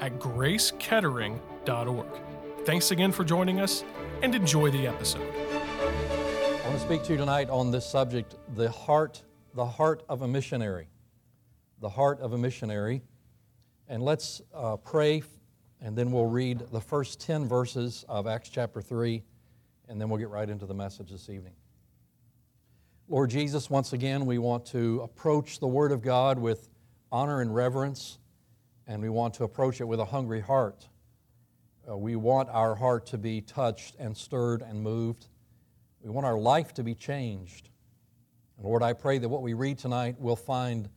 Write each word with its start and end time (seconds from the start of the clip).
at 0.00 0.18
gracekettering.org. 0.18 2.06
Thanks 2.64 2.90
again 2.90 3.12
for 3.12 3.24
joining 3.24 3.60
us 3.60 3.84
and 4.22 4.34
enjoy 4.34 4.70
the 4.70 4.86
episode. 4.86 5.32
I 5.32 6.60
want 6.64 6.74
to 6.74 6.80
speak 6.80 7.04
to 7.04 7.12
you 7.12 7.18
tonight 7.18 7.48
on 7.48 7.70
this 7.70 7.86
subject, 7.86 8.34
the 8.54 8.70
heart, 8.70 9.22
the 9.54 9.64
heart 9.64 10.02
of 10.08 10.22
a 10.22 10.28
missionary. 10.28 10.88
The 11.80 11.88
heart 11.88 12.20
of 12.20 12.32
a 12.32 12.38
missionary. 12.38 13.02
And 13.88 14.02
let's 14.02 14.42
uh, 14.52 14.76
pray, 14.76 15.22
and 15.80 15.96
then 15.96 16.10
we'll 16.10 16.26
read 16.26 16.64
the 16.72 16.80
first 16.80 17.20
10 17.20 17.46
verses 17.46 18.04
of 18.08 18.26
Acts 18.26 18.48
chapter 18.48 18.80
3, 18.80 19.22
and 19.88 20.00
then 20.00 20.08
we'll 20.08 20.18
get 20.18 20.30
right 20.30 20.50
into 20.50 20.66
the 20.66 20.74
message 20.74 21.10
this 21.10 21.28
evening. 21.28 21.52
Lord 23.08 23.30
Jesus, 23.30 23.70
once 23.70 23.92
again, 23.92 24.26
we 24.26 24.38
want 24.38 24.66
to 24.66 25.02
approach 25.02 25.60
the 25.60 25.68
Word 25.68 25.92
of 25.92 26.02
God 26.02 26.40
with 26.40 26.68
honor 27.12 27.40
and 27.40 27.54
reverence 27.54 28.18
and 28.86 29.02
we 29.02 29.08
want 29.08 29.34
to 29.34 29.44
approach 29.44 29.80
it 29.80 29.84
with 29.84 30.00
a 30.00 30.04
hungry 30.04 30.40
heart. 30.40 30.88
Uh, 31.88 31.96
we 31.96 32.16
want 32.16 32.48
our 32.50 32.74
heart 32.74 33.06
to 33.06 33.18
be 33.18 33.40
touched 33.40 33.96
and 33.98 34.16
stirred 34.16 34.62
and 34.62 34.80
moved. 34.80 35.26
We 36.00 36.10
want 36.10 36.26
our 36.26 36.38
life 36.38 36.74
to 36.74 36.82
be 36.82 36.94
changed. 36.94 37.70
And 38.56 38.66
Lord, 38.66 38.82
I 38.82 38.92
pray 38.92 39.18
that 39.18 39.28
what 39.28 39.42
we 39.42 39.54
read 39.54 39.78
tonight 39.78 40.20
will 40.20 40.36
find 40.36 40.88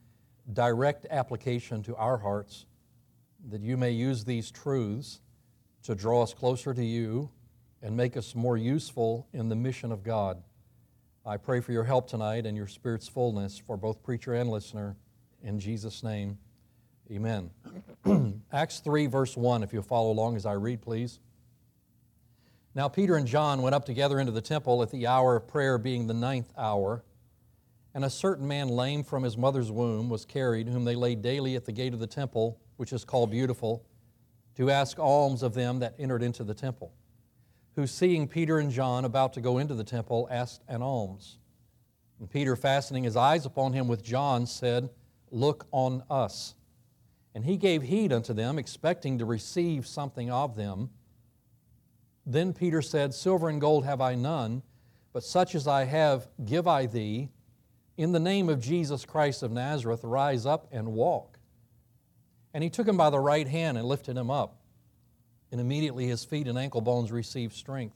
direct 0.51 1.05
application 1.09 1.83
to 1.83 1.95
our 1.95 2.17
hearts, 2.17 2.65
that 3.49 3.61
you 3.61 3.77
may 3.77 3.91
use 3.91 4.23
these 4.23 4.51
truths 4.51 5.21
to 5.83 5.95
draw 5.95 6.23
us 6.23 6.33
closer 6.33 6.73
to 6.73 6.83
you 6.83 7.29
and 7.81 7.95
make 7.95 8.17
us 8.17 8.35
more 8.35 8.57
useful 8.57 9.27
in 9.33 9.49
the 9.49 9.55
mission 9.55 9.91
of 9.91 10.03
God. 10.03 10.41
I 11.25 11.37
pray 11.37 11.59
for 11.59 11.71
your 11.71 11.83
help 11.83 12.09
tonight 12.09 12.45
and 12.45 12.57
your 12.57 12.67
Spirit's 12.67 13.07
fullness 13.07 13.57
for 13.57 13.77
both 13.77 14.01
preacher 14.03 14.33
and 14.33 14.49
listener. 14.49 14.97
In 15.43 15.59
Jesus' 15.59 16.03
name, 16.03 16.37
Amen. 17.11 17.49
Acts 18.51 18.81
3, 18.81 19.07
verse 19.07 19.35
1, 19.35 19.63
if 19.63 19.73
you'll 19.73 19.81
follow 19.81 20.11
along 20.11 20.35
as 20.35 20.45
I 20.45 20.53
read, 20.53 20.81
please. 20.81 21.19
Now 22.75 22.87
Peter 22.87 23.15
and 23.15 23.25
John 23.25 23.63
went 23.63 23.73
up 23.73 23.83
together 23.83 24.19
into 24.19 24.31
the 24.31 24.41
temple 24.41 24.83
at 24.83 24.91
the 24.91 25.07
hour 25.07 25.35
of 25.35 25.47
prayer, 25.47 25.79
being 25.79 26.05
the 26.05 26.13
ninth 26.13 26.53
hour. 26.55 27.03
And 27.95 28.05
a 28.05 28.09
certain 28.11 28.47
man, 28.47 28.67
lame 28.67 29.03
from 29.03 29.23
his 29.23 29.37
mother's 29.37 29.71
womb, 29.71 30.07
was 30.07 30.23
carried, 30.23 30.67
whom 30.67 30.85
they 30.85 30.93
laid 30.93 31.23
daily 31.23 31.55
at 31.55 31.65
the 31.65 31.71
gate 31.71 31.93
of 31.93 31.99
the 31.99 32.07
temple, 32.07 32.59
which 32.77 32.93
is 32.93 33.03
called 33.03 33.31
Beautiful, 33.31 33.83
to 34.55 34.69
ask 34.69 34.99
alms 34.99 35.41
of 35.41 35.55
them 35.55 35.79
that 35.79 35.95
entered 35.97 36.21
into 36.21 36.43
the 36.43 36.53
temple. 36.53 36.93
Who, 37.75 37.87
seeing 37.87 38.27
Peter 38.27 38.59
and 38.59 38.71
John 38.71 39.03
about 39.05 39.33
to 39.33 39.41
go 39.41 39.57
into 39.57 39.73
the 39.73 39.83
temple, 39.83 40.27
asked 40.29 40.61
an 40.67 40.83
alms. 40.83 41.39
And 42.19 42.29
Peter, 42.29 42.55
fastening 42.55 43.03
his 43.03 43.15
eyes 43.15 43.47
upon 43.47 43.73
him 43.73 43.87
with 43.87 44.03
John, 44.03 44.45
said, 44.45 44.91
Look 45.31 45.65
on 45.71 46.03
us. 46.09 46.53
And 47.35 47.45
he 47.45 47.57
gave 47.57 47.83
heed 47.83 48.11
unto 48.11 48.33
them, 48.33 48.57
expecting 48.57 49.19
to 49.19 49.25
receive 49.25 49.85
something 49.85 50.31
of 50.31 50.55
them. 50.55 50.89
Then 52.25 52.53
Peter 52.53 52.81
said, 52.81 53.13
Silver 53.13 53.49
and 53.49 53.61
gold 53.61 53.85
have 53.85 54.01
I 54.01 54.15
none, 54.15 54.63
but 55.13 55.23
such 55.23 55.55
as 55.55 55.67
I 55.67 55.85
have 55.85 56.27
give 56.43 56.67
I 56.67 56.85
thee. 56.85 57.29
In 57.97 58.11
the 58.11 58.19
name 58.19 58.49
of 58.49 58.61
Jesus 58.61 59.05
Christ 59.05 59.43
of 59.43 59.51
Nazareth, 59.51 60.03
rise 60.03 60.45
up 60.45 60.67
and 60.71 60.93
walk. 60.93 61.37
And 62.53 62.63
he 62.63 62.69
took 62.69 62.87
him 62.87 62.97
by 62.97 63.09
the 63.09 63.19
right 63.19 63.47
hand 63.47 63.77
and 63.77 63.87
lifted 63.87 64.17
him 64.17 64.31
up. 64.31 64.57
And 65.51 65.59
immediately 65.59 66.07
his 66.07 66.23
feet 66.23 66.47
and 66.47 66.57
ankle 66.57 66.81
bones 66.81 67.11
received 67.11 67.53
strength. 67.53 67.95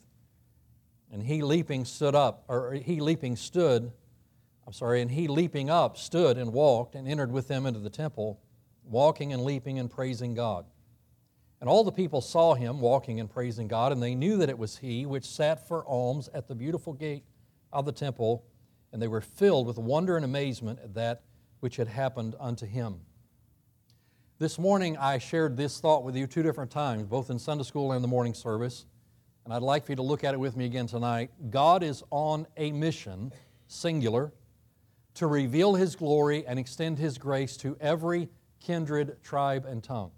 And 1.12 1.22
he 1.22 1.42
leaping 1.42 1.86
stood 1.86 2.16
up, 2.16 2.44
or 2.48 2.74
he 2.74 3.00
leaping 3.00 3.36
stood, 3.36 3.92
I'm 4.66 4.74
sorry, 4.74 5.02
and 5.02 5.12
he 5.12 5.28
leaping 5.28 5.70
up 5.70 5.98
stood 5.98 6.38
and 6.38 6.52
walked 6.52 6.96
and 6.96 7.08
entered 7.08 7.32
with 7.32 7.48
them 7.48 7.66
into 7.66 7.80
the 7.80 7.90
temple 7.90 8.40
walking 8.86 9.34
and 9.34 9.44
leaping 9.44 9.80
and 9.80 9.90
praising 9.90 10.34
God. 10.34 10.66
And 11.62 11.70
all 11.70 11.84
the 11.84 11.92
people 11.92 12.20
saw 12.20 12.56
him 12.56 12.82
walking 12.82 13.20
and 13.20 13.30
praising 13.30 13.68
God, 13.68 13.92
and 13.92 14.04
they 14.04 14.16
knew 14.16 14.38
that 14.38 14.50
it 14.50 14.58
was 14.58 14.78
he 14.78 15.06
which 15.06 15.26
sat 15.26 15.68
for 15.68 15.86
alms 15.88 16.30
at 16.34 16.48
the 16.48 16.56
beautiful 16.56 16.94
gate 16.94 17.24
of 17.72 17.86
the 17.86 17.92
temple, 17.92 18.44
and 18.92 19.02
they 19.02 19.08
were 19.08 19.22
filled 19.22 19.68
with 19.68 19.78
wonder 19.78 20.16
and 20.18 20.26
amazement 20.26 20.80
at 20.84 20.94
that 20.96 21.24
which 21.62 21.78
had 21.78 21.88
happened 21.88 22.36
unto 22.40 22.66
him. 22.66 23.00
This 24.40 24.60
morning 24.60 24.98
I 24.98 25.20
shared 25.20 25.56
this 25.56 25.80
thought 25.80 26.04
with 26.04 26.18
you 26.18 26.28
two 26.28 26.44
different 26.44 26.70
times, 26.70 27.04
both 27.04 27.30
in 27.30 27.40
Sunday 27.40 27.64
school 27.64 27.94
and 27.94 28.04
the 28.04 28.10
morning 28.10 28.34
service, 28.34 28.86
and 29.46 29.54
I'd 29.54 29.62
like 29.62 29.86
for 29.86 29.94
you 29.94 29.96
to 29.98 30.02
look 30.02 30.26
at 30.26 30.34
it 30.34 30.40
with 30.42 30.58
me 30.58 30.66
again 30.66 30.88
tonight. 30.88 31.32
God 31.50 31.82
is 31.82 32.04
on 32.12 32.46
a 32.58 32.74
mission, 32.74 33.32
singular, 33.68 34.34
to 35.14 35.28
reveal 35.28 35.76
his 35.76 35.96
glory 35.96 36.46
and 36.46 36.60
extend 36.60 36.98
his 36.98 37.18
grace 37.18 37.56
to 37.58 37.78
every 37.80 38.28
kindred, 38.64 39.22
tribe, 39.22 39.66
and 39.66 39.84
tongue. 39.84 40.12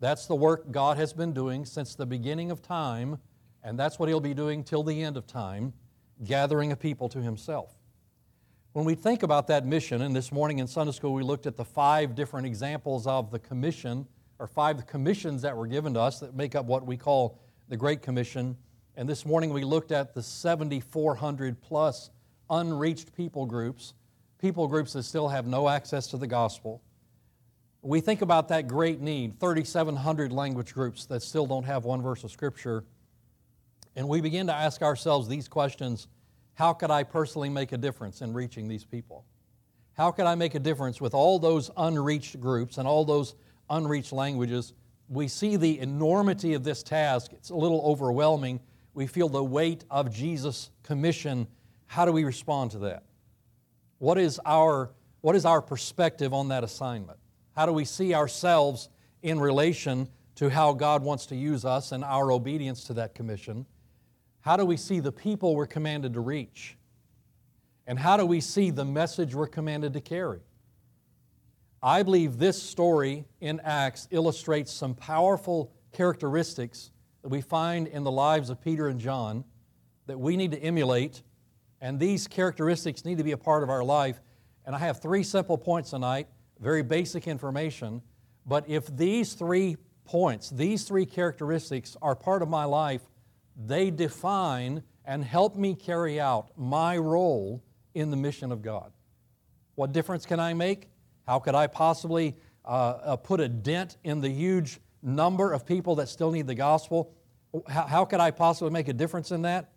That's 0.00 0.26
the 0.26 0.34
work 0.34 0.70
God 0.72 0.96
has 0.96 1.12
been 1.12 1.32
doing 1.32 1.64
since 1.64 1.94
the 1.94 2.06
beginning 2.06 2.50
of 2.50 2.62
time, 2.62 3.18
and 3.62 3.78
that's 3.78 3.98
what 3.98 4.08
He'll 4.08 4.20
be 4.20 4.34
doing 4.34 4.64
till 4.64 4.82
the 4.82 5.02
end 5.02 5.16
of 5.16 5.26
time, 5.26 5.72
gathering 6.24 6.72
a 6.72 6.76
people 6.76 7.08
to 7.10 7.22
Himself. 7.22 7.74
When 8.72 8.84
we 8.84 8.94
think 8.94 9.22
about 9.22 9.46
that 9.46 9.64
mission, 9.64 10.02
and 10.02 10.14
this 10.14 10.32
morning 10.32 10.58
in 10.58 10.66
Sunday 10.66 10.92
school 10.92 11.14
we 11.14 11.22
looked 11.22 11.46
at 11.46 11.56
the 11.56 11.64
five 11.64 12.14
different 12.14 12.46
examples 12.46 13.06
of 13.06 13.30
the 13.30 13.38
commission, 13.38 14.06
or 14.38 14.46
five 14.46 14.86
commissions 14.86 15.42
that 15.42 15.56
were 15.56 15.66
given 15.66 15.94
to 15.94 16.00
us 16.00 16.20
that 16.20 16.34
make 16.34 16.54
up 16.54 16.66
what 16.66 16.84
we 16.84 16.96
call 16.96 17.38
the 17.68 17.76
Great 17.76 18.02
Commission. 18.02 18.56
And 18.96 19.08
this 19.08 19.24
morning 19.24 19.50
we 19.50 19.64
looked 19.64 19.92
at 19.92 20.14
the 20.14 20.22
7,400 20.22 21.60
plus 21.62 22.10
unreached 22.50 23.14
people 23.16 23.46
groups, 23.46 23.94
people 24.38 24.68
groups 24.68 24.92
that 24.92 25.04
still 25.04 25.28
have 25.28 25.46
no 25.46 25.70
access 25.70 26.06
to 26.08 26.18
the 26.18 26.26
gospel 26.26 26.82
we 27.86 28.00
think 28.00 28.20
about 28.20 28.48
that 28.48 28.66
great 28.66 29.00
need 29.00 29.38
3,700 29.38 30.32
language 30.32 30.74
groups 30.74 31.06
that 31.06 31.22
still 31.22 31.46
don't 31.46 31.64
have 31.64 31.84
one 31.84 32.02
verse 32.02 32.24
of 32.24 32.32
Scripture. 32.32 32.84
And 33.94 34.08
we 34.08 34.20
begin 34.20 34.48
to 34.48 34.52
ask 34.52 34.82
ourselves 34.82 35.28
these 35.28 35.46
questions 35.46 36.08
How 36.54 36.72
could 36.72 36.90
I 36.90 37.04
personally 37.04 37.48
make 37.48 37.70
a 37.70 37.76
difference 37.76 38.22
in 38.22 38.32
reaching 38.32 38.66
these 38.66 38.84
people? 38.84 39.24
How 39.92 40.10
could 40.10 40.26
I 40.26 40.34
make 40.34 40.56
a 40.56 40.58
difference 40.58 41.00
with 41.00 41.14
all 41.14 41.38
those 41.38 41.70
unreached 41.76 42.40
groups 42.40 42.76
and 42.76 42.88
all 42.88 43.04
those 43.04 43.36
unreached 43.70 44.12
languages? 44.12 44.74
We 45.08 45.28
see 45.28 45.54
the 45.56 45.78
enormity 45.78 46.54
of 46.54 46.64
this 46.64 46.82
task. 46.82 47.32
It's 47.32 47.50
a 47.50 47.56
little 47.56 47.80
overwhelming. 47.82 48.58
We 48.94 49.06
feel 49.06 49.28
the 49.28 49.44
weight 49.44 49.84
of 49.90 50.12
Jesus' 50.12 50.70
commission. 50.82 51.46
How 51.86 52.04
do 52.04 52.10
we 52.10 52.24
respond 52.24 52.72
to 52.72 52.78
that? 52.80 53.04
What 53.98 54.18
is 54.18 54.40
our, 54.44 54.90
what 55.20 55.36
is 55.36 55.44
our 55.44 55.62
perspective 55.62 56.34
on 56.34 56.48
that 56.48 56.64
assignment? 56.64 57.18
How 57.56 57.64
do 57.64 57.72
we 57.72 57.86
see 57.86 58.14
ourselves 58.14 58.90
in 59.22 59.40
relation 59.40 60.08
to 60.36 60.50
how 60.50 60.74
God 60.74 61.02
wants 61.02 61.24
to 61.26 61.36
use 61.36 61.64
us 61.64 61.90
and 61.90 62.04
our 62.04 62.30
obedience 62.30 62.84
to 62.84 62.94
that 62.94 63.14
commission? 63.14 63.64
How 64.42 64.58
do 64.58 64.66
we 64.66 64.76
see 64.76 65.00
the 65.00 65.10
people 65.10 65.56
we're 65.56 65.66
commanded 65.66 66.12
to 66.14 66.20
reach? 66.20 66.76
And 67.86 67.98
how 67.98 68.18
do 68.18 68.26
we 68.26 68.42
see 68.42 68.70
the 68.70 68.84
message 68.84 69.34
we're 69.34 69.46
commanded 69.46 69.94
to 69.94 70.02
carry? 70.02 70.40
I 71.82 72.02
believe 72.02 72.36
this 72.36 72.62
story 72.62 73.24
in 73.40 73.60
Acts 73.60 74.06
illustrates 74.10 74.70
some 74.70 74.94
powerful 74.94 75.72
characteristics 75.92 76.90
that 77.22 77.28
we 77.28 77.40
find 77.40 77.86
in 77.86 78.04
the 78.04 78.10
lives 78.10 78.50
of 78.50 78.60
Peter 78.60 78.88
and 78.88 79.00
John 79.00 79.44
that 80.06 80.20
we 80.20 80.36
need 80.36 80.50
to 80.50 80.58
emulate, 80.58 81.22
and 81.80 81.98
these 81.98 82.28
characteristics 82.28 83.04
need 83.04 83.16
to 83.16 83.24
be 83.24 83.32
a 83.32 83.38
part 83.38 83.62
of 83.62 83.70
our 83.70 83.82
life. 83.82 84.20
And 84.66 84.74
I 84.74 84.78
have 84.80 85.00
three 85.00 85.22
simple 85.22 85.56
points 85.56 85.90
tonight 85.90 86.28
very 86.60 86.82
basic 86.82 87.26
information. 87.26 88.02
But 88.46 88.68
if 88.68 88.86
these 88.96 89.34
three 89.34 89.76
points, 90.04 90.50
these 90.50 90.84
three 90.84 91.06
characteristics 91.06 91.96
are 92.00 92.14
part 92.14 92.42
of 92.42 92.48
my 92.48 92.64
life, 92.64 93.02
they 93.56 93.90
define 93.90 94.82
and 95.04 95.24
help 95.24 95.56
me 95.56 95.74
carry 95.74 96.20
out 96.20 96.50
my 96.56 96.96
role 96.96 97.62
in 97.94 98.10
the 98.10 98.16
mission 98.16 98.52
of 98.52 98.62
God. 98.62 98.92
What 99.74 99.92
difference 99.92 100.26
can 100.26 100.40
I 100.40 100.54
make? 100.54 100.88
How 101.26 101.38
could 101.38 101.54
I 101.54 101.66
possibly 101.66 102.36
uh, 102.64 102.68
uh, 102.68 103.16
put 103.16 103.40
a 103.40 103.48
dent 103.48 103.96
in 104.04 104.20
the 104.20 104.28
huge 104.28 104.80
number 105.02 105.52
of 105.52 105.66
people 105.66 105.96
that 105.96 106.08
still 106.08 106.30
need 106.30 106.46
the 106.46 106.54
gospel? 106.54 107.14
How, 107.68 107.86
how 107.86 108.04
could 108.04 108.20
I 108.20 108.30
possibly 108.30 108.70
make 108.70 108.88
a 108.88 108.92
difference 108.92 109.30
in 109.30 109.42
that? 109.42 109.72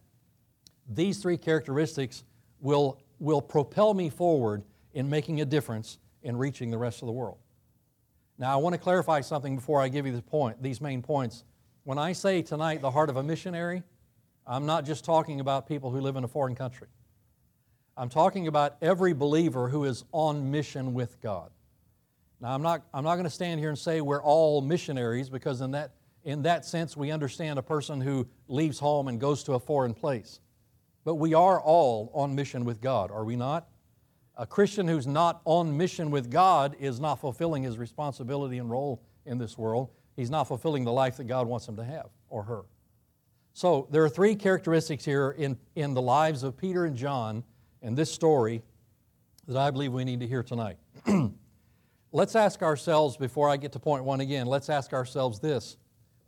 These 0.88 1.20
three 1.20 1.38
characteristics 1.38 2.24
will, 2.60 3.02
will 3.20 3.42
propel 3.42 3.94
me 3.94 4.10
forward 4.10 4.64
in 4.94 5.10
making 5.10 5.42
a 5.42 5.46
difference 5.46 6.00
in 6.24 6.38
reaching 6.38 6.72
the 6.72 6.78
rest 6.78 7.02
of 7.02 7.06
the 7.08 7.12
world. 7.12 7.38
Now, 8.38 8.54
I 8.54 8.56
want 8.58 8.74
to 8.74 8.80
clarify 8.80 9.22
something 9.22 9.56
before 9.56 9.82
I 9.82 9.90
give 9.90 10.08
you 10.08 10.22
point, 10.22 10.62
these 10.64 10.80
main 10.80 11.02
points. 11.02 11.44
when 11.84 11.98
I 11.98 12.14
say 12.14 12.42
tonight 12.42 12.82
the 12.82 12.92
heart 12.92 13.10
of 13.10 13.18
a 13.18 13.24
missionary, 13.24 13.84
I'm 14.48 14.66
not 14.66 14.86
just 14.86 15.04
talking 15.04 15.40
about 15.40 15.68
people 15.68 15.92
who 15.92 16.00
live 16.02 16.16
in 16.16 16.24
a 16.24 16.28
foreign 16.28 16.56
country. 16.56 16.88
I'm 17.98 18.10
talking 18.10 18.48
about 18.48 18.78
every 18.82 19.14
believer 19.14 19.68
who 19.68 19.84
is 19.84 20.06
on 20.14 20.52
mission 20.52 20.94
with 20.94 21.20
God. 21.22 21.52
Now, 22.40 22.54
I'm 22.54 22.62
not, 22.62 22.84
I'm 22.94 23.04
not 23.04 23.16
going 23.16 23.26
to 23.26 23.30
stand 23.30 23.60
here 23.60 23.70
and 23.70 23.78
say 23.78 24.00
we're 24.00 24.24
all 24.24 24.62
missionaries 24.62 25.30
because, 25.30 25.60
in 25.60 25.72
that, 25.72 25.92
in 26.24 26.44
that 26.44 26.66
sense, 26.66 26.96
we 26.96 27.12
understand 27.12 27.60
a 27.60 27.62
person 27.62 28.00
who 28.00 28.28
leaves 28.48 28.80
home 28.80 29.10
and 29.10 29.20
goes 29.20 29.44
to 29.44 29.54
a 29.54 29.60
foreign 29.60 29.94
place. 29.94 30.40
But 31.04 31.16
we 31.16 31.34
are 31.34 31.60
all 31.60 32.10
on 32.14 32.36
mission 32.36 32.64
with 32.64 32.80
God, 32.80 33.12
are 33.12 33.26
we 33.26 33.36
not? 33.36 33.68
A 34.40 34.46
Christian 34.46 34.88
who's 34.88 35.06
not 35.06 35.42
on 35.44 35.76
mission 35.76 36.12
with 36.12 36.32
God 36.32 36.78
is 36.80 37.02
not 37.02 37.20
fulfilling 37.20 37.64
his 37.64 37.78
responsibility 37.78 38.58
and 38.58 38.72
role 38.72 39.04
in 39.26 39.38
this 39.38 39.58
world. 39.58 39.90
He's 40.16 40.30
not 40.30 40.46
fulfilling 40.46 40.86
the 40.86 40.94
life 40.94 41.18
that 41.18 41.26
God 41.26 41.46
wants 41.46 41.68
him 41.68 41.76
to 41.76 41.84
have 41.84 42.08
or 42.30 42.44
her. 42.44 42.62
So 43.52 43.90
there 43.92 44.02
are 44.02 44.08
three 44.08 44.36
characteristics 44.36 45.04
here 45.04 45.32
in, 45.32 45.58
in 45.76 45.94
the 45.94 46.02
lives 46.02 46.44
of 46.44 46.56
Peter 46.56 46.86
and 46.86 46.96
John 46.96 47.44
in 47.82 47.96
this 47.96 48.14
story 48.14 48.64
that 49.46 49.58
I 49.58 49.72
believe 49.72 49.92
we 49.92 50.06
need 50.06 50.22
to 50.22 50.28
hear 50.28 50.42
tonight. 50.42 50.78
let's 52.14 52.38
ask 52.38 52.62
ourselves, 52.62 53.18
before 53.18 53.50
I 53.50 53.58
get 53.58 53.74
to 53.74 53.80
point 53.80 54.06
one 54.06 54.22
again, 54.22 54.48
let's 54.48 54.70
ask 54.70 54.94
ourselves 54.94 55.42
this 55.42 55.76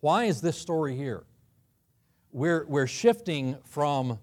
why 0.01 0.25
is 0.25 0.41
this 0.41 0.57
story 0.57 0.97
here? 0.97 1.23
We're, 2.33 2.65
we're 2.65 2.87
shifting 2.87 3.55
from 3.63 4.19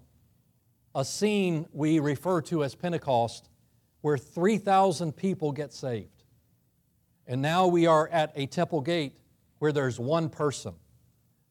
a 0.93 1.03
scene 1.03 1.65
we 1.71 1.99
refer 1.99 2.41
to 2.41 2.63
as 2.63 2.75
Pentecost 2.75 3.49
where 4.01 4.17
3,000 4.17 5.15
people 5.15 5.51
get 5.51 5.73
saved. 5.73 6.23
And 7.27 7.41
now 7.41 7.67
we 7.67 7.85
are 7.85 8.07
at 8.09 8.31
a 8.35 8.45
temple 8.47 8.81
gate 8.81 9.13
where 9.59 9.71
there's 9.71 9.99
one 9.99 10.29
person 10.29 10.73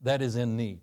that 0.03 0.23
is 0.23 0.37
in 0.37 0.56
need. 0.56 0.81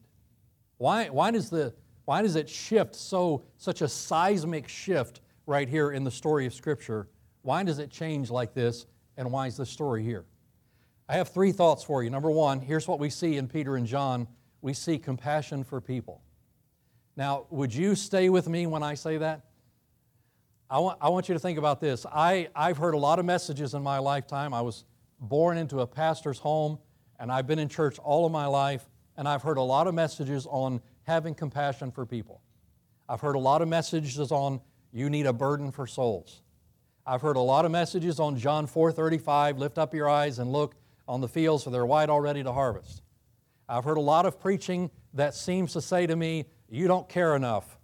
Why, 0.77 1.09
why, 1.09 1.31
does, 1.31 1.49
the, 1.49 1.73
why 2.05 2.21
does 2.21 2.35
it 2.35 2.49
shift 2.49 2.95
so, 2.95 3.43
such 3.57 3.81
a 3.81 3.87
seismic 3.87 4.67
shift 4.67 5.21
right 5.45 5.67
here 5.67 5.91
in 5.91 6.03
the 6.03 6.11
story 6.11 6.45
of 6.45 6.53
Scripture? 6.53 7.07
Why 7.41 7.63
does 7.63 7.79
it 7.79 7.89
change 7.89 8.31
like 8.31 8.53
this, 8.53 8.85
and 9.17 9.31
why 9.31 9.47
is 9.47 9.57
this 9.57 9.69
story 9.69 10.03
here? 10.03 10.25
I 11.07 11.13
have 11.13 11.29
three 11.29 11.51
thoughts 11.51 11.83
for 11.83 12.03
you. 12.03 12.09
Number 12.09 12.31
one, 12.31 12.59
here's 12.59 12.87
what 12.87 12.99
we 12.99 13.09
see 13.09 13.37
in 13.37 13.47
Peter 13.47 13.75
and 13.75 13.85
John 13.85 14.27
we 14.61 14.73
see 14.73 14.97
compassion 14.97 15.63
for 15.63 15.79
people. 15.79 16.23
Now, 17.15 17.45
would 17.51 17.73
you 17.73 17.93
stay 17.93 18.29
with 18.29 18.49
me 18.49 18.65
when 18.65 18.81
I 18.81 18.95
say 18.95 19.17
that? 19.17 19.44
I 20.69 20.79
want, 20.79 20.97
I 20.99 21.09
want 21.09 21.29
you 21.29 21.33
to 21.33 21.39
think 21.39 21.59
about 21.59 21.79
this. 21.79 22.05
I, 22.11 22.49
I've 22.55 22.77
heard 22.77 22.95
a 22.95 22.97
lot 22.97 23.19
of 23.19 23.25
messages 23.25 23.73
in 23.73 23.83
my 23.83 23.99
lifetime. 23.99 24.53
I 24.53 24.61
was 24.61 24.83
born 25.19 25.57
into 25.57 25.81
a 25.81 25.87
pastor's 25.87 26.39
home, 26.39 26.79
and 27.19 27.31
I've 27.31 27.45
been 27.45 27.59
in 27.59 27.69
church 27.69 27.99
all 27.99 28.25
of 28.25 28.31
my 28.31 28.47
life, 28.47 28.89
and 29.15 29.27
I've 29.27 29.43
heard 29.43 29.57
a 29.57 29.61
lot 29.61 29.87
of 29.87 29.93
messages 29.93 30.47
on 30.49 30.81
having 31.03 31.35
compassion 31.35 31.91
for 31.91 32.05
people. 32.05 32.41
I've 33.07 33.21
heard 33.21 33.35
a 33.35 33.39
lot 33.39 33.61
of 33.61 33.67
messages 33.67 34.31
on 34.31 34.59
you 34.91 35.09
need 35.09 35.27
a 35.27 35.33
burden 35.33 35.71
for 35.71 35.85
souls. 35.85 36.41
I've 37.05 37.21
heard 37.21 37.35
a 37.35 37.41
lot 37.41 37.65
of 37.65 37.71
messages 37.71 38.19
on 38.19 38.37
John 38.37 38.65
4:35, 38.65 39.59
lift 39.59 39.77
up 39.77 39.93
your 39.93 40.09
eyes 40.09 40.39
and 40.39 40.51
look 40.51 40.75
on 41.07 41.21
the 41.21 41.27
fields 41.27 41.63
for 41.63 41.69
they're 41.69 41.85
white 41.85 42.09
already 42.09 42.41
to 42.41 42.51
harvest. 42.51 43.03
I've 43.69 43.83
heard 43.83 43.97
a 43.97 44.01
lot 44.01 44.25
of 44.25 44.39
preaching 44.39 44.89
that 45.13 45.35
seems 45.35 45.73
to 45.73 45.81
say 45.81 46.07
to 46.07 46.15
me, 46.15 46.45
you 46.67 46.87
don't 46.87 47.07
care 47.07 47.35
enough. 47.35 47.77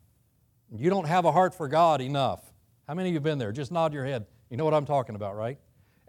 You 0.76 0.90
don't 0.90 1.08
have 1.08 1.26
a 1.26 1.32
heart 1.32 1.54
for 1.54 1.68
God 1.68 2.02
enough. 2.02 2.51
How 2.92 2.96
many 2.96 3.08
of 3.08 3.14
you 3.14 3.16
have 3.20 3.24
been 3.24 3.38
there? 3.38 3.54
Just 3.54 3.72
nod 3.72 3.94
your 3.94 4.04
head. 4.04 4.26
You 4.50 4.58
know 4.58 4.66
what 4.66 4.74
I'm 4.74 4.86
talking 4.86 5.16
about, 5.16 5.38
right? 5.38 5.58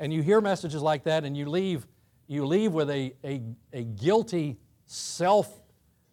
And 0.00 0.12
you 0.12 0.20
hear 0.20 0.40
messages 0.40 0.82
like 0.82 1.04
that 1.04 1.22
and 1.22 1.36
you 1.36 1.48
leave, 1.48 1.86
you 2.26 2.44
leave 2.44 2.72
with 2.72 2.90
a, 2.90 3.14
a, 3.22 3.40
a 3.72 3.84
guilty, 3.84 4.58
self, 4.86 5.60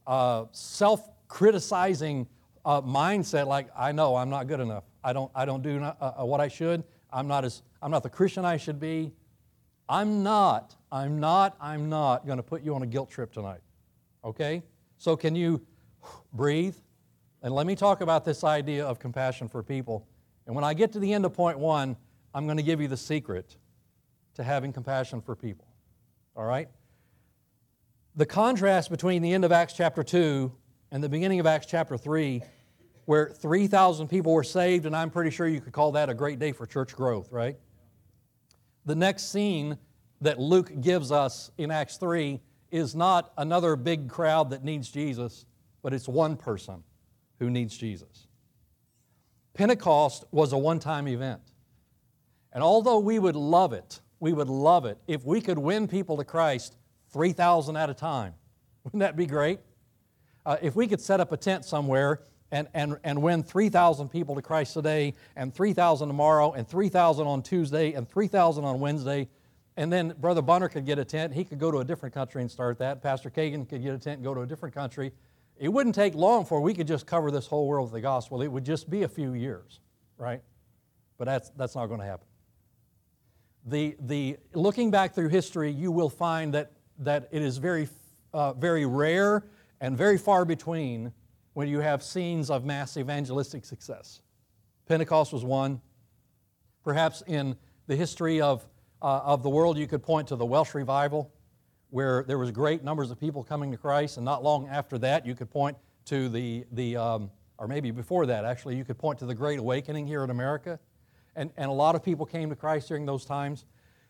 uh, 0.06 0.46
self-criticizing 0.52 2.28
uh, 2.66 2.84
mindset 2.84 3.48
like, 3.48 3.70
I 3.76 3.92
know 3.94 4.16
I'm 4.16 4.30
not 4.30 4.46
good 4.46 4.60
enough. 4.60 4.84
I 5.04 5.12
don't, 5.12 5.32
I 5.34 5.44
don't 5.44 5.64
do 5.64 5.80
not, 5.80 5.98
uh, 6.00 6.22
uh, 6.22 6.26
what 6.26 6.40
I 6.40 6.48
should. 6.48 6.84
I'm 7.12 7.28
not, 7.28 7.46
as, 7.46 7.64
I'm 7.82 7.90
not 7.90 8.04
the 8.04 8.12
Christian 8.12 8.46
I 8.46 8.58
should 8.58 8.80
be. 8.80 9.12
I'm 9.90 10.22
not, 10.22 10.76
I'm 10.92 11.20
not, 11.20 11.58
I'm 11.60 11.90
not 11.90 12.28
going 12.28 12.38
to 12.38 12.44
put 12.44 12.62
you 12.62 12.76
on 12.76 12.84
a 12.84 12.86
guilt 12.86 13.10
trip 13.10 13.34
tonight. 13.34 13.62
Okay? 14.24 14.62
So 15.00 15.18
can 15.18 15.36
you 15.36 15.66
breathe? 16.34 16.76
And 17.42 17.56
let 17.56 17.66
me 17.66 17.76
talk 17.76 18.02
about 18.02 18.24
this 18.24 18.44
idea 18.44 18.86
of 18.86 19.00
compassion 19.00 19.48
for 19.48 19.64
people 19.64 20.06
and 20.50 20.56
when 20.56 20.66
I 20.66 20.74
get 20.74 20.94
to 20.94 21.00
the 21.00 21.14
end 21.14 21.26
of 21.26 21.34
point 21.34 21.60
one, 21.60 21.96
I'm 22.34 22.46
going 22.46 22.58
to 22.58 22.64
give 22.64 22.82
you 22.82 22.88
the 22.88 22.98
secret 22.98 23.56
to 24.34 24.44
having 24.44 24.74
compassion 24.74 25.22
for 25.22 25.36
people. 25.36 25.68
All 26.36 26.44
right? 26.44 26.68
The 28.16 28.26
contrast 28.26 28.90
between 28.90 29.22
the 29.22 29.32
end 29.32 29.46
of 29.46 29.52
Acts 29.52 29.74
chapter 29.74 30.02
2 30.02 30.52
and 30.90 31.04
the 31.04 31.08
beginning 31.08 31.40
of 31.40 31.46
Acts 31.46 31.68
chapter 31.68 32.00
3, 32.00 32.42
where 33.06 33.30
3,000 33.30 34.08
people 34.08 34.34
were 34.34 34.44
saved, 34.44 34.88
and 34.88 34.96
I'm 34.96 35.12
pretty 35.12 35.30
sure 35.30 35.48
you 35.48 35.62
could 35.62 35.72
call 35.72 35.92
that 35.92 36.10
a 36.10 36.16
great 36.16 36.40
day 36.40 36.52
for 36.52 36.66
church 36.66 36.96
growth, 36.96 37.32
right? 37.32 37.56
The 38.88 38.96
next 38.96 39.32
scene 39.32 39.78
that 40.22 40.40
Luke 40.40 40.72
gives 40.82 41.12
us 41.12 41.52
in 41.60 41.70
Acts 41.70 41.98
3 41.98 42.40
is 42.72 42.96
not 42.96 43.34
another 43.38 43.76
big 43.76 44.10
crowd 44.10 44.50
that 44.50 44.64
needs 44.64 44.90
Jesus, 44.90 45.46
but 45.84 45.94
it's 45.94 46.08
one 46.08 46.36
person 46.36 46.84
who 47.38 47.52
needs 47.52 47.78
Jesus. 47.78 48.26
Pentecost 49.60 50.24
was 50.32 50.54
a 50.54 50.58
one 50.58 50.80
time 50.80 51.06
event. 51.06 51.42
And 52.54 52.64
although 52.64 52.98
we 53.00 53.20
would 53.20 53.36
love 53.36 53.74
it, 53.74 54.00
we 54.22 54.32
would 54.32 54.48
love 54.48 54.86
it 54.86 54.98
if 55.06 55.26
we 55.26 55.42
could 55.42 55.58
win 55.58 55.86
people 55.86 56.16
to 56.16 56.24
Christ 56.24 56.78
3,000 57.12 57.76
at 57.76 57.90
a 57.90 57.94
time. 57.94 58.36
Wouldn't 58.86 59.02
that 59.02 59.18
be 59.18 59.26
great? 59.26 59.60
Uh, 60.46 60.56
if 60.62 60.78
we 60.78 60.88
could 60.88 61.02
set 61.02 61.20
up 61.20 61.34
a 61.34 61.38
tent 61.38 61.66
somewhere 61.66 62.22
and, 62.54 62.70
and, 62.74 63.00
and 63.04 63.22
win 63.22 63.44
3,000 63.44 64.08
people 64.08 64.34
to 64.36 64.42
Christ 64.42 64.76
today, 64.76 65.14
and 65.36 65.54
3,000 65.54 66.08
tomorrow, 66.08 66.54
and 66.54 66.66
3,000 66.66 67.28
on 67.28 67.42
Tuesday, 67.42 67.92
and 67.92 68.10
3,000 68.10 68.64
on 68.64 68.80
Wednesday, 68.80 69.28
and 69.76 69.92
then 69.92 70.14
Brother 70.20 70.42
Bunner 70.42 70.70
could 70.70 70.86
get 70.86 71.00
a 71.00 71.06
tent. 71.06 71.34
He 71.34 71.44
could 71.44 71.60
go 71.60 71.70
to 71.70 71.80
a 71.80 71.84
different 71.84 72.16
country 72.16 72.42
and 72.42 72.50
start 72.50 72.80
that. 72.80 73.04
Pastor 73.04 73.30
Kagan 73.30 73.68
could 73.68 73.84
get 73.84 73.94
a 73.94 74.00
tent 74.00 74.20
and 74.20 74.24
go 74.24 74.34
to 74.34 74.42
a 74.42 74.48
different 74.48 74.74
country. 74.74 75.12
It 75.60 75.68
wouldn't 75.68 75.94
take 75.94 76.16
long 76.16 76.46
for 76.46 76.62
we 76.62 76.74
could 76.74 76.88
just 76.88 77.06
cover 77.06 77.32
this 77.32 77.46
whole 77.46 77.68
world 77.68 77.88
with 77.88 77.94
the 77.94 78.02
gospel. 78.02 78.42
It 78.42 78.48
would 78.48 78.64
just 78.64 78.90
be 78.90 79.04
a 79.04 79.10
few 79.10 79.34
years, 79.34 79.82
right? 80.18 80.42
But 81.18 81.26
that's, 81.26 81.50
that's 81.52 81.76
not 81.76 81.88
going 81.88 82.00
to 82.00 82.06
happen. 82.06 82.26
The, 83.66 83.98
the, 84.00 84.38
looking 84.54 84.90
back 84.90 85.14
through 85.14 85.28
history, 85.28 85.70
you 85.70 85.92
will 85.92 86.10
find 86.10 86.54
that, 86.54 86.72
that 87.00 87.28
it 87.32 87.42
is 87.42 87.58
very, 87.58 87.90
uh, 88.34 88.54
very 88.54 88.86
rare 88.86 89.44
and 89.82 89.98
very 89.98 90.18
far 90.18 90.46
between 90.46 91.12
when 91.54 91.68
you 91.68 91.82
have 91.82 92.02
scenes 92.02 92.50
of 92.50 92.64
mass 92.64 92.96
evangelistic 92.96 93.66
success. 93.66 94.22
Pentecost 94.88 95.34
was 95.34 95.44
one. 95.44 95.82
Perhaps 96.86 97.22
in 97.28 97.58
the 97.88 97.98
history 97.98 98.40
of, 98.40 98.66
uh, 99.02 99.20
of 99.26 99.44
the 99.44 99.50
world, 99.50 99.78
you 99.78 99.88
could 99.88 100.02
point 100.02 100.30
to 100.30 100.38
the 100.38 100.46
Welsh 100.46 100.74
revival 100.74 101.34
where 101.90 102.24
there 102.28 102.38
was 102.38 102.52
great 102.52 102.84
numbers 102.84 103.12
of 103.12 103.20
people 103.20 103.44
coming 103.44 103.72
to 103.72 103.78
Christ, 103.78 104.18
and 104.18 104.26
not 104.26 104.44
long 104.44 104.68
after 104.68 104.98
that, 105.00 105.26
you 105.26 105.36
could 105.36 105.50
point 105.50 105.78
to 106.06 106.30
the, 106.30 106.66
the 106.72 106.98
um, 106.98 107.32
or 107.60 107.68
maybe 107.68 107.92
before 107.92 108.26
that, 108.26 108.46
actually, 108.46 108.78
you 108.78 108.86
could 108.86 108.98
point 108.98 109.20
to 109.20 109.26
the 109.26 109.36
Great 109.36 109.60
Awakening 109.60 110.08
here 110.08 110.24
in 110.24 110.30
America. 110.30 110.80
And, 111.36 111.52
and 111.58 111.70
a 111.70 111.74
lot 111.74 111.94
of 111.96 112.04
people 112.04 112.26
came 112.26 112.50
to 112.50 112.56
Christ 112.56 112.88
during 112.88 113.06
those 113.06 113.26
times. 113.26 113.66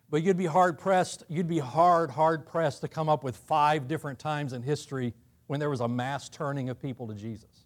But 0.09 0.23
you'd 0.23 0.37
be 0.37 0.45
hard 0.45 0.79
pressed, 0.79 1.23
you'd 1.27 1.47
be 1.47 1.59
hard, 1.59 2.11
hard 2.11 2.45
pressed 2.45 2.81
to 2.81 2.87
come 2.87 3.09
up 3.09 3.23
with 3.23 3.37
five 3.37 3.87
different 3.87 4.17
times 4.19 4.53
in 4.53 4.61
history 4.61 5.13
when 5.47 5.59
there 5.59 5.69
was 5.69 5.81
a 5.81 5.87
mass 5.87 6.29
turning 6.29 6.69
of 6.69 6.79
people 6.79 7.07
to 7.07 7.13
Jesus. 7.13 7.65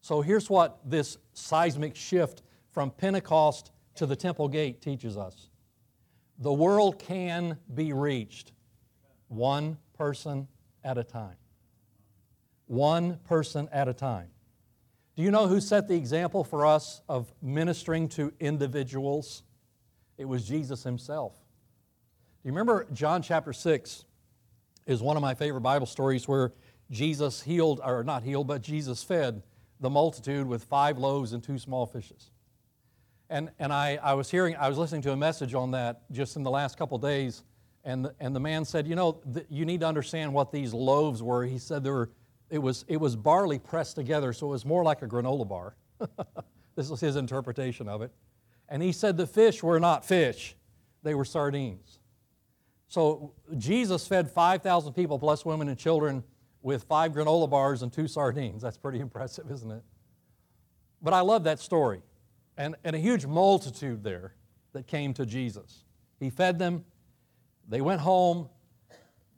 So 0.00 0.20
here's 0.20 0.48
what 0.48 0.78
this 0.84 1.18
seismic 1.32 1.94
shift 1.94 2.42
from 2.70 2.90
Pentecost 2.90 3.70
to 3.96 4.06
the 4.06 4.16
temple 4.16 4.48
gate 4.48 4.80
teaches 4.80 5.16
us 5.16 5.50
the 6.40 6.52
world 6.52 7.00
can 7.00 7.58
be 7.74 7.92
reached 7.92 8.52
one 9.28 9.78
person 9.96 10.48
at 10.84 10.98
a 10.98 11.04
time. 11.04 11.36
One 12.66 13.18
person 13.24 13.68
at 13.72 13.88
a 13.88 13.94
time. 13.94 14.28
Do 15.16 15.22
you 15.22 15.30
know 15.30 15.48
who 15.48 15.60
set 15.60 15.88
the 15.88 15.96
example 15.96 16.44
for 16.44 16.64
us 16.64 17.02
of 17.08 17.32
ministering 17.42 18.08
to 18.10 18.32
individuals? 18.38 19.42
It 20.16 20.26
was 20.26 20.46
Jesus 20.46 20.82
himself. 20.82 21.32
Do 21.34 22.48
you 22.48 22.52
remember 22.52 22.86
John 22.92 23.22
chapter 23.22 23.52
6 23.52 24.04
is 24.86 25.02
one 25.02 25.16
of 25.16 25.22
my 25.22 25.34
favorite 25.34 25.62
Bible 25.62 25.86
stories 25.86 26.28
where 26.28 26.52
Jesus 26.90 27.42
healed, 27.42 27.80
or 27.84 28.04
not 28.04 28.22
healed, 28.22 28.46
but 28.46 28.62
Jesus 28.62 29.02
fed 29.02 29.42
the 29.80 29.90
multitude 29.90 30.46
with 30.46 30.64
five 30.64 30.98
loaves 30.98 31.32
and 31.32 31.42
two 31.42 31.58
small 31.58 31.86
fishes. 31.86 32.30
And, 33.30 33.50
and 33.58 33.72
I, 33.72 33.98
I 34.02 34.14
was 34.14 34.30
hearing, 34.30 34.56
I 34.56 34.68
was 34.68 34.78
listening 34.78 35.02
to 35.02 35.12
a 35.12 35.16
message 35.16 35.52
on 35.52 35.72
that 35.72 36.10
just 36.10 36.36
in 36.36 36.42
the 36.42 36.50
last 36.50 36.78
couple 36.78 36.96
days 36.98 37.42
and 37.88 38.04
the, 38.04 38.14
and 38.20 38.36
the 38.36 38.40
man 38.40 38.66
said, 38.66 38.86
You 38.86 38.94
know, 38.94 39.18
th- 39.32 39.46
you 39.48 39.64
need 39.64 39.80
to 39.80 39.86
understand 39.86 40.34
what 40.34 40.52
these 40.52 40.74
loaves 40.74 41.22
were. 41.22 41.46
He 41.46 41.58
said 41.58 41.82
there 41.82 41.94
were, 41.94 42.10
it, 42.50 42.58
was, 42.58 42.84
it 42.86 42.98
was 42.98 43.16
barley 43.16 43.58
pressed 43.58 43.96
together, 43.96 44.34
so 44.34 44.48
it 44.48 44.50
was 44.50 44.66
more 44.66 44.84
like 44.84 45.00
a 45.00 45.06
granola 45.08 45.48
bar. 45.48 45.74
this 46.76 46.90
was 46.90 47.00
his 47.00 47.16
interpretation 47.16 47.88
of 47.88 48.02
it. 48.02 48.12
And 48.68 48.82
he 48.82 48.92
said 48.92 49.16
the 49.16 49.26
fish 49.26 49.62
were 49.62 49.80
not 49.80 50.04
fish, 50.04 50.54
they 51.02 51.14
were 51.14 51.24
sardines. 51.24 51.98
So 52.88 53.32
Jesus 53.56 54.06
fed 54.06 54.30
5,000 54.30 54.92
people 54.92 55.18
plus 55.18 55.46
women 55.46 55.68
and 55.68 55.78
children 55.78 56.22
with 56.60 56.84
five 56.84 57.12
granola 57.12 57.48
bars 57.48 57.82
and 57.82 57.90
two 57.90 58.06
sardines. 58.06 58.60
That's 58.60 58.76
pretty 58.76 59.00
impressive, 59.00 59.50
isn't 59.50 59.70
it? 59.70 59.82
But 61.00 61.14
I 61.14 61.20
love 61.20 61.44
that 61.44 61.58
story. 61.58 62.02
And, 62.58 62.76
and 62.84 62.94
a 62.94 62.98
huge 62.98 63.24
multitude 63.24 64.04
there 64.04 64.34
that 64.74 64.86
came 64.86 65.14
to 65.14 65.24
Jesus. 65.24 65.84
He 66.20 66.28
fed 66.28 66.58
them, 66.58 66.84
they 67.68 67.80
went 67.80 68.00
home, 68.00 68.48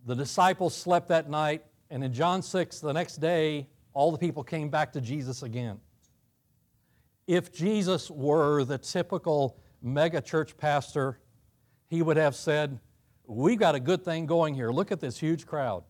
the 0.07 0.15
disciples 0.15 0.75
slept 0.75 1.09
that 1.09 1.29
night, 1.29 1.65
and 1.91 2.05
in 2.05 2.13
John 2.13 2.43
6, 2.43 2.81
the 2.81 2.93
next 2.93 3.17
day, 3.17 3.69
all 3.93 4.13
the 4.13 4.19
people 4.19 4.45
came 4.45 4.69
back 4.69 4.93
to 4.93 5.01
Jesus 5.01 5.43
again. 5.43 5.81
If 7.27 7.53
Jesus 7.53 8.11
were 8.11 8.65
the 8.65 8.79
typical 8.79 9.59
mega 9.83 10.21
church 10.21 10.57
pastor, 10.57 11.19
he 11.89 12.03
would 12.03 12.17
have 12.17 12.35
said, 12.35 12.79
We've 13.27 13.59
got 13.59 13.77
a 13.77 13.81
good 13.81 14.05
thing 14.05 14.27
going 14.27 14.55
here. 14.55 14.71
Look 14.71 14.91
at 14.91 14.99
this 14.99 15.19
huge 15.19 15.47
crowd. 15.47 15.85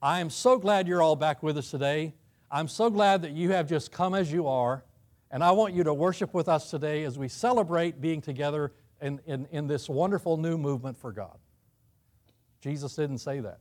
I 0.00 0.20
am 0.20 0.30
so 0.30 0.58
glad 0.58 0.86
you're 0.86 1.02
all 1.02 1.16
back 1.16 1.42
with 1.42 1.58
us 1.58 1.70
today. 1.70 2.14
I'm 2.50 2.68
so 2.68 2.88
glad 2.88 3.22
that 3.22 3.32
you 3.32 3.50
have 3.50 3.68
just 3.68 3.90
come 3.90 4.14
as 4.14 4.30
you 4.30 4.46
are. 4.46 4.84
And 5.32 5.42
I 5.42 5.50
want 5.50 5.74
you 5.74 5.82
to 5.84 5.94
worship 5.94 6.32
with 6.32 6.48
us 6.48 6.70
today 6.70 7.02
as 7.04 7.18
we 7.18 7.28
celebrate 7.28 8.00
being 8.00 8.20
together 8.20 8.72
in, 9.00 9.20
in, 9.26 9.46
in 9.50 9.66
this 9.66 9.88
wonderful 9.88 10.36
new 10.36 10.58
movement 10.58 10.96
for 10.98 11.12
God. 11.12 11.38
Jesus 12.60 12.94
didn't 12.94 13.18
say 13.18 13.40
that. 13.40 13.60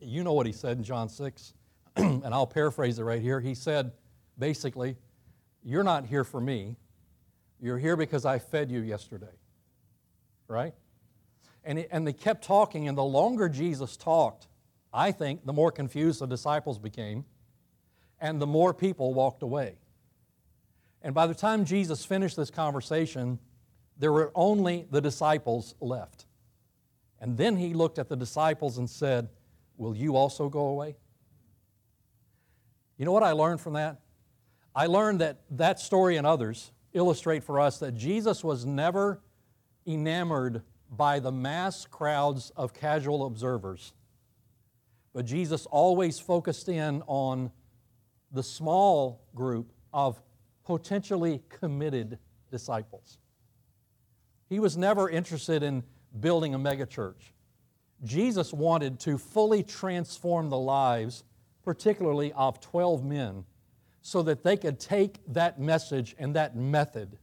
You 0.00 0.24
know 0.24 0.32
what 0.32 0.46
he 0.46 0.52
said 0.52 0.78
in 0.78 0.84
John 0.84 1.08
6, 1.08 1.54
and 1.96 2.26
I'll 2.26 2.46
paraphrase 2.46 2.98
it 2.98 3.04
right 3.04 3.22
here. 3.22 3.40
He 3.40 3.54
said, 3.54 3.92
basically, 4.38 4.96
You're 5.62 5.84
not 5.84 6.06
here 6.06 6.24
for 6.24 6.40
me. 6.40 6.76
You're 7.60 7.78
here 7.78 7.96
because 7.96 8.24
I 8.24 8.38
fed 8.38 8.70
you 8.70 8.80
yesterday. 8.80 9.38
Right? 10.48 10.74
And, 11.64 11.78
it, 11.78 11.88
and 11.92 12.06
they 12.06 12.12
kept 12.12 12.42
talking, 12.42 12.88
and 12.88 12.98
the 12.98 13.04
longer 13.04 13.48
Jesus 13.48 13.96
talked, 13.96 14.48
I 14.92 15.12
think 15.12 15.46
the 15.46 15.52
more 15.52 15.70
confused 15.70 16.20
the 16.20 16.26
disciples 16.26 16.78
became, 16.78 17.24
and 18.20 18.40
the 18.40 18.46
more 18.46 18.74
people 18.74 19.14
walked 19.14 19.42
away. 19.42 19.76
And 21.02 21.14
by 21.14 21.26
the 21.26 21.34
time 21.34 21.64
Jesus 21.64 22.04
finished 22.04 22.36
this 22.36 22.50
conversation, 22.50 23.38
there 24.02 24.10
were 24.10 24.32
only 24.34 24.84
the 24.90 25.00
disciples 25.00 25.76
left. 25.80 26.26
And 27.20 27.36
then 27.36 27.54
he 27.54 27.72
looked 27.72 28.00
at 28.00 28.08
the 28.08 28.16
disciples 28.16 28.78
and 28.78 28.90
said, 28.90 29.28
Will 29.76 29.96
you 29.96 30.16
also 30.16 30.48
go 30.48 30.66
away? 30.66 30.96
You 32.96 33.04
know 33.04 33.12
what 33.12 33.22
I 33.22 33.30
learned 33.30 33.60
from 33.60 33.74
that? 33.74 34.00
I 34.74 34.86
learned 34.86 35.20
that 35.20 35.42
that 35.52 35.78
story 35.78 36.16
and 36.16 36.26
others 36.26 36.72
illustrate 36.92 37.44
for 37.44 37.60
us 37.60 37.78
that 37.78 37.94
Jesus 37.94 38.42
was 38.42 38.66
never 38.66 39.20
enamored 39.86 40.62
by 40.90 41.20
the 41.20 41.30
mass 41.30 41.86
crowds 41.86 42.50
of 42.56 42.74
casual 42.74 43.24
observers, 43.24 43.92
but 45.14 45.26
Jesus 45.26 45.64
always 45.66 46.18
focused 46.18 46.68
in 46.68 47.04
on 47.06 47.52
the 48.32 48.42
small 48.42 49.22
group 49.32 49.72
of 49.92 50.20
potentially 50.64 51.40
committed 51.48 52.18
disciples. 52.50 53.18
He 54.52 54.60
was 54.60 54.76
never 54.76 55.08
interested 55.08 55.62
in 55.62 55.82
building 56.20 56.54
a 56.54 56.58
megachurch. 56.58 57.32
Jesus 58.04 58.52
wanted 58.52 59.00
to 59.00 59.16
fully 59.16 59.62
transform 59.62 60.50
the 60.50 60.58
lives, 60.58 61.24
particularly 61.64 62.34
of 62.34 62.60
12 62.60 63.02
men, 63.02 63.46
so 64.02 64.20
that 64.24 64.42
they 64.44 64.58
could 64.58 64.78
take 64.78 65.20
that 65.28 65.58
message 65.58 66.14
and 66.18 66.36
that 66.36 66.54
method 66.54 67.16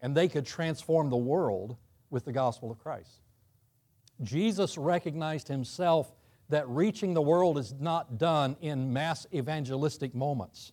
and 0.00 0.16
they 0.16 0.28
could 0.28 0.46
transform 0.46 1.10
the 1.10 1.16
world 1.18 1.76
with 2.08 2.24
the 2.24 2.32
gospel 2.32 2.70
of 2.70 2.78
Christ. 2.78 3.20
Jesus 4.22 4.78
recognized 4.78 5.48
himself 5.48 6.10
that 6.48 6.66
reaching 6.70 7.12
the 7.12 7.20
world 7.20 7.58
is 7.58 7.74
not 7.78 8.16
done 8.16 8.56
in 8.62 8.94
mass 8.94 9.26
evangelistic 9.34 10.14
moments, 10.14 10.72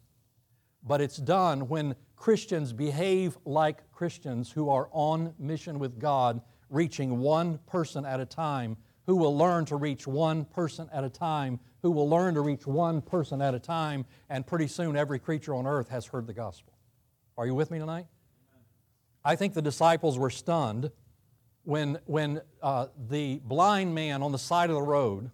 but 0.81 1.01
it's 1.01 1.17
done 1.17 1.67
when 1.67 1.93
Christians 2.15 2.73
behave 2.73 3.37
like 3.45 3.91
Christians 3.91 4.51
who 4.51 4.69
are 4.69 4.89
on 4.91 5.33
mission 5.37 5.79
with 5.79 5.99
God, 5.99 6.41
reaching 6.69 7.19
one 7.19 7.57
person 7.67 8.05
at 8.05 8.19
a 8.19 8.25
time, 8.25 8.77
who 9.05 9.15
will 9.15 9.37
learn 9.37 9.65
to 9.65 9.75
reach 9.75 10.07
one 10.07 10.45
person 10.45 10.89
at 10.93 11.03
a 11.03 11.09
time, 11.09 11.59
who 11.81 11.91
will 11.91 12.07
learn 12.09 12.33
to 12.35 12.41
reach 12.41 12.65
one 12.65 13.01
person 13.01 13.41
at 13.41 13.53
a 13.53 13.59
time, 13.59 14.05
and 14.29 14.47
pretty 14.47 14.67
soon 14.67 14.95
every 14.95 15.19
creature 15.19 15.53
on 15.53 15.67
earth 15.67 15.89
has 15.89 16.05
heard 16.05 16.25
the 16.25 16.33
gospel. 16.33 16.73
Are 17.37 17.45
you 17.45 17.55
with 17.55 17.71
me 17.71 17.79
tonight? 17.79 18.05
I 19.25 19.35
think 19.35 19.53
the 19.53 19.61
disciples 19.61 20.17
were 20.17 20.29
stunned 20.29 20.91
when, 21.63 21.99
when 22.05 22.41
uh, 22.61 22.87
the 23.09 23.39
blind 23.43 23.93
man 23.95 24.21
on 24.21 24.31
the 24.31 24.39
side 24.39 24.69
of 24.69 24.75
the 24.75 24.81
road 24.81 25.31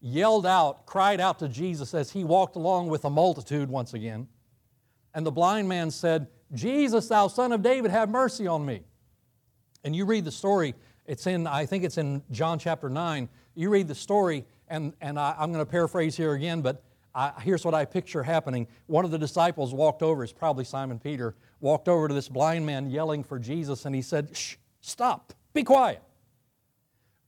yelled 0.00 0.46
out, 0.46 0.86
cried 0.86 1.20
out 1.20 1.38
to 1.40 1.48
Jesus 1.48 1.92
as 1.92 2.10
he 2.10 2.24
walked 2.24 2.56
along 2.56 2.88
with 2.88 3.04
a 3.04 3.10
multitude 3.10 3.68
once 3.68 3.94
again. 3.94 4.28
And 5.14 5.26
the 5.26 5.30
blind 5.30 5.68
man 5.68 5.90
said, 5.90 6.28
Jesus, 6.52 7.08
thou 7.08 7.28
son 7.28 7.52
of 7.52 7.62
David, 7.62 7.90
have 7.90 8.08
mercy 8.08 8.46
on 8.46 8.64
me. 8.64 8.82
And 9.84 9.94
you 9.94 10.04
read 10.04 10.24
the 10.24 10.32
story, 10.32 10.74
it's 11.06 11.26
in, 11.26 11.46
I 11.46 11.66
think 11.66 11.84
it's 11.84 11.98
in 11.98 12.22
John 12.30 12.58
chapter 12.58 12.88
9. 12.88 13.28
You 13.54 13.70
read 13.70 13.88
the 13.88 13.94
story, 13.94 14.44
and, 14.68 14.92
and 15.00 15.18
I, 15.18 15.34
am 15.38 15.52
going 15.52 15.64
to 15.64 15.70
paraphrase 15.70 16.16
here 16.16 16.32
again, 16.34 16.60
but 16.60 16.84
I, 17.14 17.32
here's 17.40 17.64
what 17.64 17.74
I 17.74 17.84
picture 17.84 18.22
happening. 18.22 18.68
One 18.86 19.04
of 19.04 19.10
the 19.10 19.18
disciples 19.18 19.74
walked 19.74 20.02
over, 20.02 20.22
it's 20.22 20.32
probably 20.32 20.64
Simon 20.64 20.98
Peter, 20.98 21.34
walked 21.60 21.88
over 21.88 22.08
to 22.08 22.14
this 22.14 22.28
blind 22.28 22.64
man 22.64 22.90
yelling 22.90 23.24
for 23.24 23.38
Jesus, 23.38 23.84
and 23.86 23.94
he 23.94 24.02
said, 24.02 24.36
Shh, 24.36 24.56
stop, 24.80 25.32
be 25.52 25.64
quiet. 25.64 26.02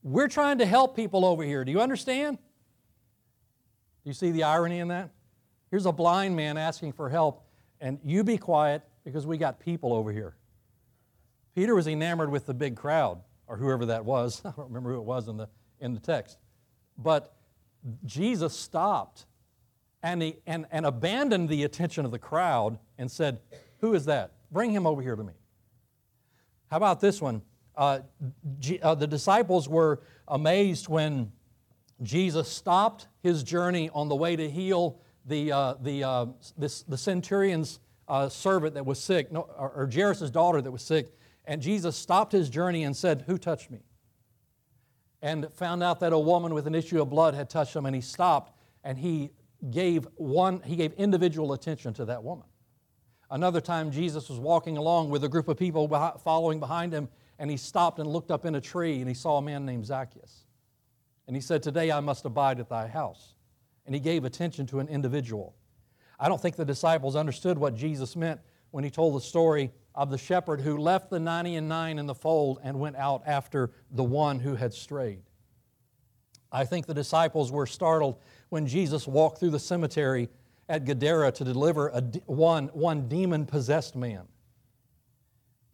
We're 0.01 0.27
trying 0.27 0.59
to 0.59 0.65
help 0.65 0.95
people 0.95 1.25
over 1.25 1.43
here. 1.43 1.65
Do 1.65 1.71
you 1.71 1.81
understand? 1.81 2.37
Do 2.37 4.09
you 4.09 4.13
see 4.13 4.31
the 4.31 4.43
irony 4.43 4.79
in 4.79 4.89
that? 4.89 5.09
Here's 5.71 5.85
a 5.85 5.91
blind 5.91 6.35
man 6.35 6.57
asking 6.57 6.93
for 6.93 7.09
help, 7.09 7.42
and 7.83 7.99
you 8.01 8.23
be 8.23 8.37
quiet 8.37 8.81
because 9.03 9.27
we 9.27 9.37
got 9.37 9.59
people 9.59 9.93
over 9.93 10.11
here. 10.11 10.35
Peter 11.53 11.75
was 11.75 11.85
enamored 11.85 12.31
with 12.31 12.45
the 12.45 12.53
big 12.53 12.77
crowd, 12.77 13.19
or 13.45 13.57
whoever 13.57 13.85
that 13.87 14.05
was. 14.05 14.41
I 14.45 14.51
don't 14.51 14.69
remember 14.69 14.93
who 14.93 14.99
it 14.99 15.03
was 15.03 15.27
in 15.27 15.35
the, 15.35 15.49
in 15.81 15.93
the 15.93 15.99
text. 15.99 16.37
But 16.97 17.35
Jesus 18.05 18.57
stopped 18.57 19.25
and, 20.01 20.21
he, 20.21 20.37
and, 20.47 20.65
and 20.71 20.85
abandoned 20.85 21.49
the 21.49 21.65
attention 21.65 22.05
of 22.05 22.11
the 22.11 22.19
crowd 22.19 22.79
and 22.97 23.11
said, 23.11 23.39
Who 23.79 23.93
is 23.93 24.05
that? 24.05 24.31
Bring 24.49 24.71
him 24.71 24.87
over 24.87 25.01
here 25.01 25.17
to 25.17 25.23
me. 25.23 25.33
How 26.71 26.77
about 26.77 27.01
this 27.01 27.21
one? 27.21 27.41
Uh, 27.75 27.99
G, 28.59 28.79
uh, 28.81 28.95
the 28.95 29.07
disciples 29.07 29.67
were 29.67 30.01
amazed 30.27 30.87
when 30.87 31.33
Jesus 32.01 32.47
stopped 32.47 33.07
his 33.21 33.43
journey 33.43 33.89
on 33.93 34.07
the 34.07 34.15
way 34.15 34.37
to 34.37 34.49
heal 34.49 35.01
the, 35.25 35.51
uh, 35.51 35.73
the, 35.81 36.03
uh, 36.03 36.25
this, 36.57 36.83
the 36.83 36.97
centurion's 36.97 37.79
uh, 38.07 38.29
servant 38.29 38.73
that 38.75 38.85
was 38.85 38.99
sick, 38.99 39.31
no, 39.31 39.41
or, 39.57 39.69
or 39.71 39.89
Jairus' 39.91 40.29
daughter 40.29 40.61
that 40.61 40.71
was 40.71 40.81
sick. 40.81 41.13
And 41.45 41.61
Jesus 41.61 41.95
stopped 41.95 42.31
his 42.31 42.49
journey 42.49 42.83
and 42.83 42.95
said, 42.95 43.23
Who 43.27 43.37
touched 43.37 43.71
me? 43.71 43.79
And 45.21 45.47
found 45.53 45.83
out 45.83 45.99
that 46.01 46.13
a 46.13 46.19
woman 46.19 46.53
with 46.53 46.67
an 46.67 46.75
issue 46.75 47.01
of 47.01 47.09
blood 47.09 47.33
had 47.33 47.49
touched 47.49 47.75
him, 47.75 47.85
and 47.85 47.95
he 47.95 48.01
stopped 48.01 48.53
and 48.83 48.97
he 48.97 49.31
gave 49.71 50.05
one, 50.15 50.61
he 50.65 50.75
gave 50.75 50.93
individual 50.93 51.53
attention 51.53 51.93
to 51.93 52.05
that 52.05 52.23
woman. 52.23 52.45
Another 53.31 53.61
time, 53.61 53.91
Jesus 53.91 54.29
was 54.29 54.39
walking 54.39 54.77
along 54.77 55.09
with 55.09 55.23
a 55.23 55.29
group 55.29 55.47
of 55.47 55.57
people 55.57 55.87
following 56.23 56.59
behind 56.59 56.93
him, 56.93 57.07
and 57.39 57.49
he 57.49 57.57
stopped 57.57 57.99
and 57.99 58.07
looked 58.07 58.29
up 58.29 58.45
in 58.45 58.55
a 58.55 58.61
tree 58.61 58.99
and 58.99 59.07
he 59.07 59.15
saw 59.15 59.37
a 59.37 59.41
man 59.41 59.65
named 59.65 59.85
Zacchaeus. 59.85 60.45
And 61.27 61.35
he 61.35 61.41
said, 61.41 61.63
Today 61.63 61.91
I 61.91 61.99
must 61.99 62.25
abide 62.25 62.59
at 62.59 62.69
thy 62.69 62.87
house. 62.87 63.32
And 63.85 63.93
he 63.93 63.99
gave 63.99 64.23
attention 64.23 64.65
to 64.67 64.79
an 64.79 64.87
individual. 64.87 65.55
I 66.19 66.29
don't 66.29 66.41
think 66.41 66.55
the 66.55 66.65
disciples 66.65 67.15
understood 67.15 67.57
what 67.57 67.75
Jesus 67.75 68.15
meant 68.15 68.39
when 68.71 68.83
he 68.83 68.89
told 68.89 69.15
the 69.15 69.21
story 69.21 69.71
of 69.93 70.09
the 70.09 70.17
shepherd 70.17 70.61
who 70.61 70.77
left 70.77 71.09
the 71.09 71.19
90 71.19 71.55
and 71.55 71.69
9 71.69 71.99
in 71.99 72.05
the 72.05 72.15
fold 72.15 72.59
and 72.63 72.79
went 72.79 72.95
out 72.95 73.23
after 73.25 73.71
the 73.91 74.03
one 74.03 74.39
who 74.39 74.55
had 74.55 74.73
strayed. 74.73 75.21
I 76.51 76.65
think 76.65 76.85
the 76.85 76.93
disciples 76.93 77.51
were 77.51 77.65
startled 77.65 78.19
when 78.49 78.67
Jesus 78.67 79.07
walked 79.07 79.39
through 79.39 79.49
the 79.49 79.59
cemetery 79.59 80.29
at 80.69 80.85
Gadara 80.85 81.31
to 81.33 81.43
deliver 81.43 81.89
a, 81.89 82.01
one, 82.25 82.67
one 82.69 83.07
demon 83.07 83.45
possessed 83.45 83.95
man. 83.95 84.23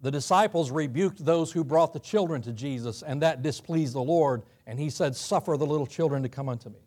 The 0.02 0.12
disciples 0.12 0.72
rebuked 0.72 1.24
those 1.24 1.52
who 1.52 1.64
brought 1.64 1.92
the 1.92 2.00
children 2.00 2.42
to 2.44 2.54
Jesus, 2.54 3.02
and 3.02 3.22
that 3.22 3.42
displeased 3.42 3.94
the 3.94 4.02
Lord, 4.02 4.44
and 4.66 4.80
he 4.80 4.90
said, 4.90 5.16
Suffer 5.16 5.58
the 5.58 5.66
little 5.66 5.86
children 5.86 6.24
to 6.24 6.30
come 6.30 6.48
unto 6.48 6.70
me. 6.70 6.80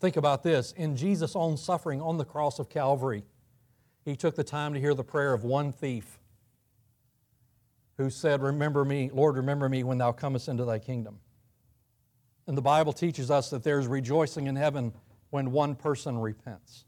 Think 0.00 0.16
about 0.16 0.42
this. 0.42 0.72
In 0.72 0.96
Jesus' 0.96 1.34
own 1.34 1.56
suffering 1.56 2.00
on 2.00 2.18
the 2.18 2.24
cross 2.24 2.58
of 2.58 2.68
Calvary, 2.68 3.24
he 4.04 4.16
took 4.16 4.36
the 4.36 4.44
time 4.44 4.74
to 4.74 4.80
hear 4.80 4.94
the 4.94 5.04
prayer 5.04 5.32
of 5.32 5.44
one 5.44 5.72
thief 5.72 6.18
who 7.96 8.10
said, 8.10 8.42
Remember 8.42 8.84
me, 8.84 9.10
Lord, 9.12 9.36
remember 9.36 9.68
me 9.68 9.82
when 9.82 9.98
thou 9.98 10.12
comest 10.12 10.48
into 10.48 10.64
thy 10.64 10.78
kingdom. 10.78 11.18
And 12.46 12.56
the 12.56 12.62
Bible 12.62 12.92
teaches 12.92 13.30
us 13.30 13.50
that 13.50 13.62
there's 13.64 13.86
rejoicing 13.86 14.46
in 14.46 14.56
heaven 14.56 14.92
when 15.30 15.50
one 15.52 15.74
person 15.74 16.18
repents. 16.18 16.84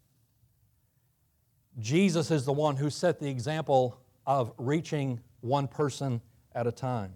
Jesus 1.79 2.31
is 2.31 2.45
the 2.45 2.52
one 2.52 2.76
who 2.76 2.90
set 2.90 3.19
the 3.19 3.29
example 3.29 4.00
of 4.26 4.52
reaching 4.57 5.21
one 5.40 5.67
person 5.69 6.21
at 6.55 6.67
a 6.67 6.73
time. 6.73 7.14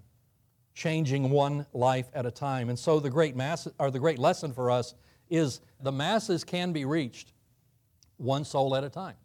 changing 0.74 1.30
one 1.30 1.66
life 1.72 2.10
at 2.14 2.26
a 2.26 2.30
time. 2.30 2.68
And 2.68 2.78
so 2.78 2.98
the 2.98 3.10
great 3.10 3.36
mass 3.36 3.68
or 3.78 3.90
the 3.90 4.00
great 4.00 4.18
lesson 4.18 4.52
for 4.52 4.70
us 4.70 4.94
is 5.28 5.60
the 5.80 5.92
masses 5.92 6.44
can 6.44 6.72
be 6.72 6.84
reached 6.84 7.32
one 8.16 8.44
soul 8.44 8.76
at 8.76 8.84
a 8.84 8.90
time. 8.90 9.16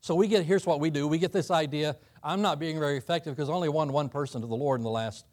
So 0.00 0.14
we 0.14 0.28
get 0.28 0.44
here's 0.44 0.66
what 0.66 0.80
we 0.80 0.90
do. 0.90 1.06
We 1.08 1.18
get 1.18 1.32
this 1.32 1.50
idea, 1.50 1.96
I'm 2.22 2.42
not 2.42 2.58
being 2.58 2.78
very 2.78 2.96
effective 2.96 3.34
because 3.34 3.50
only 3.50 3.68
won 3.68 3.92
one 3.92 4.08
person 4.08 4.40
to 4.40 4.46
the 4.46 4.56
Lord 4.56 4.80
in 4.80 4.84
the 4.84 4.90
last 4.90 5.26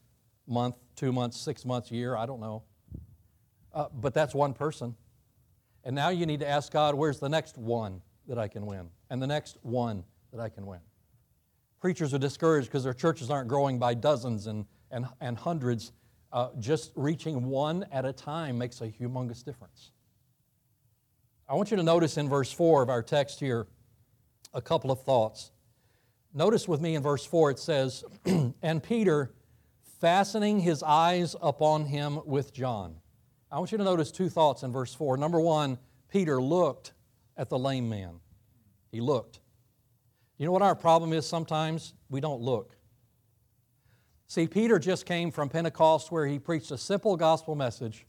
month, 0.48 0.76
2 0.96 1.12
months, 1.12 1.40
6 1.42 1.66
months, 1.66 1.92
year, 1.92 2.16
I 2.16 2.26
don't 2.26 2.40
know. 2.40 2.64
Uh, 3.74 3.88
but 3.94 4.14
that's 4.14 4.34
one 4.34 4.54
person. 4.54 4.96
And 5.84 5.96
now 5.96 6.10
you 6.10 6.26
need 6.26 6.40
to 6.40 6.48
ask 6.48 6.72
God, 6.72 6.96
where's 6.96 7.20
the 7.20 7.30
next 7.30 7.58
one 7.58 8.02
that 8.28 8.40
I 8.40 8.48
can 8.48 8.66
win? 8.66 8.90
And 9.10 9.22
the 9.22 9.28
next 9.28 9.58
one 9.62 10.04
that 10.32 10.40
I 10.40 10.50
can 10.50 10.66
win. 10.66 10.80
Preachers 11.80 12.14
are 12.14 12.20
discouraged 12.20 12.68
because 12.68 12.84
their 12.84 12.94
churches 12.94 13.30
aren't 13.30 13.48
growing 13.48 13.78
by 13.78 13.94
dozens 13.94 14.48
and, 14.48 14.66
and, 14.90 15.06
and 15.22 15.38
hundreds. 15.38 15.92
Uh, 16.36 16.50
just 16.60 16.92
reaching 16.96 17.46
one 17.46 17.86
at 17.94 18.04
a 18.04 18.12
time 18.12 18.58
makes 18.58 18.82
a 18.82 18.90
humongous 18.90 19.42
difference. 19.42 19.92
I 21.48 21.54
want 21.54 21.72
you 21.72 21.78
to 21.78 21.84
notice 21.84 22.18
in 22.18 22.28
verse 22.28 22.52
4 22.52 22.84
of 22.84 22.90
our 22.90 23.02
text 23.02 23.40
here 23.40 23.68
a 24.54 24.62
couple 24.62 24.92
of 24.92 25.02
thoughts. 25.02 25.52
Notice 26.34 26.68
with 26.68 26.82
me 26.82 26.96
in 26.96 27.02
verse 27.02 27.26
4 27.26 27.52
it 27.52 27.60
says, 27.60 28.04
And 28.62 28.84
Peter, 28.84 29.32
fastening 30.02 30.60
his 30.60 30.84
eyes 30.84 31.38
upon 31.42 31.86
him 31.86 32.20
with 32.26 32.52
John. 32.52 32.98
I 33.50 33.58
want 33.58 33.72
you 33.72 33.78
to 33.78 33.86
notice 33.86 34.12
two 34.12 34.28
thoughts 34.28 34.64
in 34.64 34.74
verse 34.74 34.94
4. 34.94 35.16
Number 35.16 35.40
one, 35.40 35.78
Peter 36.10 36.42
looked 36.42 36.92
at 37.38 37.48
the 37.48 37.58
lame 37.58 37.88
man. 37.88 38.20
He 38.92 39.00
looked. 39.00 39.40
You 40.38 40.46
know 40.46 40.52
what 40.52 40.64
our 40.64 40.76
problem 40.76 41.14
is 41.14 41.26
sometimes? 41.26 41.94
We 42.10 42.20
don't 42.20 42.42
look. 42.42 42.75
See, 44.28 44.48
Peter 44.48 44.80
just 44.80 45.06
came 45.06 45.32
from 45.32 45.50
Pentecost 45.50 46.12
where 46.12 46.26
he 46.26 46.40
preached 46.40 46.72
a 46.72 46.78
simple 46.78 47.16
gospel 47.16 47.56
message 47.56 48.06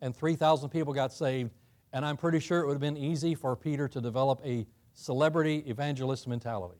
and 0.00 0.14
3,000 0.14 0.68
people 0.68 0.92
got 0.92 1.12
saved. 1.12 1.50
And 1.92 2.04
I'm 2.04 2.16
pretty 2.16 2.38
sure 2.38 2.60
it 2.60 2.66
would 2.66 2.74
have 2.74 2.80
been 2.80 2.96
easy 2.96 3.34
for 3.34 3.56
Peter 3.56 3.88
to 3.88 4.00
develop 4.00 4.40
a 4.44 4.66
celebrity 4.92 5.64
evangelist 5.66 6.28
mentality. 6.28 6.78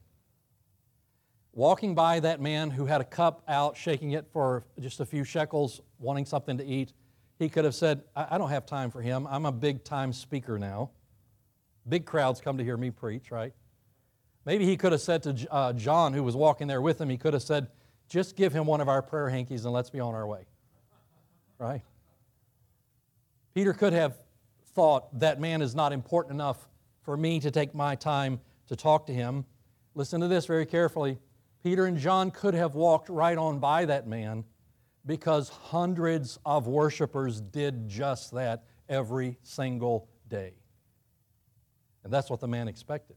Walking 1.52 1.94
by 1.94 2.20
that 2.20 2.40
man 2.40 2.70
who 2.70 2.86
had 2.86 3.00
a 3.00 3.04
cup 3.04 3.42
out, 3.48 3.76
shaking 3.76 4.12
it 4.12 4.26
for 4.32 4.64
just 4.78 5.00
a 5.00 5.06
few 5.06 5.24
shekels, 5.24 5.80
wanting 5.98 6.26
something 6.26 6.58
to 6.58 6.64
eat, 6.64 6.92
he 7.38 7.48
could 7.48 7.64
have 7.64 7.74
said, 7.74 8.02
I, 8.14 8.38
don't 8.38 8.50
have 8.50 8.66
time 8.66 8.90
for 8.90 9.00
him. 9.00 9.26
I'm 9.28 9.46
a 9.46 9.52
big 9.52 9.82
time 9.82 10.12
speaker 10.12 10.58
now. 10.58 10.90
Big 11.88 12.04
crowds 12.04 12.40
come 12.40 12.58
to 12.58 12.64
hear 12.64 12.76
me 12.76 12.90
preach, 12.90 13.30
right? 13.30 13.52
Maybe 14.44 14.66
he 14.66 14.76
could 14.76 14.92
have 14.92 15.00
said 15.00 15.22
to 15.24 15.48
uh, 15.50 15.72
John, 15.72 16.12
who 16.12 16.22
was 16.22 16.36
walking 16.36 16.66
there 16.66 16.82
with 16.82 17.00
him, 17.00 17.08
he 17.08 17.16
could 17.16 17.32
have 17.32 17.42
said, 17.42 17.68
just 18.08 18.36
give 18.36 18.52
him 18.52 18.66
one 18.66 18.80
of 18.80 18.88
our 18.88 19.02
prayer 19.02 19.28
hankies 19.28 19.64
and 19.64 19.72
let's 19.72 19.90
be 19.90 20.00
on 20.00 20.14
our 20.14 20.26
way. 20.26 20.46
Right? 21.58 21.82
Peter 23.54 23.72
could 23.72 23.92
have 23.92 24.18
thought, 24.74 25.18
that 25.18 25.40
man 25.40 25.60
is 25.60 25.74
not 25.74 25.92
important 25.92 26.34
enough 26.34 26.68
for 27.02 27.16
me 27.16 27.40
to 27.40 27.50
take 27.50 27.74
my 27.74 27.96
time 27.96 28.40
to 28.68 28.76
talk 28.76 29.06
to 29.06 29.12
him. 29.12 29.44
Listen 29.94 30.20
to 30.20 30.28
this 30.28 30.46
very 30.46 30.66
carefully. 30.66 31.18
Peter 31.64 31.86
and 31.86 31.98
John 31.98 32.30
could 32.30 32.54
have 32.54 32.74
walked 32.74 33.08
right 33.08 33.36
on 33.36 33.58
by 33.58 33.84
that 33.86 34.06
man 34.06 34.44
because 35.04 35.48
hundreds 35.48 36.38
of 36.46 36.68
worshipers 36.68 37.40
did 37.40 37.88
just 37.88 38.32
that 38.32 38.64
every 38.88 39.36
single 39.42 40.08
day. 40.28 40.52
And 42.04 42.12
that's 42.12 42.30
what 42.30 42.40
the 42.40 42.48
man 42.48 42.68
expected. 42.68 43.16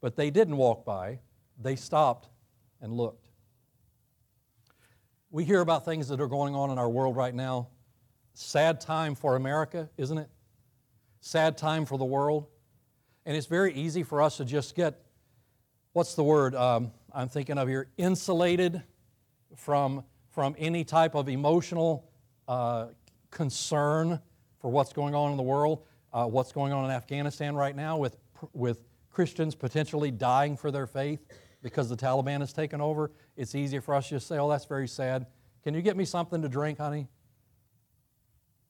But 0.00 0.16
they 0.16 0.30
didn't 0.30 0.56
walk 0.56 0.84
by, 0.84 1.18
they 1.60 1.76
stopped 1.76 2.30
and 2.80 2.92
looked. 2.92 3.21
We 5.34 5.46
hear 5.46 5.62
about 5.62 5.86
things 5.86 6.08
that 6.08 6.20
are 6.20 6.26
going 6.26 6.54
on 6.54 6.68
in 6.68 6.78
our 6.78 6.90
world 6.90 7.16
right 7.16 7.34
now. 7.34 7.68
Sad 8.34 8.82
time 8.82 9.14
for 9.14 9.34
America, 9.34 9.88
isn't 9.96 10.18
it? 10.18 10.28
Sad 11.22 11.56
time 11.56 11.86
for 11.86 11.96
the 11.96 12.04
world. 12.04 12.48
And 13.24 13.34
it's 13.34 13.46
very 13.46 13.72
easy 13.72 14.02
for 14.02 14.20
us 14.20 14.36
to 14.36 14.44
just 14.44 14.74
get, 14.74 15.00
what's 15.94 16.16
the 16.16 16.22
word 16.22 16.54
um, 16.54 16.92
I'm 17.14 17.30
thinking 17.30 17.56
of 17.56 17.66
here, 17.66 17.88
insulated 17.96 18.82
from 19.56 20.04
from 20.28 20.54
any 20.58 20.84
type 20.84 21.14
of 21.14 21.30
emotional 21.30 22.10
uh, 22.46 22.88
concern 23.30 24.20
for 24.60 24.70
what's 24.70 24.92
going 24.92 25.14
on 25.14 25.30
in 25.30 25.38
the 25.38 25.42
world, 25.42 25.86
uh, 26.12 26.26
what's 26.26 26.52
going 26.52 26.74
on 26.74 26.84
in 26.84 26.90
Afghanistan 26.90 27.54
right 27.54 27.76
now 27.76 27.96
with, 27.96 28.18
with 28.52 28.84
Christians 29.10 29.54
potentially 29.54 30.10
dying 30.10 30.58
for 30.58 30.70
their 30.70 30.86
faith 30.86 31.20
because 31.62 31.88
the 31.88 31.96
Taliban 31.96 32.40
has 32.40 32.52
taken 32.52 32.80
over. 32.80 33.10
It's 33.36 33.54
easier 33.54 33.80
for 33.80 33.94
us 33.94 34.08
to 34.08 34.16
just 34.16 34.26
say, 34.26 34.38
oh, 34.38 34.50
that's 34.50 34.64
very 34.64 34.88
sad. 34.88 35.26
Can 35.62 35.74
you 35.74 35.82
get 35.82 35.96
me 35.96 36.04
something 36.04 36.42
to 36.42 36.48
drink, 36.48 36.78
honey? 36.78 37.08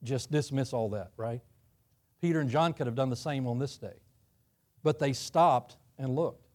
Just 0.02 0.30
dismiss 0.30 0.72
all 0.72 0.90
that, 0.90 1.12
right? 1.16 1.40
Peter 2.20 2.40
and 2.40 2.50
John 2.50 2.72
could 2.72 2.86
have 2.86 2.94
done 2.94 3.10
the 3.10 3.16
same 3.16 3.46
on 3.46 3.58
this 3.58 3.78
day. 3.78 3.96
But 4.82 4.98
they 4.98 5.12
stopped 5.12 5.76
and 5.98 6.14
looked. 6.14 6.48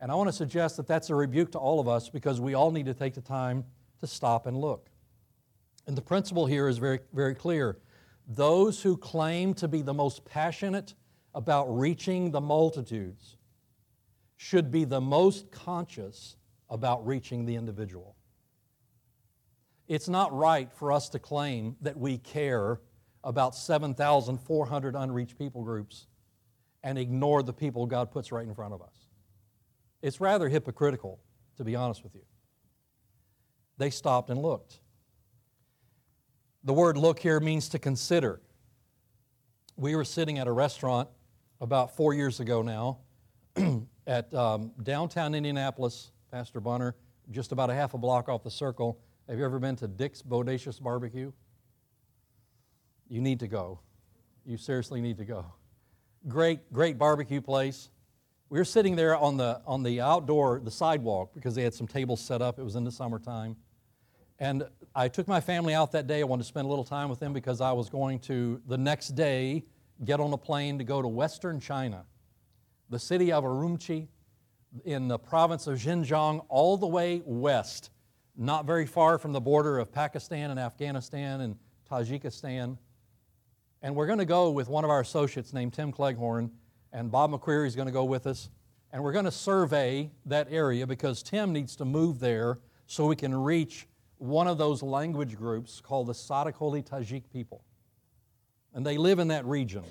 And 0.00 0.10
I 0.10 0.16
want 0.16 0.28
to 0.28 0.32
suggest 0.32 0.76
that 0.78 0.88
that's 0.88 1.10
a 1.10 1.14
rebuke 1.14 1.52
to 1.52 1.58
all 1.58 1.78
of 1.78 1.86
us 1.86 2.08
because 2.08 2.40
we 2.40 2.54
all 2.54 2.72
need 2.72 2.86
to 2.86 2.94
take 2.94 3.14
the 3.14 3.20
time 3.20 3.64
to 4.00 4.06
stop 4.06 4.46
and 4.46 4.56
look. 4.56 4.88
And 5.86 5.96
the 5.96 6.02
principle 6.02 6.46
here 6.46 6.66
is 6.68 6.78
very, 6.78 7.00
very 7.12 7.34
clear. 7.34 7.78
Those 8.26 8.82
who 8.82 8.96
claim 8.96 9.54
to 9.54 9.68
be 9.68 9.82
the 9.82 9.94
most 9.94 10.24
passionate 10.24 10.94
about 11.34 11.66
reaching 11.66 12.30
the 12.30 12.40
multitudes 12.40 13.36
should 14.42 14.70
be 14.70 14.84
the 14.84 15.00
most 15.00 15.50
conscious 15.50 16.36
about 16.68 17.06
reaching 17.06 17.44
the 17.44 17.54
individual. 17.54 18.16
It's 19.88 20.08
not 20.08 20.36
right 20.36 20.72
for 20.72 20.90
us 20.90 21.08
to 21.10 21.18
claim 21.18 21.76
that 21.80 21.96
we 21.96 22.18
care 22.18 22.80
about 23.22 23.54
7,400 23.54 24.96
unreached 24.96 25.38
people 25.38 25.62
groups 25.62 26.06
and 26.82 26.98
ignore 26.98 27.42
the 27.42 27.52
people 27.52 27.86
God 27.86 28.10
puts 28.10 28.32
right 28.32 28.46
in 28.46 28.54
front 28.54 28.74
of 28.74 28.82
us. 28.82 29.06
It's 30.02 30.20
rather 30.20 30.48
hypocritical, 30.48 31.20
to 31.56 31.64
be 31.64 31.76
honest 31.76 32.02
with 32.02 32.14
you 32.14 32.22
they 33.78 33.90
stopped 33.90 34.30
and 34.30 34.40
looked. 34.40 34.78
The 36.62 36.72
word 36.72 36.96
look 36.96 37.18
here 37.18 37.40
means 37.40 37.68
to 37.70 37.80
consider. 37.80 38.40
We 39.76 39.96
were 39.96 40.04
sitting 40.04 40.38
at 40.38 40.46
a 40.46 40.52
restaurant 40.52 41.08
about 41.60 41.96
four 41.96 42.14
years 42.14 42.38
ago 42.38 42.62
now 42.62 42.98
at 44.06 44.32
um, 44.34 44.72
downtown 44.82 45.34
Indianapolis, 45.34 46.10
Pastor 46.30 46.60
Bunner, 46.60 46.94
just 47.30 47.52
about 47.52 47.70
a 47.70 47.74
half 47.74 47.94
a 47.94 47.98
block 47.98 48.28
off 48.28 48.42
the 48.42 48.50
circle. 48.50 48.98
Have 49.28 49.38
you 49.38 49.44
ever 49.44 49.58
been 49.58 49.76
to 49.76 49.88
Dick's 49.88 50.22
Bodacious 50.22 50.82
Barbecue? 50.82 51.32
You 53.08 53.20
need 53.20 53.40
to 53.40 53.48
go. 53.48 53.80
You 54.44 54.56
seriously 54.56 55.00
need 55.00 55.18
to 55.18 55.24
go. 55.24 55.44
Great, 56.28 56.72
great 56.72 56.98
barbecue 56.98 57.40
place. 57.40 57.90
We 58.48 58.58
were 58.58 58.64
sitting 58.64 58.96
there 58.96 59.16
on 59.16 59.36
the, 59.36 59.60
on 59.66 59.82
the 59.82 60.00
outdoor, 60.00 60.60
the 60.60 60.70
sidewalk, 60.70 61.32
because 61.34 61.54
they 61.54 61.62
had 61.62 61.74
some 61.74 61.86
tables 61.86 62.20
set 62.20 62.42
up. 62.42 62.58
It 62.58 62.62
was 62.62 62.76
in 62.76 62.84
the 62.84 62.92
summertime. 62.92 63.56
And 64.38 64.64
I 64.94 65.08
took 65.08 65.28
my 65.28 65.40
family 65.40 65.72
out 65.72 65.92
that 65.92 66.06
day. 66.06 66.20
I 66.20 66.24
wanted 66.24 66.42
to 66.42 66.48
spend 66.48 66.66
a 66.66 66.68
little 66.68 66.84
time 66.84 67.08
with 67.08 67.20
them 67.20 67.32
because 67.32 67.60
I 67.60 67.72
was 67.72 67.88
going 67.88 68.18
to, 68.20 68.60
the 68.66 68.76
next 68.76 69.10
day, 69.14 69.64
get 70.04 70.20
on 70.20 70.32
a 70.32 70.36
plane 70.36 70.78
to 70.78 70.84
go 70.84 71.00
to 71.00 71.08
Western 71.08 71.60
China, 71.60 72.04
the 72.92 72.98
city 72.98 73.32
of 73.32 73.42
Urumqi 73.42 74.06
in 74.84 75.08
the 75.08 75.18
province 75.18 75.66
of 75.66 75.78
Xinjiang, 75.78 76.44
all 76.50 76.76
the 76.76 76.86
way 76.86 77.22
west, 77.24 77.90
not 78.36 78.66
very 78.66 78.84
far 78.84 79.16
from 79.16 79.32
the 79.32 79.40
border 79.40 79.78
of 79.78 79.90
Pakistan 79.90 80.50
and 80.50 80.60
Afghanistan 80.60 81.40
and 81.40 81.56
Tajikistan. 81.90 82.76
And 83.80 83.96
we're 83.96 84.06
going 84.06 84.18
to 84.18 84.26
go 84.26 84.50
with 84.50 84.68
one 84.68 84.84
of 84.84 84.90
our 84.90 85.00
associates 85.00 85.54
named 85.54 85.72
Tim 85.72 85.90
Cleghorn, 85.90 86.50
and 86.92 87.10
Bob 87.10 87.32
McCreary 87.32 87.66
is 87.66 87.74
going 87.74 87.86
to 87.86 87.92
go 87.92 88.04
with 88.04 88.26
us. 88.26 88.50
And 88.92 89.02
we're 89.02 89.12
going 89.12 89.24
to 89.24 89.30
survey 89.30 90.10
that 90.26 90.48
area 90.50 90.86
because 90.86 91.22
Tim 91.22 91.50
needs 91.50 91.76
to 91.76 91.86
move 91.86 92.20
there 92.20 92.58
so 92.86 93.06
we 93.06 93.16
can 93.16 93.34
reach 93.34 93.88
one 94.18 94.46
of 94.46 94.58
those 94.58 94.82
language 94.82 95.34
groups 95.34 95.80
called 95.80 96.08
the 96.08 96.12
Sarikoli 96.12 96.86
Tajik 96.86 97.22
people. 97.32 97.64
And 98.74 98.84
they 98.84 98.98
live 98.98 99.18
in 99.18 99.28
that 99.28 99.46
region. 99.46 99.82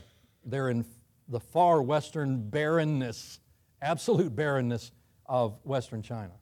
They're 0.46 0.70
in 0.70 0.86
the 1.32 1.40
far 1.40 1.82
western 1.82 2.50
barrenness, 2.50 3.40
absolute 3.82 4.36
barrenness 4.36 4.92
of 5.26 5.58
western 5.64 6.02
China. 6.02 6.34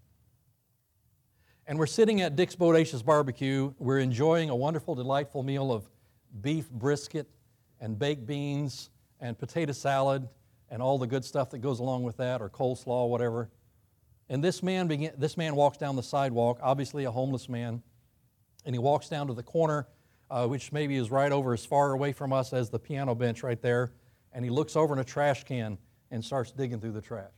And 1.68 1.78
we're 1.78 1.86
sitting 1.86 2.22
at 2.22 2.36
Dick's 2.36 2.56
Bodacious 2.56 3.06
Barbecue. 3.06 3.72
We're 3.78 4.00
enjoying 4.00 4.50
a 4.50 4.56
wonderful, 4.56 4.96
delightful 4.96 5.44
meal 5.44 5.72
of 5.72 5.88
beef 6.42 6.68
brisket 6.72 7.30
and 7.80 7.98
baked 7.98 8.26
beans 8.26 8.90
and 9.20 9.38
potato 9.38 9.74
salad 9.74 10.28
and 10.70 10.82
all 10.82 10.98
the 10.98 11.06
good 11.08 11.24
stuff 11.24 11.52
that 11.52 11.60
goes 11.60 11.80
along 11.80 12.04
with 12.04 12.18
that, 12.18 12.42
or 12.42 12.50
coleslaw, 12.50 13.08
whatever. 13.08 13.50
And 14.30 14.44
this 14.44 14.64
man, 14.64 14.88
begin, 14.88 15.12
this 15.18 15.38
man 15.38 15.56
walks 15.56 15.78
down 15.78 15.96
the 15.96 16.04
sidewalk, 16.04 16.60
obviously 16.62 17.04
a 17.06 17.12
homeless 17.12 17.48
man, 17.48 17.84
and 18.66 18.74
he 18.74 18.80
walks 18.80 19.10
down 19.10 19.28
to 19.28 19.34
the 19.34 19.44
corner, 19.44 19.88
uh, 20.30 20.48
which 20.48 20.72
maybe 20.72 20.96
is 20.96 21.12
right 21.12 21.32
over 21.32 21.54
as 21.54 21.66
far 21.66 21.92
away 21.92 22.12
from 22.12 22.34
us 22.34 22.54
as 22.54 22.70
the 22.70 22.80
piano 22.80 23.14
bench 23.16 23.44
right 23.44 23.62
there, 23.62 23.94
and 24.34 24.44
he 24.44 24.52
looks 24.52 24.76
over 24.76 24.94
in 24.94 25.00
a 25.00 25.04
trash 25.04 25.44
can 25.44 25.78
and 26.12 26.24
starts 26.24 26.52
digging 26.52 26.80
through 26.80 26.92
the 26.92 27.02
trash. 27.02 27.32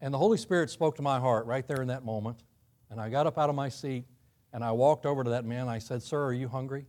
And 0.00 0.14
the 0.14 0.18
Holy 0.18 0.38
Spirit 0.38 0.70
spoke 0.70 0.96
to 0.96 1.02
my 1.02 1.18
heart 1.18 1.46
right 1.46 1.66
there 1.66 1.82
in 1.82 1.88
that 1.88 2.04
moment, 2.04 2.42
and 2.90 3.00
I 3.00 3.08
got 3.08 3.26
up 3.26 3.38
out 3.38 3.50
of 3.50 3.56
my 3.56 3.68
seat 3.68 4.04
And 4.52 4.64
I 4.64 4.72
walked 4.72 5.04
over 5.04 5.24
to 5.24 5.30
that 5.30 5.44
man. 5.44 5.68
I 5.68 5.78
said, 5.78 6.02
Sir, 6.02 6.24
are 6.24 6.32
you 6.32 6.48
hungry? 6.48 6.86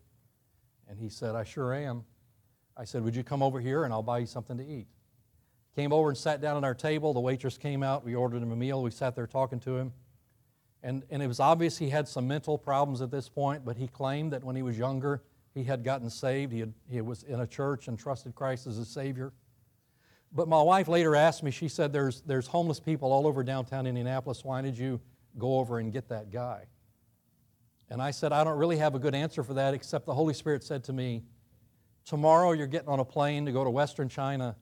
And 0.88 0.98
he 0.98 1.10
said, 1.10 1.36
I 1.36 1.44
sure 1.44 1.74
am. 1.74 2.06
I 2.78 2.86
said, 2.86 3.04
Would 3.04 3.16
you 3.16 3.24
come 3.24 3.44
over 3.44 3.60
here 3.60 3.84
and 3.84 3.94
I'll 3.94 4.02
buy 4.02 4.20
you 4.20 4.26
something 4.26 4.58
to 4.58 4.66
eat? 4.66 4.88
Came 5.76 5.92
over 5.92 6.10
and 6.10 6.18
sat 6.18 6.42
down 6.42 6.58
at 6.58 6.64
our 6.64 6.74
table. 6.74 7.14
The 7.14 7.20
waitress 7.20 7.58
came 7.58 7.84
out. 7.84 8.06
We 8.06 8.16
ordered 8.16 8.42
him 8.42 8.52
a 8.52 8.56
meal. 8.56 8.82
We 8.82 8.92
sat 8.92 9.16
there 9.16 9.28
talking 9.28 9.60
to 9.62 9.78
him. 9.78 9.94
And, 10.82 11.04
and 11.10 11.22
it 11.22 11.28
was 11.28 11.42
obvious 11.42 11.78
he 11.78 11.90
had 11.90 12.08
some 12.08 12.28
mental 12.28 12.58
problems 12.58 13.02
at 13.02 13.12
this 13.12 13.28
point, 13.28 13.66
but 13.66 13.76
he 13.76 13.88
claimed 13.88 14.32
that 14.32 14.44
when 14.44 14.56
he 14.56 14.62
was 14.62 14.78
younger, 14.78 15.22
he 15.60 15.66
had 15.66 15.84
gotten 15.84 16.10
saved. 16.10 16.54
He, 16.54 16.62
had, 16.62 16.74
he 16.90 17.02
was 17.02 17.24
in 17.24 17.42
a 17.42 17.48
church 17.48 17.88
and 17.90 18.00
trusted 18.00 18.34
Christ 18.34 18.66
as 18.66 18.78
a 18.78 18.86
Savior. 18.86 19.34
But 20.32 20.48
my 20.48 20.62
wife 20.62 20.88
later 20.88 21.16
asked 21.16 21.44
me, 21.44 21.52
she 21.52 21.68
said, 21.68 21.92
there's, 21.92 22.22
there's 22.22 22.48
homeless 22.48 22.80
people 22.80 23.12
all 23.12 23.28
over 23.28 23.44
downtown 23.44 23.86
Indianapolis. 23.86 24.46
Why 24.46 24.62
did 24.62 24.78
you 24.78 25.02
go 25.38 25.60
over 25.60 25.80
and 25.80 25.92
get 25.92 26.08
that 26.10 26.32
guy? 26.32 26.66
And 27.90 28.02
I 28.02 28.12
said, 28.12 28.32
I 28.32 28.44
don't 28.44 28.58
really 28.58 28.78
have 28.78 28.96
a 28.96 29.00
good 29.00 29.16
answer 29.16 29.44
for 29.44 29.56
that, 29.56 29.74
except 29.74 30.06
the 30.06 30.14
Holy 30.14 30.34
Spirit 30.34 30.64
said 30.64 30.84
to 30.86 30.94
me, 30.94 31.24
Tomorrow 32.06 32.54
you're 32.54 32.68
getting 32.68 32.90
on 32.90 33.00
a 33.00 33.06
plane 33.06 33.46
to 33.46 33.52
go 33.52 33.64
to 33.64 33.70
Western 33.70 34.08
China 34.08 34.56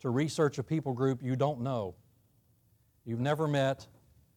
to 0.00 0.10
research 0.10 0.58
a 0.58 0.62
people 0.62 0.92
group 0.92 1.22
you 1.22 1.34
don't 1.34 1.60
know, 1.60 1.94
you've 3.04 3.20
never 3.20 3.48
met, 3.48 3.86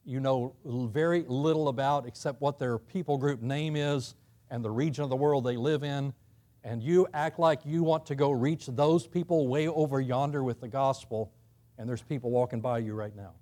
you 0.05 0.19
know 0.19 0.55
very 0.65 1.23
little 1.27 1.67
about 1.67 2.07
except 2.07 2.41
what 2.41 2.57
their 2.57 2.79
people 2.79 3.17
group 3.17 3.41
name 3.41 3.75
is 3.75 4.15
and 4.49 4.63
the 4.63 4.71
region 4.71 5.03
of 5.03 5.09
the 5.09 5.15
world 5.15 5.43
they 5.43 5.57
live 5.57 5.83
in, 5.83 6.13
and 6.63 6.83
you 6.83 7.07
act 7.13 7.39
like 7.39 7.61
you 7.65 7.83
want 7.83 8.05
to 8.07 8.15
go 8.15 8.31
reach 8.31 8.67
those 8.67 9.07
people 9.07 9.47
way 9.47 9.67
over 9.67 10.01
yonder 10.01 10.43
with 10.43 10.59
the 10.59 10.67
gospel, 10.67 11.31
and 11.77 11.87
there's 11.87 12.01
people 12.01 12.31
walking 12.31 12.59
by 12.59 12.79
you 12.79 12.93
right 12.93 13.15
now. 13.15 13.33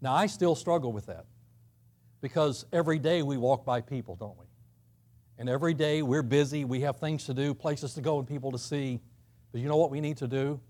Now, 0.00 0.14
I 0.14 0.26
still 0.26 0.54
struggle 0.54 0.92
with 0.92 1.06
that 1.06 1.26
because 2.20 2.64
every 2.72 2.98
day 2.98 3.22
we 3.22 3.36
walk 3.36 3.64
by 3.64 3.80
people, 3.80 4.16
don't 4.16 4.38
we? 4.38 4.46
And 5.38 5.48
every 5.48 5.74
day 5.74 6.02
we're 6.02 6.22
busy, 6.22 6.64
we 6.64 6.80
have 6.80 6.98
things 6.98 7.24
to 7.26 7.34
do, 7.34 7.54
places 7.54 7.94
to 7.94 8.00
go, 8.00 8.18
and 8.18 8.26
people 8.26 8.52
to 8.52 8.58
see. 8.58 9.00
But 9.52 9.60
you 9.60 9.68
know 9.68 9.76
what 9.76 9.90
we 9.90 10.00
need 10.00 10.18
to 10.18 10.28
do? 10.28 10.60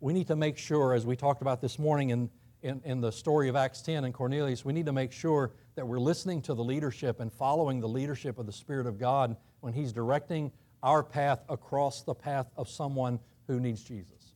We 0.00 0.12
need 0.12 0.26
to 0.28 0.36
make 0.36 0.58
sure, 0.58 0.94
as 0.94 1.06
we 1.06 1.16
talked 1.16 1.42
about 1.42 1.60
this 1.60 1.78
morning 1.78 2.10
in, 2.10 2.30
in, 2.62 2.80
in 2.84 3.00
the 3.00 3.12
story 3.12 3.48
of 3.48 3.56
Acts 3.56 3.82
10 3.82 4.04
and 4.04 4.12
Cornelius, 4.12 4.64
we 4.64 4.72
need 4.72 4.86
to 4.86 4.92
make 4.92 5.12
sure 5.12 5.52
that 5.76 5.86
we're 5.86 6.00
listening 6.00 6.42
to 6.42 6.54
the 6.54 6.64
leadership 6.64 7.20
and 7.20 7.32
following 7.32 7.80
the 7.80 7.88
leadership 7.88 8.38
of 8.38 8.46
the 8.46 8.52
Spirit 8.52 8.86
of 8.86 8.98
God 8.98 9.36
when 9.60 9.72
He's 9.72 9.92
directing 9.92 10.50
our 10.82 11.02
path 11.02 11.44
across 11.48 12.02
the 12.02 12.14
path 12.14 12.50
of 12.56 12.68
someone 12.68 13.20
who 13.46 13.60
needs 13.60 13.84
Jesus. 13.84 14.32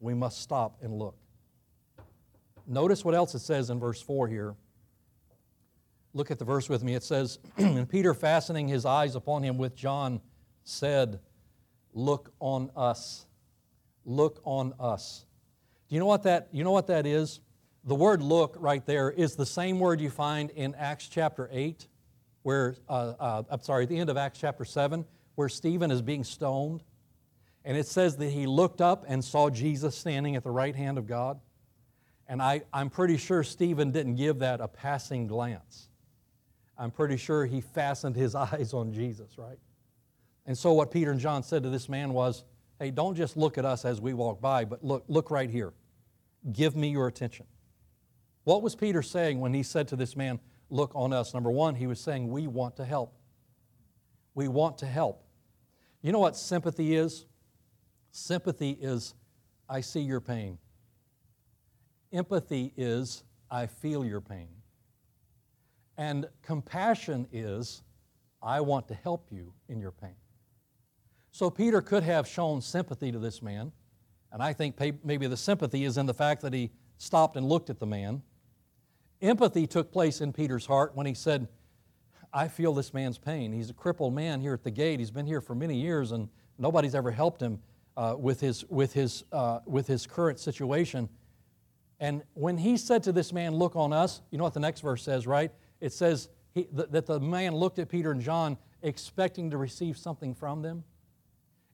We 0.00 0.14
must 0.14 0.40
stop 0.40 0.78
and 0.82 0.94
look. 0.94 1.16
Notice 2.66 3.04
what 3.04 3.14
else 3.14 3.34
it 3.34 3.40
says 3.40 3.68
in 3.68 3.78
verse 3.78 4.00
4 4.00 4.28
here. 4.28 4.54
Look 6.14 6.30
at 6.30 6.38
the 6.38 6.44
verse 6.44 6.68
with 6.68 6.84
me. 6.84 6.94
It 6.94 7.02
says, 7.02 7.38
And 7.56 7.88
Peter, 7.88 8.14
fastening 8.14 8.68
his 8.68 8.86
eyes 8.86 9.16
upon 9.16 9.42
him 9.42 9.58
with 9.58 9.74
John, 9.74 10.20
said, 10.62 11.18
Look 11.92 12.32
on 12.40 12.70
us. 12.76 13.26
Look 14.04 14.40
on 14.44 14.74
us. 14.78 15.24
Do 15.88 15.94
you 15.94 16.00
know 16.00 16.06
what 16.06 16.22
that, 16.22 16.48
you 16.52 16.64
know 16.64 16.70
what 16.72 16.86
that 16.86 17.06
is? 17.06 17.40
The 17.86 17.94
word 17.94 18.22
look 18.22 18.56
right 18.58 18.84
there 18.86 19.10
is 19.10 19.36
the 19.36 19.44
same 19.44 19.78
word 19.78 20.00
you 20.00 20.08
find 20.08 20.48
in 20.50 20.74
Acts 20.74 21.06
chapter 21.06 21.50
8, 21.52 21.86
where, 22.42 22.76
uh, 22.88 23.12
uh, 23.20 23.42
I'm 23.50 23.60
sorry, 23.60 23.82
at 23.82 23.90
the 23.90 23.98
end 23.98 24.08
of 24.08 24.16
Acts 24.16 24.38
chapter 24.38 24.64
7, 24.64 25.04
where 25.34 25.50
Stephen 25.50 25.90
is 25.90 26.00
being 26.00 26.24
stoned. 26.24 26.82
And 27.62 27.76
it 27.76 27.86
says 27.86 28.16
that 28.16 28.30
he 28.30 28.46
looked 28.46 28.80
up 28.80 29.04
and 29.06 29.22
saw 29.22 29.50
Jesus 29.50 29.94
standing 29.94 30.34
at 30.34 30.44
the 30.44 30.50
right 30.50 30.74
hand 30.74 30.96
of 30.96 31.06
God. 31.06 31.40
And 32.26 32.40
I, 32.40 32.62
I'm 32.72 32.88
pretty 32.88 33.18
sure 33.18 33.42
Stephen 33.42 33.90
didn't 33.90 34.14
give 34.14 34.38
that 34.38 34.62
a 34.62 34.68
passing 34.68 35.26
glance. 35.26 35.88
I'm 36.78 36.90
pretty 36.90 37.18
sure 37.18 37.44
he 37.44 37.60
fastened 37.60 38.16
his 38.16 38.34
eyes 38.34 38.72
on 38.72 38.94
Jesus, 38.94 39.36
right? 39.36 39.58
And 40.46 40.56
so 40.56 40.72
what 40.72 40.90
Peter 40.90 41.10
and 41.10 41.20
John 41.20 41.42
said 41.42 41.62
to 41.64 41.68
this 41.68 41.90
man 41.90 42.14
was, 42.14 42.44
hey, 42.78 42.90
don't 42.90 43.14
just 43.14 43.36
look 43.36 43.58
at 43.58 43.66
us 43.66 43.84
as 43.84 44.00
we 44.00 44.14
walk 44.14 44.40
by, 44.40 44.64
but 44.64 44.82
look, 44.82 45.04
look 45.08 45.30
right 45.30 45.50
here. 45.50 45.74
Give 46.50 46.74
me 46.76 46.88
your 46.88 47.06
attention. 47.06 47.44
What 48.44 48.62
was 48.62 48.74
Peter 48.74 49.02
saying 49.02 49.40
when 49.40 49.52
he 49.54 49.62
said 49.62 49.88
to 49.88 49.96
this 49.96 50.16
man, 50.16 50.38
Look 50.70 50.92
on 50.94 51.12
us? 51.12 51.34
Number 51.34 51.50
one, 51.50 51.74
he 51.74 51.86
was 51.86 52.00
saying, 52.00 52.28
We 52.28 52.46
want 52.46 52.76
to 52.76 52.84
help. 52.84 53.14
We 54.34 54.48
want 54.48 54.78
to 54.78 54.86
help. 54.86 55.24
You 56.02 56.12
know 56.12 56.18
what 56.18 56.36
sympathy 56.36 56.94
is? 56.94 57.26
Sympathy 58.10 58.70
is, 58.70 59.14
I 59.68 59.80
see 59.80 60.00
your 60.00 60.20
pain. 60.20 60.58
Empathy 62.12 62.72
is, 62.76 63.24
I 63.50 63.66
feel 63.66 64.04
your 64.04 64.20
pain. 64.20 64.48
And 65.96 66.26
compassion 66.42 67.26
is, 67.32 67.82
I 68.42 68.60
want 68.60 68.88
to 68.88 68.94
help 68.94 69.28
you 69.30 69.52
in 69.68 69.80
your 69.80 69.92
pain. 69.92 70.16
So 71.32 71.50
Peter 71.50 71.80
could 71.80 72.02
have 72.02 72.28
shown 72.28 72.60
sympathy 72.60 73.10
to 73.10 73.18
this 73.18 73.42
man, 73.42 73.72
and 74.30 74.42
I 74.42 74.52
think 74.52 74.78
maybe 75.02 75.26
the 75.26 75.36
sympathy 75.36 75.84
is 75.84 75.96
in 75.96 76.06
the 76.06 76.14
fact 76.14 76.42
that 76.42 76.52
he 76.52 76.70
stopped 76.98 77.36
and 77.36 77.48
looked 77.48 77.70
at 77.70 77.78
the 77.78 77.86
man. 77.86 78.22
Empathy 79.24 79.66
took 79.66 79.90
place 79.90 80.20
in 80.20 80.32
Peter's 80.32 80.66
heart 80.66 80.94
when 80.94 81.06
he 81.06 81.14
said, 81.14 81.48
I 82.32 82.48
feel 82.48 82.74
this 82.74 82.92
man's 82.92 83.18
pain. 83.18 83.52
He's 83.52 83.70
a 83.70 83.74
crippled 83.74 84.14
man 84.14 84.40
here 84.40 84.54
at 84.54 84.64
the 84.64 84.70
gate. 84.70 84.98
He's 84.98 85.10
been 85.10 85.26
here 85.26 85.40
for 85.40 85.54
many 85.54 85.76
years 85.76 86.12
and 86.12 86.28
nobody's 86.58 86.94
ever 86.94 87.10
helped 87.10 87.40
him 87.40 87.60
uh, 87.96 88.16
with, 88.18 88.40
his, 88.40 88.64
with, 88.66 88.92
his, 88.92 89.24
uh, 89.32 89.60
with 89.66 89.86
his 89.86 90.06
current 90.06 90.40
situation. 90.40 91.08
And 92.00 92.22
when 92.34 92.58
he 92.58 92.76
said 92.76 93.02
to 93.04 93.12
this 93.12 93.32
man, 93.32 93.54
Look 93.54 93.76
on 93.76 93.92
us, 93.92 94.20
you 94.30 94.38
know 94.38 94.44
what 94.44 94.54
the 94.54 94.60
next 94.60 94.80
verse 94.80 95.02
says, 95.02 95.26
right? 95.26 95.52
It 95.80 95.92
says 95.92 96.28
he, 96.52 96.64
th- 96.64 96.88
that 96.90 97.06
the 97.06 97.20
man 97.20 97.54
looked 97.54 97.78
at 97.78 97.88
Peter 97.88 98.10
and 98.10 98.20
John 98.20 98.58
expecting 98.82 99.50
to 99.50 99.56
receive 99.56 99.96
something 99.96 100.34
from 100.34 100.60
them. 100.60 100.84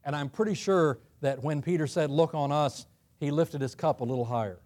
And 0.04 0.14
I'm 0.14 0.28
pretty 0.28 0.54
sure 0.54 0.98
that 1.20 1.42
when 1.42 1.62
Peter 1.62 1.86
said, 1.86 2.10
Look 2.10 2.34
on 2.34 2.52
us, 2.52 2.86
he 3.18 3.30
lifted 3.30 3.60
his 3.60 3.74
cup 3.74 4.00
a 4.00 4.04
little 4.04 4.26
higher 4.26 4.60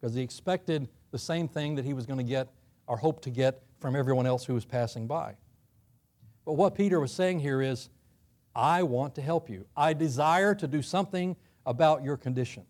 because 0.00 0.14
he 0.14 0.22
expected 0.22 0.88
the 1.12 1.18
same 1.18 1.46
thing 1.46 1.76
that 1.76 1.84
he 1.84 1.94
was 1.94 2.06
going 2.06 2.18
to 2.18 2.24
get 2.24 2.48
or 2.88 2.96
hope 2.96 3.22
to 3.22 3.30
get 3.30 3.62
from 3.78 3.94
everyone 3.94 4.26
else 4.26 4.44
who 4.44 4.54
was 4.54 4.64
passing 4.64 5.06
by. 5.06 5.34
But 6.44 6.54
what 6.54 6.74
Peter 6.74 6.98
was 6.98 7.12
saying 7.12 7.40
here 7.40 7.62
is, 7.62 7.88
I 8.54 8.82
want 8.82 9.14
to 9.14 9.22
help 9.22 9.48
you. 9.48 9.66
I 9.76 9.92
desire 9.92 10.54
to 10.56 10.66
do 10.66 10.82
something 10.82 11.36
about 11.64 12.02
your 12.02 12.16
condition. 12.16 12.64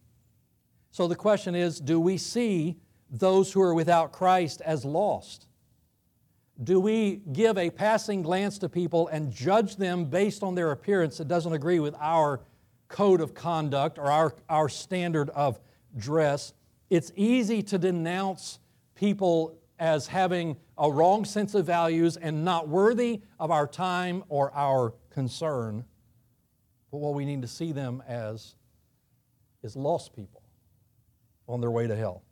So 0.90 1.09
the 1.09 1.16
question 1.16 1.55
is 1.55 1.81
do 1.81 1.98
we 1.98 2.18
see 2.18 2.76
those 3.11 3.52
who 3.52 3.62
are 3.62 3.74
without 3.74 4.12
Christ 4.12 4.61
as 4.61 4.85
lost? 4.85 5.46
Do 6.62 6.78
we 6.78 7.22
give 7.33 7.57
a 7.57 7.70
passing 7.70 8.22
glance 8.22 8.59
to 8.59 8.68
people 8.68 9.09
and 9.09 9.33
judge 9.33 9.76
them 9.76 10.05
based 10.05 10.42
on 10.42 10.55
their 10.55 10.70
appearance 10.70 11.18
that 11.18 11.26
doesn't 11.26 11.52
agree 11.52 11.81
with 11.81 11.94
our 11.98 12.40
code 12.88 13.20
of 13.20 13.35
conduct 13.35 13.98
or 13.98 14.11
our, 14.11 14.35
our 14.48 14.68
standard 14.68 15.31
of 15.31 15.59
dress? 15.96 16.52
It's 16.92 17.11
easy 17.16 17.62
to 17.62 17.78
denounce 17.78 18.59
people 18.94 19.57
as 19.78 20.09
having 20.09 20.59
a 20.76 20.92
wrong 20.92 21.24
sense 21.24 21.55
of 21.55 21.64
values 21.64 22.18
and 22.18 22.44
not 22.44 22.68
worthy 22.68 23.22
of 23.40 23.50
our 23.50 23.66
time 23.66 24.22
or 24.28 24.55
our 24.55 24.92
concern. 25.09 25.87
But 26.90 26.98
what 26.98 27.14
we 27.14 27.24
need 27.24 27.40
to 27.40 27.48
see 27.48 27.72
them 27.72 28.02
as 28.07 28.57
is 29.62 29.74
lost 29.74 30.14
people 30.14 30.42
on 31.48 31.62
their 31.62 31.70
way 31.70 31.87
to 31.87 31.96
hell. 31.96 32.24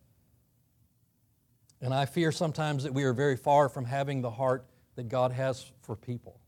And 1.80 1.94
I 1.94 2.04
fear 2.04 2.30
sometimes 2.30 2.82
that 2.82 2.92
we 2.92 3.04
are 3.04 3.14
very 3.14 3.38
far 3.38 3.70
from 3.70 3.86
having 3.86 4.20
the 4.20 4.30
heart 4.30 4.66
that 4.96 5.08
God 5.08 5.32
has 5.32 5.72
for 5.80 5.96
people. 5.96 6.38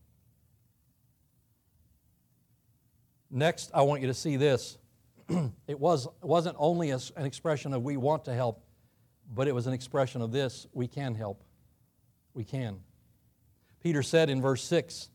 Next, 3.31 3.71
I 3.73 3.81
want 3.81 4.01
you 4.01 4.07
to 4.07 4.13
see 4.13 4.35
this. 4.35 4.77
it 5.67 5.79
was, 5.79 6.07
wasn't 6.21 6.55
only 6.59 6.91
a, 6.91 6.99
an 7.15 7.25
expression 7.25 7.73
of 7.73 7.83
we 7.83 7.97
want 7.97 8.25
to 8.25 8.33
help, 8.33 8.63
but 9.33 9.47
it 9.47 9.55
was 9.55 9.67
an 9.67 9.73
expression 9.73 10.21
of 10.21 10.31
this 10.31 10.67
we 10.73 10.87
can 10.87 11.15
help. 11.15 11.43
We 12.33 12.43
can. 12.43 12.79
Peter 13.81 14.03
said 14.03 14.29
in 14.29 14.41
verse 14.41 14.63
6, 14.63 15.09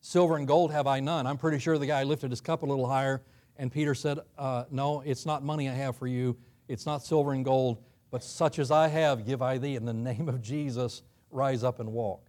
Silver 0.00 0.36
and 0.36 0.46
gold 0.46 0.70
have 0.70 0.86
I 0.86 1.00
none. 1.00 1.26
I'm 1.26 1.38
pretty 1.38 1.58
sure 1.58 1.78
the 1.78 1.86
guy 1.86 2.02
lifted 2.02 2.30
his 2.30 2.40
cup 2.40 2.62
a 2.62 2.66
little 2.66 2.86
higher, 2.86 3.22
and 3.56 3.72
Peter 3.72 3.94
said, 3.94 4.18
uh, 4.36 4.64
No, 4.70 5.00
it's 5.00 5.24
not 5.24 5.42
money 5.42 5.68
I 5.68 5.72
have 5.72 5.96
for 5.96 6.06
you. 6.06 6.36
It's 6.68 6.86
not 6.86 7.04
silver 7.04 7.32
and 7.32 7.44
gold, 7.44 7.82
but 8.10 8.22
such 8.22 8.58
as 8.58 8.70
I 8.70 8.88
have 8.88 9.26
give 9.26 9.42
I 9.42 9.58
thee. 9.58 9.76
In 9.76 9.84
the 9.84 9.94
name 9.94 10.28
of 10.28 10.42
Jesus, 10.42 11.02
rise 11.30 11.64
up 11.64 11.80
and 11.80 11.92
walk. 11.92 12.26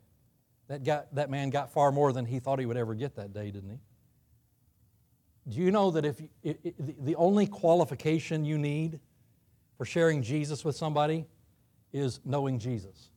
That, 0.67 0.84
got, 0.84 1.13
that 1.15 1.30
man 1.30 1.52
got 1.52 1.71
far 1.71 1.91
more 1.91 2.12
than 2.12 2.26
he 2.26 2.39
thought 2.39 2.60
he 2.60 2.65
would 2.65 2.78
ever 2.78 2.95
get 2.95 3.15
that 3.17 3.34
day, 3.34 3.52
didn't 3.52 3.69
he? 3.69 3.78
Do 5.48 5.60
you 5.60 5.72
know 5.72 5.92
that 5.92 6.06
if, 6.06 6.22
the 6.44 7.16
only 7.16 7.46
qualification 7.46 8.46
you 8.46 8.58
need 8.58 9.00
for 9.78 9.86
sharing 9.86 10.24
Jesus 10.24 10.66
with 10.66 10.76
somebody 10.76 11.26
is 11.94 12.20
knowing 12.26 12.58
Jesus? 12.58 13.10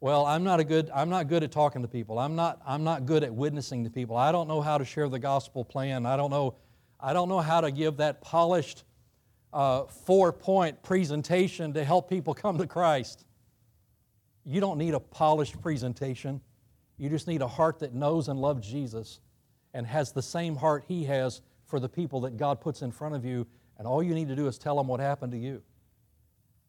Well, 0.00 0.26
I'm 0.26 0.42
not 0.42 0.58
a 0.58 0.64
good 0.64 0.90
I'm 0.92 1.10
not 1.10 1.28
good 1.28 1.44
at 1.44 1.52
talking 1.52 1.82
to 1.82 1.88
people. 1.88 2.18
I'm 2.18 2.34
not 2.34 2.60
I'm 2.66 2.82
not 2.82 3.06
good 3.06 3.22
at 3.22 3.32
witnessing 3.32 3.84
to 3.84 3.90
people. 3.90 4.16
I 4.16 4.32
don't 4.32 4.48
know 4.48 4.60
how 4.60 4.78
to 4.78 4.84
share 4.84 5.08
the 5.08 5.18
gospel 5.18 5.64
plan. 5.64 6.06
I 6.06 6.16
don't 6.16 6.30
know 6.30 6.56
I 6.98 7.12
don't 7.12 7.28
know 7.28 7.40
how 7.40 7.60
to 7.60 7.70
give 7.70 7.98
that 7.98 8.20
polished 8.20 8.84
uh, 9.52 9.84
four 9.84 10.32
point 10.32 10.82
presentation 10.82 11.74
to 11.74 11.84
help 11.84 12.08
people 12.08 12.34
come 12.34 12.58
to 12.58 12.66
Christ. 12.66 13.26
You 14.44 14.60
don't 14.60 14.78
need 14.78 14.94
a 14.94 15.00
polished 15.00 15.60
presentation. 15.60 16.40
You 16.98 17.08
just 17.08 17.28
need 17.28 17.42
a 17.42 17.48
heart 17.48 17.78
that 17.80 17.94
knows 17.94 18.28
and 18.28 18.40
loves 18.40 18.66
Jesus 18.68 19.20
and 19.74 19.86
has 19.86 20.12
the 20.12 20.22
same 20.22 20.56
heart 20.56 20.84
He 20.86 21.04
has 21.04 21.42
for 21.64 21.80
the 21.80 21.88
people 21.88 22.20
that 22.22 22.36
God 22.36 22.60
puts 22.60 22.82
in 22.82 22.90
front 22.90 23.14
of 23.14 23.24
you. 23.24 23.46
And 23.78 23.86
all 23.86 24.02
you 24.02 24.14
need 24.14 24.28
to 24.28 24.36
do 24.36 24.46
is 24.46 24.58
tell 24.58 24.76
them 24.76 24.86
what 24.86 25.00
happened 25.00 25.32
to 25.32 25.38
you. 25.38 25.62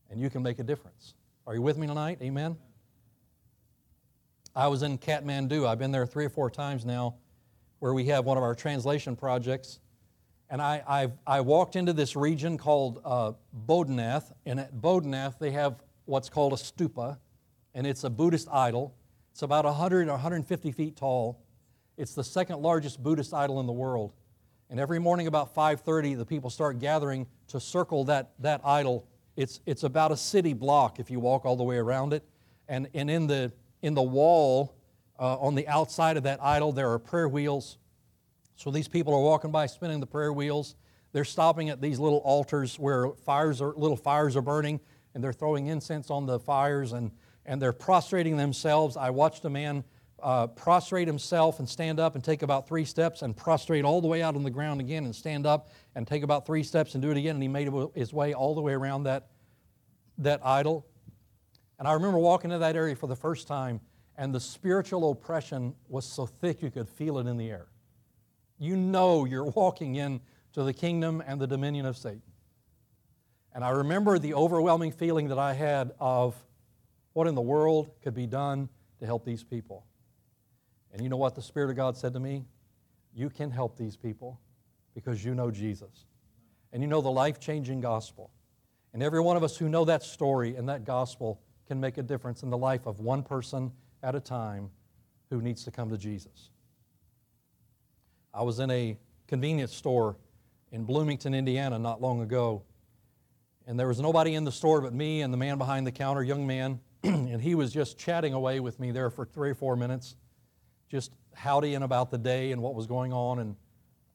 And 0.10 0.20
you 0.20 0.30
can 0.30 0.42
make 0.42 0.60
a 0.60 0.64
difference. 0.64 1.16
Are 1.46 1.54
you 1.54 1.62
with 1.62 1.78
me 1.78 1.88
tonight? 1.88 2.20
Amen? 2.22 2.56
I 4.56 4.68
was 4.68 4.84
in 4.84 4.98
Kathmandu. 4.98 5.68
I've 5.68 5.80
been 5.80 5.92
there 5.92 6.06
three 6.06 6.26
or 6.26 6.30
four 6.30 6.50
times 6.50 6.86
now, 6.86 7.16
where 7.80 7.94
we 7.94 8.06
have 8.06 8.24
one 8.26 8.38
of 8.38 8.44
our 8.44 8.56
translation 8.56 9.16
projects. 9.16 9.80
And 10.50 10.62
I, 10.62 10.84
I've, 10.88 11.14
i 11.26 11.42
walked 11.42 11.76
into 11.76 11.94
this 11.94 12.16
region 12.16 12.58
called 12.58 13.02
uh, 13.04 13.34
and 14.46 14.60
at 14.60 14.76
Bodhanath 14.76 15.40
they 15.40 15.52
have 15.52 15.82
what's 16.06 16.30
called 16.30 16.54
a 16.54 16.58
stupa, 16.58 17.18
and 17.74 17.88
it's 17.88 18.04
a 18.04 18.10
Buddhist 18.10 18.48
idol. 18.52 18.96
It's 19.32 19.42
about 19.42 19.66
100 19.66 20.08
or 20.08 20.12
150 20.12 20.72
feet 20.72 20.96
tall. 20.96 21.43
It's 21.98 22.16
the 22.16 22.24
second 22.24 22.62
largest 22.62 23.02
Buddhist 23.02 23.34
idol 23.34 23.60
in 23.60 23.66
the 23.66 23.74
world. 23.74 24.14
And 24.70 24.80
every 24.80 25.00
morning 25.00 25.28
about 25.28 25.54
5:30, 25.54 26.18
the 26.18 26.26
people 26.26 26.50
start 26.50 26.80
gathering 26.80 27.28
to 27.48 27.60
circle 27.60 28.06
that, 28.06 28.32
that 28.40 28.62
idol. 28.64 29.08
It's, 29.36 29.60
it's 29.66 29.84
about 29.84 30.12
a 30.12 30.18
city 30.18 30.54
block 30.54 31.00
if 31.00 31.12
you 31.12 31.20
walk 31.20 31.46
all 31.46 31.56
the 31.56 31.64
way 31.64 31.78
around 31.78 32.14
it. 32.14 32.24
And, 32.68 32.88
and 32.94 33.10
in, 33.10 33.28
the, 33.28 33.52
in 33.82 33.94
the 33.94 34.02
wall, 34.02 34.76
uh, 35.20 35.38
on 35.38 35.56
the 35.56 35.68
outside 35.68 36.18
of 36.18 36.24
that 36.24 36.42
idol, 36.42 36.72
there 36.72 36.92
are 36.92 37.00
prayer 37.00 37.28
wheels 37.28 37.78
so 38.56 38.72
these 38.72 38.88
people 38.88 39.14
are 39.14 39.22
walking 39.22 39.52
by 39.52 39.66
spinning 39.66 40.00
the 40.00 40.08
prayer 40.08 40.32
wheels. 40.32 40.76
They're 41.12 41.26
stopping 41.26 41.70
at 41.70 41.82
these 41.82 42.00
little 42.00 42.20
altars 42.20 42.80
where 42.80 43.10
fires 43.10 43.62
are, 43.62 43.74
little 43.76 43.98
fires 43.98 44.36
are 44.36 44.42
burning, 44.42 44.80
and 45.14 45.24
they're 45.24 45.34
throwing 45.34 45.68
incense 45.68 46.10
on 46.10 46.26
the 46.26 46.40
fires 46.40 46.94
and, 46.94 47.12
and 47.46 47.62
they're 47.62 47.74
prostrating 47.74 48.38
themselves. 48.38 48.98
I 48.98 49.10
watched 49.10 49.46
a 49.46 49.50
man 49.50 49.84
uh, 50.24 50.48
prostrate 50.48 51.08
himself 51.08 51.60
and 51.60 51.70
stand 51.70 52.00
up 52.00 52.16
and 52.16 52.24
take 52.24 52.42
about 52.42 52.68
three 52.68 52.86
steps 52.86 53.22
and 53.22 53.36
prostrate 53.36 53.86
all 53.86 54.02
the 54.02 54.08
way 54.08 54.24
out 54.24 54.36
on 54.36 54.44
the 54.44 54.50
ground 54.50 54.80
again 54.82 55.06
and 55.06 55.16
stand 55.16 55.46
up 55.46 55.70
and 55.96 56.08
take 56.08 56.24
about 56.24 56.46
three 56.46 56.64
steps 56.64 56.96
and 56.96 57.02
do 57.02 57.12
it 57.12 57.18
again. 57.18 57.36
And 57.36 57.44
he 57.44 57.50
made 57.50 57.70
his 57.94 58.14
way 58.14 58.34
all 58.34 58.56
the 58.56 58.62
way 58.62 58.74
around 58.74 59.04
that, 59.04 59.28
that 60.18 60.40
idol. 60.46 60.88
And 61.78 61.88
I 61.88 61.94
remember 61.94 62.18
walking 62.18 62.50
to 62.52 62.60
that 62.60 62.76
area 62.76 62.96
for 62.96 63.08
the 63.08 63.16
first 63.16 63.48
time, 63.48 63.82
and 64.18 64.34
the 64.34 64.40
spiritual 64.40 65.12
oppression 65.12 65.76
was 65.88 66.06
so 66.06 66.26
thick 66.26 66.62
you 66.62 66.72
could 66.72 66.88
feel 66.88 67.20
it 67.20 67.28
in 67.28 67.38
the 67.38 67.50
air 67.50 67.68
you 68.64 68.78
know 68.78 69.26
you're 69.26 69.44
walking 69.44 69.96
into 69.96 70.22
the 70.56 70.74
kingdom 70.74 71.22
and 71.26 71.40
the 71.40 71.48
dominion 71.48 71.86
of 71.86 71.98
Satan. 71.98 72.22
And 73.54 73.64
I 73.64 73.70
remember 73.70 74.18
the 74.18 74.34
overwhelming 74.34 74.92
feeling 74.92 75.28
that 75.28 75.38
I 75.38 75.54
had 75.54 75.92
of 76.00 76.36
what 77.14 77.28
in 77.28 77.36
the 77.36 77.42
world 77.42 77.92
could 78.02 78.16
be 78.16 78.26
done 78.26 78.70
to 79.00 79.06
help 79.06 79.26
these 79.26 79.44
people. 79.44 79.86
And 80.94 81.02
you 81.02 81.10
know 81.10 81.18
what 81.18 81.36
the 81.36 81.42
Spirit 81.42 81.72
of 81.72 81.76
God 81.76 81.98
said 81.98 82.14
to 82.14 82.20
me? 82.20 82.46
You 83.14 83.30
can 83.30 83.52
help 83.52 83.78
these 83.78 83.98
people 83.98 84.40
because 84.94 85.26
you 85.26 85.36
know 85.36 85.52
Jesus. 85.52 86.06
And 86.72 86.82
you 86.82 86.88
know 86.88 87.02
the 87.02 87.12
life 87.12 87.40
changing 87.40 87.82
gospel. 87.82 88.32
And 88.94 89.02
every 89.02 89.20
one 89.20 89.36
of 89.36 89.44
us 89.44 89.58
who 89.58 89.68
know 89.68 89.86
that 89.86 90.04
story 90.04 90.56
and 90.56 90.70
that 90.70 90.86
gospel 90.86 91.42
can 91.68 91.80
make 91.80 91.98
a 91.98 92.04
difference 92.04 92.44
in 92.44 92.50
the 92.50 92.58
life 92.58 92.86
of 92.86 93.00
one 93.00 93.24
person 93.24 93.72
at 94.04 94.16
a 94.16 94.20
time 94.20 94.70
who 95.30 95.42
needs 95.42 95.64
to 95.64 95.72
come 95.72 95.90
to 95.90 95.98
Jesus. 95.98 96.52
I 98.34 98.44
was 98.44 98.60
in 98.60 98.70
a 98.70 98.98
convenience 99.28 99.74
store 99.74 100.18
in 100.72 100.86
Bloomington, 100.86 101.34
Indiana, 101.34 101.80
not 101.80 102.02
long 102.02 102.22
ago, 102.22 102.64
and 103.66 103.80
there 103.80 103.88
was 103.88 104.00
nobody 104.00 104.36
in 104.36 104.44
the 104.44 104.52
store 104.52 104.82
but 104.82 104.94
me 104.94 105.22
and 105.22 105.34
the 105.34 105.38
man 105.38 105.58
behind 105.58 105.88
the 105.88 105.92
counter, 105.92 106.24
young 106.24 106.46
man, 106.46 106.80
and 107.04 107.42
he 107.42 107.56
was 107.56 107.72
just 107.72 107.98
chatting 107.98 108.34
away 108.34 108.60
with 108.60 108.80
me 108.80 108.92
there 108.92 109.10
for 109.10 109.26
three 109.26 109.52
or 109.52 109.56
four 109.56 109.76
minutes, 109.76 110.16
just 110.94 111.12
howdying 111.34 111.82
about 111.82 112.12
the 112.12 112.20
day 112.20 112.52
and 112.52 112.62
what 112.62 112.76
was 112.76 112.86
going 112.86 113.12
on. 113.12 113.40
And 113.40 113.56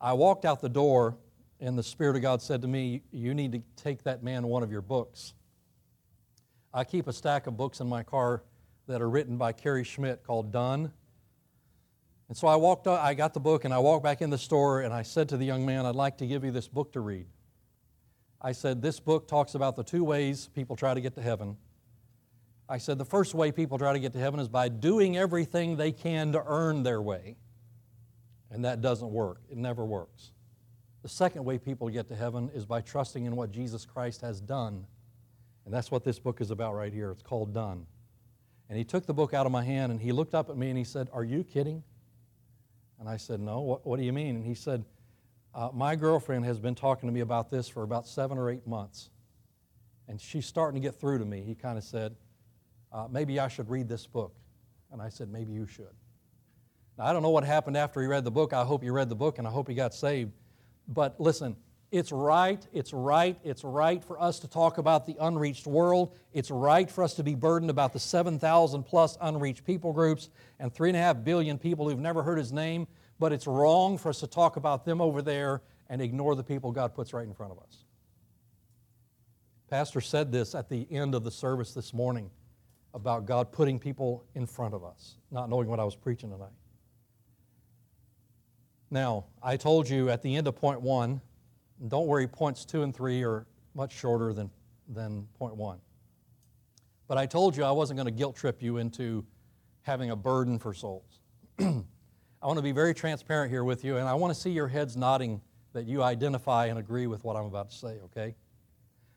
I 0.00 0.12
walked 0.12 0.44
out 0.44 0.60
the 0.60 0.68
door, 0.68 1.16
and 1.58 1.76
the 1.76 1.82
Spirit 1.82 2.14
of 2.14 2.22
God 2.22 2.40
said 2.40 2.62
to 2.62 2.68
me, 2.68 3.02
You 3.10 3.34
need 3.34 3.50
to 3.50 3.62
take 3.74 4.04
that 4.04 4.22
man 4.22 4.46
one 4.46 4.62
of 4.62 4.70
your 4.70 4.80
books. 4.80 5.34
I 6.72 6.84
keep 6.84 7.08
a 7.08 7.12
stack 7.12 7.48
of 7.48 7.56
books 7.56 7.80
in 7.80 7.88
my 7.88 8.04
car 8.04 8.44
that 8.86 9.02
are 9.02 9.10
written 9.10 9.36
by 9.36 9.52
Cary 9.52 9.82
Schmidt 9.82 10.22
called 10.22 10.52
Done. 10.52 10.92
And 12.28 12.36
so 12.36 12.46
I 12.46 12.54
walked, 12.54 12.86
up, 12.86 13.02
I 13.02 13.14
got 13.14 13.34
the 13.34 13.40
book 13.40 13.64
and 13.64 13.74
I 13.74 13.78
walked 13.78 14.04
back 14.04 14.22
in 14.22 14.30
the 14.30 14.38
store 14.38 14.82
and 14.82 14.94
I 14.94 15.02
said 15.02 15.30
to 15.30 15.36
the 15.36 15.44
young 15.44 15.66
man, 15.66 15.84
I'd 15.84 15.96
like 15.96 16.18
to 16.18 16.28
give 16.28 16.44
you 16.44 16.52
this 16.52 16.68
book 16.68 16.92
to 16.92 17.00
read. 17.00 17.26
I 18.40 18.52
said, 18.52 18.82
This 18.82 19.00
book 19.00 19.26
talks 19.26 19.56
about 19.56 19.74
the 19.74 19.82
two 19.82 20.04
ways 20.04 20.48
people 20.54 20.76
try 20.76 20.94
to 20.94 21.00
get 21.00 21.16
to 21.16 21.22
heaven. 21.22 21.56
I 22.68 22.78
said, 22.78 22.98
The 22.98 23.04
first 23.04 23.34
way 23.34 23.52
people 23.52 23.78
try 23.78 23.92
to 23.92 23.98
get 23.98 24.12
to 24.12 24.18
heaven 24.18 24.40
is 24.40 24.48
by 24.48 24.68
doing 24.68 25.16
everything 25.16 25.76
they 25.76 25.92
can 25.92 26.32
to 26.32 26.42
earn 26.46 26.82
their 26.82 27.00
way. 27.00 27.36
And 28.50 28.64
that 28.64 28.80
doesn't 28.80 29.10
work, 29.10 29.40
it 29.50 29.56
never 29.56 29.84
works. 29.84 30.32
The 31.02 31.08
second 31.08 31.44
way 31.44 31.58
people 31.58 31.88
get 31.88 32.08
to 32.08 32.16
heaven 32.16 32.50
is 32.54 32.66
by 32.66 32.80
trusting 32.80 33.24
in 33.24 33.36
what 33.36 33.52
Jesus 33.52 33.86
Christ 33.86 34.20
has 34.22 34.40
done. 34.40 34.86
And 35.64 35.72
that's 35.72 35.90
what 35.90 36.02
this 36.02 36.18
book 36.18 36.40
is 36.40 36.50
about 36.50 36.74
right 36.74 36.92
here. 36.92 37.10
It's 37.10 37.22
called 37.22 37.54
Done. 37.54 37.86
And 38.68 38.76
he 38.76 38.84
took 38.84 39.06
the 39.06 39.14
book 39.14 39.32
out 39.32 39.46
of 39.46 39.52
my 39.52 39.62
hand 39.62 39.92
and 39.92 40.00
he 40.00 40.12
looked 40.12 40.34
up 40.34 40.50
at 40.50 40.56
me 40.56 40.68
and 40.68 40.76
he 40.76 40.84
said, 40.84 41.08
Are 41.12 41.24
you 41.24 41.44
kidding? 41.44 41.82
And 42.98 43.08
I 43.08 43.16
said, 43.16 43.40
No, 43.40 43.60
what, 43.60 43.86
what 43.86 43.98
do 43.98 44.04
you 44.04 44.12
mean? 44.12 44.36
And 44.36 44.44
he 44.44 44.54
said, 44.54 44.84
uh, 45.54 45.70
My 45.72 45.96
girlfriend 45.96 46.44
has 46.44 46.58
been 46.58 46.74
talking 46.74 47.08
to 47.08 47.12
me 47.12 47.20
about 47.20 47.50
this 47.50 47.68
for 47.68 47.82
about 47.82 48.06
seven 48.06 48.36
or 48.38 48.50
eight 48.50 48.66
months. 48.66 49.10
And 50.08 50.20
she's 50.20 50.46
starting 50.46 50.80
to 50.80 50.86
get 50.86 50.98
through 50.98 51.18
to 51.18 51.24
me. 51.24 51.42
He 51.42 51.54
kind 51.54 51.78
of 51.78 51.84
said, 51.84 52.16
uh, 52.92 53.06
Maybe 53.10 53.38
I 53.40 53.48
should 53.48 53.68
read 53.68 53.88
this 53.88 54.06
book. 54.06 54.34
And 54.90 55.02
I 55.02 55.08
said, 55.08 55.30
Maybe 55.30 55.52
you 55.52 55.66
should. 55.66 55.94
Now, 56.96 57.06
I 57.06 57.12
don't 57.12 57.22
know 57.22 57.30
what 57.30 57.44
happened 57.44 57.76
after 57.76 58.00
he 58.00 58.06
read 58.06 58.24
the 58.24 58.30
book. 58.30 58.52
I 58.52 58.64
hope 58.64 58.82
he 58.82 58.90
read 58.90 59.08
the 59.08 59.14
book 59.14 59.38
and 59.38 59.46
I 59.46 59.50
hope 59.50 59.68
he 59.68 59.74
got 59.74 59.94
saved. 59.94 60.32
But 60.88 61.20
listen, 61.20 61.56
it's 61.90 62.12
right, 62.12 62.66
it's 62.72 62.92
right, 62.92 63.38
it's 63.44 63.64
right 63.64 64.02
for 64.02 64.20
us 64.20 64.40
to 64.40 64.48
talk 64.48 64.78
about 64.78 65.06
the 65.06 65.16
unreached 65.20 65.66
world. 65.66 66.14
It's 66.32 66.50
right 66.50 66.90
for 66.90 67.04
us 67.04 67.14
to 67.14 67.22
be 67.22 67.34
burdened 67.34 67.70
about 67.70 67.92
the 67.92 68.00
7,000 68.00 68.82
plus 68.82 69.16
unreached 69.20 69.64
people 69.64 69.92
groups 69.92 70.28
and 70.58 70.74
3.5 70.74 71.24
billion 71.24 71.56
people 71.56 71.88
who've 71.88 71.98
never 71.98 72.22
heard 72.22 72.36
his 72.36 72.52
name. 72.52 72.86
But 73.18 73.32
it's 73.32 73.46
wrong 73.46 73.96
for 73.96 74.10
us 74.10 74.20
to 74.20 74.26
talk 74.26 74.56
about 74.56 74.84
them 74.84 75.00
over 75.00 75.22
there 75.22 75.62
and 75.88 76.02
ignore 76.02 76.34
the 76.34 76.44
people 76.44 76.72
God 76.72 76.94
puts 76.94 77.12
right 77.12 77.26
in 77.26 77.32
front 77.32 77.52
of 77.52 77.58
us. 77.58 77.84
Pastor 79.70 80.00
said 80.00 80.32
this 80.32 80.54
at 80.54 80.68
the 80.68 80.86
end 80.90 81.14
of 81.14 81.24
the 81.24 81.30
service 81.30 81.74
this 81.74 81.94
morning 81.94 82.30
about 82.94 83.26
God 83.26 83.52
putting 83.52 83.78
people 83.78 84.24
in 84.34 84.46
front 84.46 84.74
of 84.74 84.84
us, 84.84 85.16
not 85.30 85.48
knowing 85.48 85.68
what 85.68 85.78
I 85.78 85.84
was 85.84 85.94
preaching 85.94 86.30
tonight. 86.30 86.48
Now, 88.90 89.26
I 89.42 89.56
told 89.56 89.88
you 89.88 90.08
at 90.08 90.22
the 90.22 90.34
end 90.34 90.48
of 90.48 90.56
point 90.56 90.80
one 90.80 91.20
don't 91.86 92.06
worry, 92.06 92.26
points 92.26 92.64
two 92.64 92.82
and 92.82 92.94
three 92.94 93.22
are 93.22 93.46
much 93.74 93.96
shorter 93.96 94.32
than, 94.32 94.50
than 94.88 95.28
point 95.38 95.54
one. 95.54 95.78
But 97.06 97.18
I 97.18 97.26
told 97.26 97.56
you 97.56 97.62
I 97.62 97.70
wasn't 97.70 97.98
going 97.98 98.06
to 98.06 98.12
guilt 98.12 98.34
trip 98.34 98.60
you 98.60 98.78
into 98.78 99.24
having 99.82 100.10
a 100.10 100.16
burden 100.16 100.58
for 100.58 100.74
souls. 100.74 101.20
I 101.60 102.46
want 102.46 102.58
to 102.58 102.62
be 102.62 102.72
very 102.72 102.94
transparent 102.94 103.50
here 103.50 103.64
with 103.64 103.84
you, 103.84 103.96
and 103.96 104.08
I 104.08 104.14
want 104.14 104.34
to 104.34 104.40
see 104.40 104.50
your 104.50 104.68
heads 104.68 104.96
nodding 104.96 105.40
that 105.72 105.86
you 105.86 106.02
identify 106.02 106.66
and 106.66 106.78
agree 106.78 107.06
with 107.06 107.22
what 107.24 107.36
I'm 107.36 107.46
about 107.46 107.70
to 107.70 107.76
say, 107.76 107.98
okay? 108.06 108.34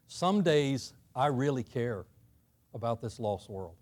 Some 0.07 0.43
days 0.43 0.93
I 1.15 1.27
really 1.27 1.63
care 1.63 2.05
about 2.73 3.01
this 3.01 3.19
lost 3.19 3.49
world, 3.49 3.75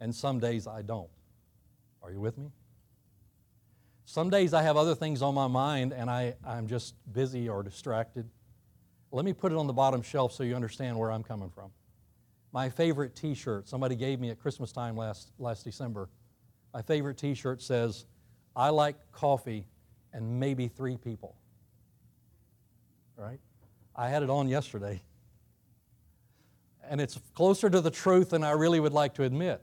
and 0.00 0.14
some 0.14 0.38
days 0.38 0.66
I 0.66 0.82
don't. 0.82 1.10
Are 2.02 2.12
you 2.12 2.20
with 2.20 2.38
me? 2.38 2.50
Some 4.04 4.30
days 4.30 4.54
I 4.54 4.62
have 4.62 4.76
other 4.76 4.94
things 4.94 5.20
on 5.20 5.34
my 5.34 5.48
mind 5.48 5.92
and 5.92 6.08
I, 6.08 6.36
I'm 6.46 6.68
just 6.68 6.94
busy 7.12 7.48
or 7.48 7.64
distracted. 7.64 8.30
Let 9.10 9.24
me 9.24 9.32
put 9.32 9.50
it 9.50 9.58
on 9.58 9.66
the 9.66 9.72
bottom 9.72 10.00
shelf 10.00 10.32
so 10.32 10.44
you 10.44 10.54
understand 10.54 10.96
where 10.96 11.10
I'm 11.10 11.24
coming 11.24 11.50
from. 11.50 11.72
My 12.52 12.68
favorite 12.68 13.16
t 13.16 13.34
shirt, 13.34 13.68
somebody 13.68 13.96
gave 13.96 14.20
me 14.20 14.30
at 14.30 14.38
Christmas 14.38 14.70
time 14.70 14.96
last, 14.96 15.32
last 15.40 15.64
December. 15.64 16.08
My 16.72 16.82
favorite 16.82 17.18
t 17.18 17.34
shirt 17.34 17.60
says, 17.60 18.06
I 18.54 18.68
like 18.68 18.94
coffee 19.10 19.66
and 20.12 20.38
maybe 20.38 20.68
three 20.68 20.96
people. 20.96 21.34
Right? 23.16 23.40
I 23.96 24.08
had 24.08 24.22
it 24.22 24.30
on 24.30 24.48
yesterday. 24.48 25.02
And 26.88 27.00
it's 27.00 27.18
closer 27.34 27.70
to 27.70 27.80
the 27.80 27.90
truth 27.90 28.30
than 28.30 28.44
I 28.44 28.52
really 28.52 28.80
would 28.80 28.92
like 28.92 29.14
to 29.14 29.24
admit. 29.24 29.60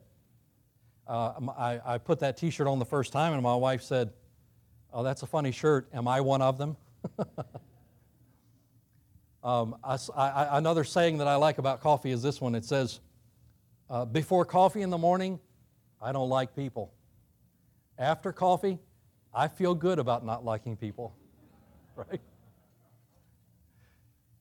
Uh, 1.08 1.34
I, 1.58 1.82
I 1.86 1.98
put 1.98 2.20
that 2.20 2.38
t 2.38 2.50
shirt 2.50 2.68
on 2.68 2.80
the 2.80 2.86
first 2.86 3.12
time, 3.12 3.34
and 3.34 3.44
my 3.44 3.56
wife 3.56 3.84
said, 3.84 4.12
Oh, 4.94 5.04
that's 5.04 5.24
a 5.24 5.28
funny 5.28 5.52
shirt. 5.52 5.90
Am 5.94 6.08
I 6.08 6.22
one 6.22 6.42
of 6.42 6.58
them? 6.58 6.78
um, 9.44 9.76
I, 9.84 9.98
I, 10.16 10.58
another 10.58 10.84
saying 10.84 11.18
that 11.18 11.28
I 11.28 11.36
like 11.36 11.58
about 11.58 11.82
coffee 11.82 12.12
is 12.12 12.22
this 12.22 12.40
one. 12.40 12.54
It 12.54 12.64
says, 12.64 13.00
uh, 13.90 14.06
Before 14.06 14.46
coffee 14.46 14.82
in 14.82 14.92
the 14.92 14.98
morning, 14.98 15.40
I 16.02 16.12
don't 16.12 16.30
like 16.30 16.56
people. 16.56 16.94
After 17.98 18.32
coffee, 18.32 18.80
I 19.34 19.48
feel 19.48 19.74
good 19.74 19.98
about 20.00 20.26
not 20.26 20.46
liking 20.46 20.78
people. 20.78 21.16
right? 21.96 22.22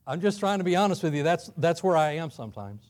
I'm 0.07 0.21
just 0.21 0.41
trying 0.41 0.59
to 0.59 0.65
be 0.65 0.77
honest 0.77 1.03
with 1.03 1.15
you. 1.15 1.23
That's, 1.23 1.51
that's 1.57 1.83
where 1.83 1.97
I 1.97 2.13
am 2.13 2.31
sometimes. 2.31 2.83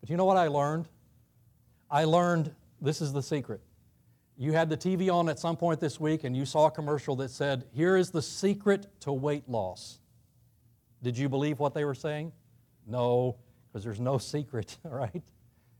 But 0.00 0.08
you 0.08 0.16
know 0.16 0.24
what 0.24 0.36
I 0.36 0.48
learned? 0.48 0.88
I 1.90 2.04
learned 2.04 2.54
this 2.80 3.02
is 3.02 3.12
the 3.12 3.22
secret. 3.22 3.60
You 4.38 4.52
had 4.52 4.70
the 4.70 4.76
TV 4.76 5.12
on 5.12 5.28
at 5.28 5.38
some 5.38 5.56
point 5.56 5.80
this 5.80 6.00
week 6.00 6.24
and 6.24 6.34
you 6.34 6.46
saw 6.46 6.66
a 6.66 6.70
commercial 6.70 7.14
that 7.16 7.30
said, 7.30 7.64
Here 7.72 7.96
is 7.96 8.10
the 8.10 8.22
secret 8.22 8.86
to 9.00 9.12
weight 9.12 9.46
loss. 9.48 10.00
Did 11.02 11.18
you 11.18 11.28
believe 11.28 11.58
what 11.58 11.74
they 11.74 11.84
were 11.84 11.94
saying? 11.94 12.32
No, 12.86 13.36
because 13.68 13.84
there's 13.84 14.00
no 14.00 14.16
secret, 14.18 14.78
right? 14.84 15.22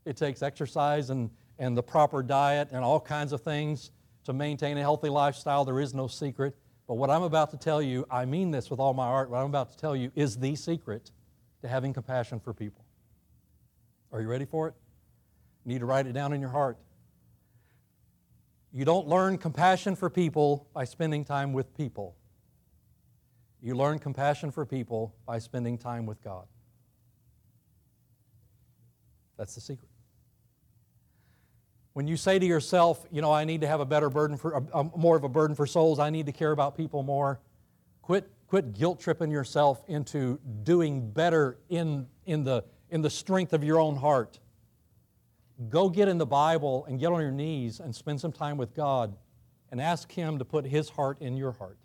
It 0.04 0.16
takes 0.16 0.42
exercise 0.42 1.08
and, 1.08 1.30
and 1.58 1.76
the 1.76 1.82
proper 1.82 2.22
diet 2.22 2.68
and 2.72 2.84
all 2.84 3.00
kinds 3.00 3.32
of 3.32 3.40
things 3.40 3.90
to 4.24 4.34
maintain 4.34 4.76
a 4.76 4.80
healthy 4.80 5.08
lifestyle. 5.08 5.64
There 5.64 5.80
is 5.80 5.94
no 5.94 6.06
secret. 6.06 6.54
But 6.90 6.96
what 6.96 7.08
I'm 7.08 7.22
about 7.22 7.52
to 7.52 7.56
tell 7.56 7.80
you, 7.80 8.04
I 8.10 8.24
mean 8.24 8.50
this 8.50 8.68
with 8.68 8.80
all 8.80 8.94
my 8.94 9.04
heart, 9.04 9.30
what 9.30 9.38
I'm 9.38 9.46
about 9.46 9.70
to 9.70 9.76
tell 9.76 9.94
you 9.94 10.10
is 10.16 10.36
the 10.38 10.56
secret 10.56 11.12
to 11.62 11.68
having 11.68 11.92
compassion 11.92 12.40
for 12.40 12.52
people. 12.52 12.84
Are 14.10 14.20
you 14.20 14.26
ready 14.26 14.44
for 14.44 14.66
it? 14.66 14.74
You 15.64 15.72
need 15.72 15.78
to 15.78 15.86
write 15.86 16.08
it 16.08 16.14
down 16.14 16.32
in 16.32 16.40
your 16.40 16.50
heart. 16.50 16.78
You 18.72 18.84
don't 18.84 19.06
learn 19.06 19.38
compassion 19.38 19.94
for 19.94 20.10
people 20.10 20.66
by 20.74 20.82
spending 20.82 21.24
time 21.24 21.52
with 21.52 21.72
people. 21.76 22.16
You 23.62 23.76
learn 23.76 24.00
compassion 24.00 24.50
for 24.50 24.66
people 24.66 25.14
by 25.24 25.38
spending 25.38 25.78
time 25.78 26.06
with 26.06 26.20
God. 26.24 26.46
That's 29.36 29.54
the 29.54 29.60
secret. 29.60 29.89
When 31.92 32.06
you 32.06 32.16
say 32.16 32.38
to 32.38 32.46
yourself, 32.46 33.04
you 33.10 33.20
know, 33.20 33.32
I 33.32 33.44
need 33.44 33.62
to 33.62 33.66
have 33.66 33.80
a 33.80 33.84
better 33.84 34.08
burden 34.08 34.36
for, 34.36 34.52
a, 34.52 34.80
a, 34.80 34.84
more 34.96 35.16
of 35.16 35.24
a 35.24 35.28
burden 35.28 35.56
for 35.56 35.66
souls, 35.66 35.98
I 35.98 36.10
need 36.10 36.26
to 36.26 36.32
care 36.32 36.52
about 36.52 36.76
people 36.76 37.02
more, 37.02 37.40
quit, 38.02 38.30
quit 38.46 38.72
guilt 38.72 39.00
tripping 39.00 39.30
yourself 39.30 39.82
into 39.88 40.38
doing 40.62 41.10
better 41.10 41.58
in, 41.68 42.06
in, 42.26 42.44
the, 42.44 42.64
in 42.90 43.02
the 43.02 43.10
strength 43.10 43.52
of 43.52 43.64
your 43.64 43.80
own 43.80 43.96
heart. 43.96 44.38
Go 45.68 45.88
get 45.88 46.08
in 46.08 46.16
the 46.16 46.26
Bible 46.26 46.86
and 46.86 46.98
get 46.98 47.12
on 47.12 47.20
your 47.20 47.32
knees 47.32 47.80
and 47.80 47.94
spend 47.94 48.20
some 48.20 48.32
time 48.32 48.56
with 48.56 48.74
God 48.74 49.16
and 49.70 49.80
ask 49.80 50.10
Him 50.10 50.38
to 50.38 50.44
put 50.44 50.64
His 50.64 50.88
heart 50.90 51.20
in 51.20 51.36
your 51.36 51.52
heart. 51.52 51.76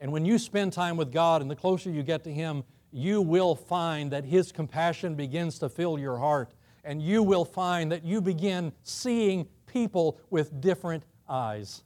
And 0.00 0.12
when 0.12 0.24
you 0.24 0.38
spend 0.38 0.72
time 0.72 0.96
with 0.96 1.12
God 1.12 1.42
and 1.42 1.50
the 1.50 1.56
closer 1.56 1.90
you 1.90 2.02
get 2.02 2.24
to 2.24 2.32
Him, 2.32 2.64
you 2.90 3.20
will 3.20 3.54
find 3.54 4.10
that 4.12 4.24
His 4.24 4.50
compassion 4.52 5.14
begins 5.14 5.58
to 5.58 5.68
fill 5.68 5.98
your 5.98 6.18
heart. 6.18 6.52
And 6.84 7.02
you 7.02 7.22
will 7.22 7.44
find 7.44 7.92
that 7.92 8.04
you 8.04 8.20
begin 8.20 8.72
seeing 8.82 9.46
people 9.66 10.20
with 10.30 10.60
different 10.60 11.04
eyes. 11.28 11.82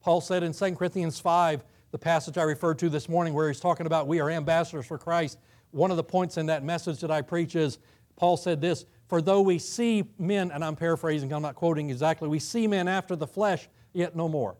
Paul 0.00 0.20
said 0.20 0.42
in 0.42 0.52
2 0.52 0.76
Corinthians 0.76 1.18
5, 1.18 1.64
the 1.90 1.98
passage 1.98 2.38
I 2.38 2.42
referred 2.42 2.78
to 2.80 2.88
this 2.88 3.08
morning, 3.08 3.34
where 3.34 3.48
he's 3.48 3.60
talking 3.60 3.86
about 3.86 4.06
we 4.06 4.20
are 4.20 4.30
ambassadors 4.30 4.86
for 4.86 4.98
Christ, 4.98 5.38
one 5.70 5.90
of 5.90 5.96
the 5.96 6.04
points 6.04 6.36
in 6.36 6.46
that 6.46 6.64
message 6.64 7.00
that 7.00 7.10
I 7.10 7.22
preach 7.22 7.56
is 7.56 7.78
Paul 8.16 8.36
said 8.36 8.60
this 8.60 8.86
For 9.08 9.20
though 9.20 9.40
we 9.40 9.58
see 9.58 10.04
men, 10.18 10.50
and 10.50 10.64
I'm 10.64 10.76
paraphrasing, 10.76 11.32
I'm 11.32 11.42
not 11.42 11.54
quoting 11.54 11.90
exactly, 11.90 12.28
we 12.28 12.38
see 12.38 12.66
men 12.66 12.88
after 12.88 13.16
the 13.16 13.26
flesh, 13.26 13.68
yet 13.92 14.16
no 14.16 14.28
more. 14.28 14.56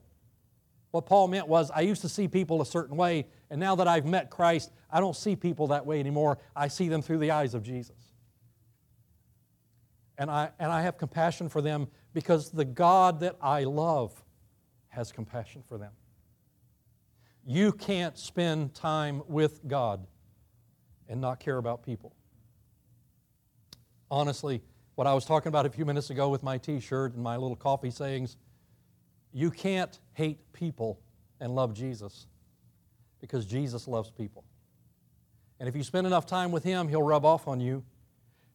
What 0.91 1.07
Paul 1.07 1.29
meant 1.29 1.49
was, 1.49 1.71
I 1.71 1.81
used 1.81 2.03
to 2.03 2.09
see 2.09 2.27
people 2.29 2.63
a 2.63 2.67
certain 2.67 2.97
way, 2.97 3.27
and 3.51 3.61
now 3.61 3.75
that 3.77 3.89
I've 3.89 4.07
met 4.07 4.31
Christ, 4.31 4.73
I 4.91 5.01
don't 5.01 5.17
see 5.17 5.37
people 5.37 5.67
that 5.69 5.85
way 5.85 6.01
anymore. 6.01 6.39
I 6.55 6.69
see 6.69 6.89
them 6.89 7.03
through 7.03 7.19
the 7.19 7.33
eyes 7.33 7.55
of 7.55 7.63
Jesus. 7.63 8.06
And 10.19 10.31
I, 10.31 10.51
and 10.59 10.73
I 10.73 10.83
have 10.83 10.97
compassion 10.97 11.49
for 11.49 11.61
them 11.61 11.89
because 12.15 12.51
the 12.51 12.65
God 12.65 13.21
that 13.21 13.37
I 13.41 13.65
love 13.65 14.13
has 14.89 15.13
compassion 15.13 15.63
for 15.69 15.77
them. 15.77 15.93
You 17.45 17.73
can't 17.73 18.19
spend 18.19 18.75
time 18.75 19.23
with 19.29 19.67
God 19.69 20.07
and 21.09 21.21
not 21.21 21.39
care 21.39 21.59
about 21.59 21.83
people. 21.83 22.15
Honestly, 24.11 24.63
what 24.95 25.07
I 25.07 25.15
was 25.15 25.25
talking 25.25 25.49
about 25.49 25.67
a 25.67 25.71
few 25.71 25.85
minutes 25.85 26.11
ago 26.11 26.29
with 26.29 26.43
my 26.43 26.59
t 26.59 26.81
shirt 26.81 27.15
and 27.15 27.23
my 27.23 27.37
little 27.37 27.57
coffee 27.57 27.91
sayings, 27.91 28.37
you 29.33 29.51
can't 29.51 29.99
hate 30.15 30.53
people 30.53 31.01
and 31.41 31.55
love 31.55 31.75
Jesus 31.75 32.27
because 33.21 33.45
Jesus 33.45 33.87
loves 33.87 34.11
people. 34.11 34.45
And 35.61 35.69
if 35.69 35.77
you 35.77 35.83
spend 35.83 36.07
enough 36.07 36.27
time 36.27 36.51
with 36.53 36.65
Him, 36.65 36.89
He'll 36.89 37.03
rub 37.03 37.25
off 37.25 37.47
on 37.47 37.61
you. 37.61 37.85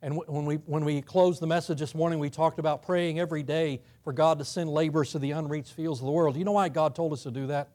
And 0.02 0.18
when 0.28 0.46
we, 0.46 0.56
when 0.56 0.84
we 0.84 1.02
closed 1.02 1.42
the 1.42 1.48
message 1.48 1.80
this 1.80 1.94
morning, 1.94 2.18
we 2.18 2.32
talked 2.32 2.58
about 2.58 2.82
praying 2.82 3.20
every 3.20 3.44
day 3.44 3.82
for 4.04 4.12
God 4.12 4.40
to 4.40 4.46
send 4.46 4.70
laborers 4.70 5.12
to 5.12 5.20
the 5.20 5.32
unreached 5.32 5.74
fields 5.74 6.00
of 6.00 6.08
the 6.08 6.12
world. 6.12 6.36
You 6.36 6.44
know 6.44 6.54
why 6.54 6.70
God 6.70 6.96
told 6.96 7.14
us 7.14 7.24
to 7.24 7.32
do 7.32 7.48
that? 7.48 7.70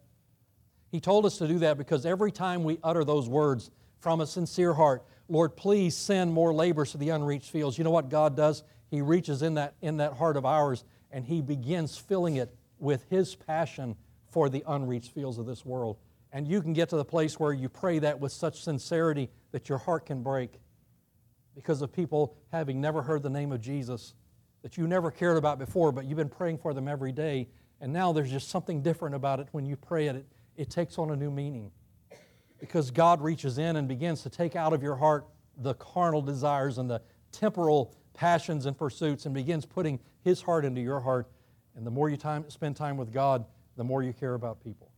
He 0.91 1.01
told 1.01 1.25
us 1.25 1.39
to 1.39 1.47
do 1.47 1.61
that 1.61 1.79
because 1.79 2.05
every 2.05 2.33
time 2.33 2.65
we 2.65 2.79
utter 2.83 3.05
those 3.05 3.29
words 3.29 3.71
from 4.01 4.21
a 4.21 4.27
sincere 4.27 4.75
heart, 4.75 5.05
Lord, 5.29 5.57
please 5.57 5.97
send 5.97 6.33
more 6.33 6.53
laborers 6.53 6.93
to 6.93 6.99
the 6.99 7.11
unreached 7.11 7.51
fields. 7.51 7.79
You 7.79 7.85
know 7.85 7.91
what 7.91 8.09
God 8.09 8.37
does? 8.37 8.65
He 8.91 9.03
reaches 9.03 9.43
in 9.43 9.55
that, 9.55 9.75
in 9.81 9.99
that 9.99 10.15
heart 10.15 10.37
of 10.37 10.45
ours 10.45 10.85
and 11.13 11.25
He 11.25 11.43
begins 11.43 11.97
filling 11.97 12.37
it 12.37 12.55
with 12.79 13.05
His 13.09 13.37
passion 13.37 13.97
for 14.31 14.49
the 14.49 14.65
unreached 14.67 15.13
fields 15.13 15.39
of 15.39 15.47
this 15.47 15.65
world. 15.65 15.97
And 16.33 16.47
you 16.47 16.61
can 16.61 16.73
get 16.73 16.89
to 16.91 16.97
the 16.97 17.05
place 17.05 17.39
where 17.39 17.53
you 17.53 17.69
pray 17.69 18.01
that 18.01 18.19
with 18.21 18.33
such 18.33 18.63
sincerity 18.63 19.31
that 19.53 19.69
your 19.69 19.79
heart 19.79 20.07
can 20.07 20.23
break 20.23 20.61
because 21.57 21.83
of 21.83 21.93
people 21.93 22.37
having 22.53 22.81
never 22.81 23.03
heard 23.03 23.25
the 23.25 23.31
name 23.31 23.51
of 23.51 23.61
Jesus 23.61 24.15
that 24.63 24.77
you 24.77 24.87
never 24.87 25.11
cared 25.11 25.37
about 25.37 25.59
before, 25.59 25.91
but 25.91 26.05
you've 26.05 26.19
been 26.19 26.29
praying 26.29 26.59
for 26.59 26.73
them 26.73 26.87
every 26.87 27.11
day. 27.11 27.49
And 27.81 27.93
now 27.93 28.13
there's 28.13 28.31
just 28.31 28.49
something 28.49 28.83
different 28.83 29.17
about 29.17 29.41
it 29.41 29.49
when 29.51 29.67
you 29.67 29.77
pray 29.77 30.07
it. 30.07 30.17
It, 30.17 30.27
it 30.57 30.71
takes 30.71 30.99
on 30.99 31.11
a 31.11 31.17
new 31.17 31.31
meaning 31.31 31.73
because 32.61 32.91
God 32.91 33.21
reaches 33.21 33.59
in 33.59 33.77
and 33.77 33.89
begins 33.89 34.23
to 34.23 34.31
take 34.31 34.55
out 34.55 34.73
of 34.73 34.83
your 34.83 34.97
heart 34.97 35.27
the 35.59 35.75
carnal 35.75 36.23
desires 36.23 36.79
and 36.79 36.89
the 36.89 37.03
temporal 37.33 37.95
passions 38.15 38.67
and 38.67 38.77
pursuits 38.77 39.27
and 39.27 39.35
begins 39.35 39.67
putting 39.67 39.99
His 40.23 40.43
heart 40.43 40.65
into 40.65 40.81
your 40.81 41.01
heart 41.01 41.29
and 41.77 41.87
the 41.87 41.91
more 41.91 42.09
you 42.09 42.17
time, 42.17 42.49
spend 42.49 42.75
time 42.75 42.97
with 42.97 43.13
God, 43.13 43.45
the 43.77 43.85
more 43.85 44.03
you 44.03 44.15
care 44.15 44.35
about 44.35 44.65
people. 44.65 44.91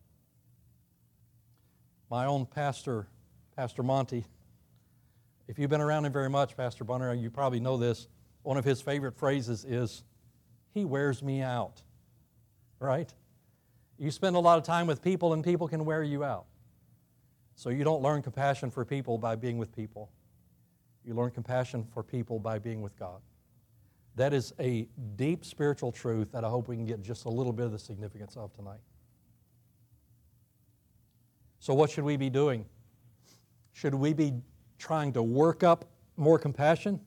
My 2.09 2.27
own 2.27 2.47
pastor, 2.47 3.09
Pastor 3.57 3.83
Monty, 3.83 4.25
if 5.49 5.59
you've 5.59 5.71
been 5.71 5.81
around 5.81 6.05
him 6.05 6.13
very 6.13 6.29
much, 6.29 6.57
Pastor 6.57 6.85
Bunner, 6.85 7.13
you 7.15 7.31
probably 7.31 7.59
know 7.59 7.79
this. 7.79 8.07
One 8.43 8.59
of 8.59 8.65
his 8.65 8.81
favorite 8.83 9.17
phrases 9.17 9.65
is, 9.65 10.05
He 10.75 10.85
wears 10.85 11.23
me 11.23 11.43
out. 11.43 11.83
Right? 12.79 13.13
You 13.99 14.11
spend 14.11 14.37
a 14.37 14.39
lot 14.39 14.59
of 14.59 14.65
time 14.65 14.87
with 14.87 15.03
people, 15.03 15.33
and 15.33 15.43
people 15.43 15.67
can 15.67 15.85
wear 15.85 16.03
you 16.03 16.23
out. 16.23 16.45
So 17.57 17.71
you 17.71 17.83
don't 17.83 18.03
learn 18.03 18.23
compassion 18.23 18.71
for 18.71 18.85
people 18.85 19.19
by 19.19 19.35
being 19.35 19.59
with 19.59 19.75
people. 19.75 20.13
You 21.05 21.15
learn 21.15 21.31
compassion 21.31 21.85
for 21.93 22.03
people 22.03 22.39
by 22.39 22.59
being 22.59 22.83
with 22.83 22.97
God. 22.97 23.21
That 24.15 24.33
is 24.33 24.53
a 24.61 24.87
deep 25.17 25.45
spiritual 25.45 25.91
truth 25.91 26.31
that 26.33 26.45
I 26.45 26.49
hope 26.49 26.69
we 26.69 26.77
can 26.77 26.85
get 26.85 27.03
just 27.03 27.25
a 27.25 27.31
little 27.31 27.53
bit 27.53 27.67
of 27.67 27.73
the 27.73 27.79
significance 27.79 28.37
of 28.37 28.53
tonight. 28.53 28.81
So, 31.59 31.75
what 31.75 31.91
should 31.91 32.05
we 32.05 32.17
be 32.17 32.31
doing? 32.31 32.65
Should 33.73 33.95
we 33.95 34.13
be 34.13 34.35
trying 34.79 35.12
to 35.14 35.23
work 35.23 35.62
up 35.62 35.85
more 36.17 36.38
compassion? 36.38 37.01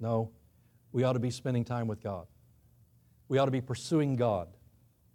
No. 0.00 0.30
We 0.92 1.04
ought 1.04 1.14
to 1.14 1.18
be 1.18 1.30
spending 1.30 1.64
time 1.64 1.88
with 1.88 2.02
God. 2.02 2.26
We 3.28 3.38
ought 3.38 3.46
to 3.46 3.50
be 3.50 3.60
pursuing 3.60 4.16
God 4.16 4.48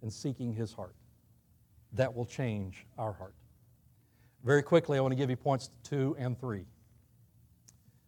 and 0.02 0.12
seeking 0.12 0.52
His 0.52 0.72
heart. 0.72 0.94
That 1.92 2.14
will 2.14 2.26
change 2.26 2.86
our 2.98 3.12
heart. 3.12 3.34
Very 4.44 4.62
quickly, 4.62 4.98
I 4.98 5.00
want 5.00 5.12
to 5.12 5.16
give 5.16 5.30
you 5.30 5.36
points 5.36 5.70
two 5.82 6.16
and 6.18 6.38
three. 6.38 6.64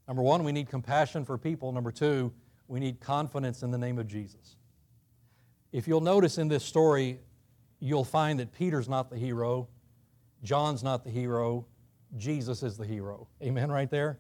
Number 0.09 0.23
one, 0.23 0.45
we 0.45 0.53
need 0.53 0.69
compassion 0.69 1.25
for 1.25 1.39
people. 1.39 1.73
Number 1.73 1.93
two, 1.93 2.33
we 2.69 2.81
need 2.81 3.01
confidence 3.01 3.63
in 3.63 3.71
the 3.71 3.79
name 3.79 3.99
of 3.99 4.07
Jesus. 4.07 4.57
If 5.73 5.89
you'll 5.89 6.01
notice 6.01 6.39
in 6.39 6.49
this 6.49 6.65
story, 6.65 7.21
you'll 7.81 8.05
find 8.05 8.41
that 8.41 8.53
Peter's 8.53 8.89
not 8.89 9.11
the 9.11 9.17
hero, 9.17 9.69
John's 10.43 10.83
not 10.83 11.05
the 11.05 11.11
hero, 11.11 11.67
Jesus 12.17 12.63
is 12.63 12.77
the 12.77 12.85
hero. 12.85 13.29
Amen, 13.43 13.71
right 13.71 13.91
there? 13.91 14.19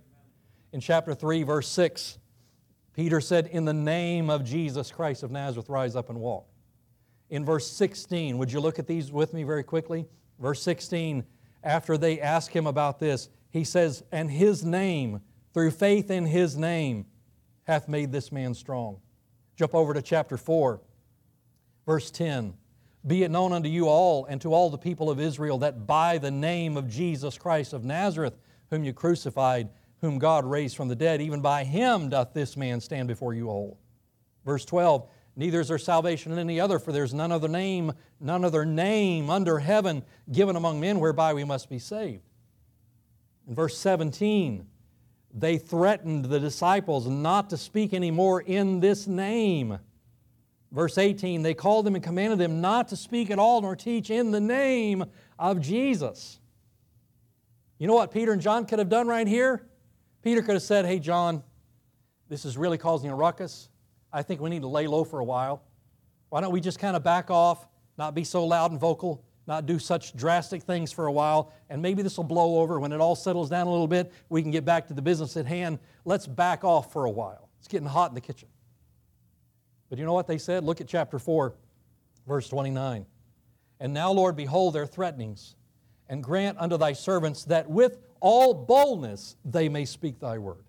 In 0.73 0.81
chapter 0.81 1.15
3, 1.15 1.43
verse 1.43 1.69
6, 1.69 2.19
Peter 2.95 3.21
said, 3.21 3.47
In 3.47 3.65
the 3.65 3.75
name 3.75 4.31
of 4.31 4.45
Jesus 4.45 4.91
Christ 4.91 5.23
of 5.23 5.31
Nazareth, 5.31 5.69
rise 5.69 5.97
up 5.97 6.09
and 6.09 6.19
walk. 6.19 6.47
In 7.31 7.45
verse 7.45 7.67
16, 7.71 8.39
would 8.39 8.53
you 8.53 8.61
look 8.61 8.79
at 8.79 8.87
these 8.87 9.13
with 9.13 9.35
me 9.35 9.43
very 9.43 9.63
quickly? 9.63 10.07
Verse 10.39 10.63
16, 10.63 11.25
after 11.63 11.97
they 11.97 12.21
ask 12.21 12.55
him 12.55 12.67
about 12.67 12.99
this, 12.99 13.29
he 13.51 13.65
says, 13.65 14.03
And 14.13 14.31
his 14.31 14.65
name, 14.65 15.21
through 15.55 15.71
faith 15.71 16.11
in 16.11 16.27
his 16.27 16.57
name, 16.57 17.07
hath 17.65 17.89
made 17.89 18.13
this 18.13 18.33
man 18.33 18.55
strong. 18.55 19.01
Jump 19.57 19.75
over 19.75 19.95
to 19.95 20.03
chapter 20.03 20.37
4, 20.37 20.81
verse 21.87 22.11
10. 22.11 22.55
Be 23.07 23.25
it 23.25 23.31
known 23.31 23.53
unto 23.53 23.69
you 23.69 23.89
all 23.89 24.27
and 24.27 24.41
to 24.43 24.55
all 24.55 24.71
the 24.71 24.79
people 24.79 25.11
of 25.11 25.19
Israel 25.19 25.59
that 25.59 25.87
by 25.87 26.19
the 26.19 26.31
name 26.31 26.77
of 26.77 26.89
Jesus 26.89 27.37
Christ 27.37 27.73
of 27.73 27.85
Nazareth, 27.85 28.39
whom 28.71 28.85
you 28.85 28.93
crucified, 28.93 29.71
whom 30.01 30.19
God 30.19 30.45
raised 30.45 30.77
from 30.77 30.89
the 30.89 30.97
dead, 30.97 31.21
even 31.21 31.41
by 31.41 31.65
him 31.65 32.09
doth 32.09 32.33
this 32.33 32.57
man 32.57 32.81
stand 32.81 33.09
before 33.09 33.35
you 33.35 33.49
all. 33.49 33.79
Verse 34.45 34.65
12, 34.65 35.09
neither 35.37 35.61
is 35.61 35.69
there 35.69 35.79
salvation 35.79 36.33
in 36.33 36.39
any 36.39 36.61
other, 36.61 36.79
for 36.79 36.93
there's 36.93 37.15
none 37.15 37.33
other 37.33 37.49
name, 37.49 37.93
none 38.21 38.45
other 38.45 38.65
name 38.65 39.31
under 39.31 39.59
heaven 39.59 40.05
given 40.31 40.57
among 40.57 40.81
men 40.81 41.01
whereby 41.01 41.35
we 41.35 41.45
must 41.45 41.69
be 41.69 41.79
saved. 41.79 42.23
In 43.49 43.55
verse 43.55 43.77
17, 43.79 44.67
they 45.35 45.59
threatened 45.59 46.27
the 46.27 46.41
disciples 46.41 47.09
not 47.09 47.51
to 47.51 47.57
speak 47.57 47.95
anymore 47.95 48.41
in 48.41 48.81
this 48.81 49.07
name. 49.07 49.79
Verse 50.73 50.97
18, 50.97 51.43
they 51.43 51.53
called 51.53 51.85
them 51.85 51.95
and 51.95 52.03
commanded 52.03 52.39
them 52.39 52.63
not 52.63 52.89
to 52.89 52.97
speak 52.97 53.31
at 53.31 53.39
all 53.39 53.61
nor 53.61 53.77
teach 53.77 54.09
in 54.09 54.31
the 54.31 54.41
name 54.41 55.05
of 55.39 55.61
Jesus. 55.61 56.41
You 57.79 57.87
know 57.87 57.95
what 57.95 58.11
Peter 58.11 58.33
and 58.33 58.41
John 58.41 58.65
could 58.65 58.79
have 58.79 58.89
done 58.89 59.07
right 59.07 59.27
here? 59.27 59.67
Peter 60.23 60.41
could 60.41 60.55
have 60.55 60.63
said, 60.63 60.87
Hey, 60.87 60.99
John, 60.99 61.43
this 62.29 62.47
is 62.47 62.57
really 62.57 62.79
causing 62.79 63.11
a 63.11 63.15
ruckus. 63.15 63.69
I 64.11 64.23
think 64.23 64.41
we 64.41 64.49
need 64.49 64.63
to 64.63 64.69
lay 64.69 64.87
low 64.87 65.05
for 65.05 65.19
a 65.19 65.25
while. 65.25 65.63
Why 66.31 66.41
don't 66.41 66.53
we 66.53 66.61
just 66.61 66.79
kind 66.79 66.97
of 66.97 67.03
back 67.03 67.31
off, 67.31 67.67
not 67.99 68.15
be 68.15 68.25
so 68.25 68.47
loud 68.47 68.71
and 68.71 68.81
vocal, 68.81 69.23
not 69.47 69.67
do 69.67 69.79
such 69.79 70.17
drastic 70.17 70.63
things 70.63 70.93
for 70.93 71.07
a 71.07 71.13
while, 71.13 71.53
and 71.69 71.83
maybe 71.83 72.03
this 72.03 72.17
will 72.17 72.25
blow 72.25 72.61
over. 72.61 72.81
When 72.81 72.93
it 72.93 73.01
all 73.01 73.17
settles 73.17 73.51
down 73.51 73.67
a 73.67 73.71
little 73.71 73.89
bit, 73.89 74.11
we 74.31 74.41
can 74.41 74.51
get 74.51 74.65
back 74.65 74.89
to 74.89 74.95
the 74.95 75.03
business 75.03 75.37
at 75.37 75.45
hand. 75.45 75.79
Let's 76.07 76.27
back 76.27 76.65
off 76.65 76.93
for 76.93 77.05
a 77.05 77.11
while. 77.11 77.51
It's 77.59 77.69
getting 77.69 77.89
hot 77.89 78.11
in 78.11 78.15
the 78.15 78.21
kitchen. 78.21 78.49
But 79.93 79.99
you 79.99 80.07
know 80.07 80.15
what 80.15 80.27
they 80.27 80.39
said? 80.39 80.65
Look 80.65 80.81
at 80.81 80.89
chapter 80.89 81.19
4, 81.19 81.55
verse 82.27 82.49
29. 82.49 83.05
And 83.79 83.93
now, 83.93 84.11
Lord, 84.11 84.37
behold 84.37 84.73
their 84.73 84.87
threatenings, 84.87 85.55
and 86.09 86.23
grant 86.23 86.57
unto 86.59 86.79
thy 86.79 86.95
servants 86.95 87.45
that 87.45 87.69
with 87.69 87.99
all 88.19 88.55
boldness 88.55 89.37
they 89.45 89.69
may 89.69 89.85
speak 89.85 90.19
thy 90.19 90.39
word. 90.39 90.65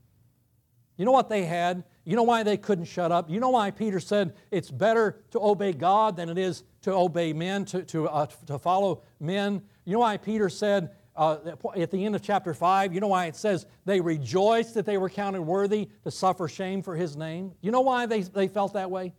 You 0.98 1.06
know 1.06 1.14
what 1.14 1.30
they 1.30 1.46
had? 1.46 1.86
You 2.04 2.18
know 2.18 2.24
why 2.24 2.44
they 2.44 2.58
couldn't 2.58 2.84
shut 2.84 3.14
up? 3.14 3.30
You 3.30 3.40
know 3.40 3.52
why 3.52 3.72
Peter 3.72 4.02
said 4.02 4.36
it's 4.52 4.70
better 4.70 5.24
to 5.32 5.42
obey 5.42 5.72
God 5.72 6.18
than 6.18 6.28
it 6.28 6.38
is 6.38 6.66
to 6.82 6.92
obey 6.92 7.32
men, 7.32 7.64
to, 7.64 7.82
to, 7.84 8.10
uh, 8.10 8.26
to 8.48 8.60
follow 8.60 9.04
men? 9.22 9.62
You 9.86 9.94
know 9.94 10.00
why 10.00 10.18
Peter 10.18 10.50
said 10.50 10.90
uh, 11.16 11.38
at 11.76 11.92
the 11.92 12.06
end 12.06 12.16
of 12.16 12.22
chapter 12.22 12.54
5, 12.54 12.94
you 12.94 13.00
know 13.00 13.08
why 13.08 13.26
it 13.26 13.36
says 13.36 13.66
they 13.86 14.02
rejoiced 14.02 14.74
that 14.74 14.86
they 14.86 14.98
were 14.98 15.10
counted 15.10 15.42
worthy 15.42 15.90
to 16.04 16.12
suffer 16.12 16.48
shame 16.48 16.82
for 16.82 16.96
his 16.96 17.16
name? 17.16 17.52
You 17.62 17.72
know 17.72 17.82
why 17.82 18.06
they, 18.06 18.22
they 18.22 18.48
felt 18.48 18.74
that 18.74 18.90
way? 18.90 19.14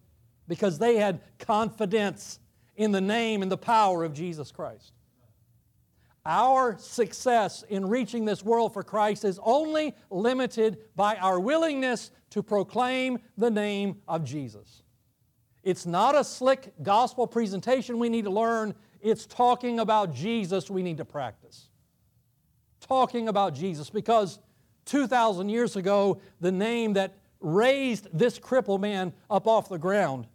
Because 0.48 0.78
they 0.78 0.96
had 0.96 1.20
confidence 1.38 2.40
in 2.76 2.90
the 2.90 3.00
name 3.00 3.42
and 3.42 3.50
the 3.50 3.56
power 3.56 4.02
of 4.02 4.12
Jesus 4.12 4.50
Christ. 4.50 4.92
Our 6.26 6.76
success 6.78 7.62
in 7.68 7.86
reaching 7.86 8.24
this 8.24 8.42
world 8.42 8.72
for 8.72 8.82
Christ 8.82 9.24
is 9.24 9.38
only 9.42 9.94
limited 10.10 10.78
by 10.96 11.16
our 11.16 11.38
willingness 11.38 12.10
to 12.30 12.42
proclaim 12.42 13.18
the 13.36 13.50
name 13.50 14.00
of 14.08 14.24
Jesus. 14.24 14.82
It's 15.62 15.86
not 15.86 16.16
a 16.16 16.24
slick 16.24 16.72
gospel 16.82 17.26
presentation 17.26 17.98
we 17.98 18.08
need 18.08 18.24
to 18.24 18.30
learn, 18.30 18.74
it's 19.00 19.26
talking 19.26 19.78
about 19.78 20.14
Jesus 20.14 20.70
we 20.70 20.82
need 20.82 20.96
to 20.96 21.04
practice 21.04 21.68
talking 22.86 23.28
about 23.28 23.54
Jesus 23.54 23.90
because 23.90 24.38
2,000 24.86 25.48
years 25.48 25.76
ago, 25.76 26.20
the 26.40 26.52
name 26.52 26.94
that 26.94 27.14
raised 27.40 28.08
this 28.12 28.38
crippled 28.38 28.80
man 28.80 29.12
up 29.30 29.46
off 29.46 29.68
the 29.68 29.78
ground, 29.78 30.26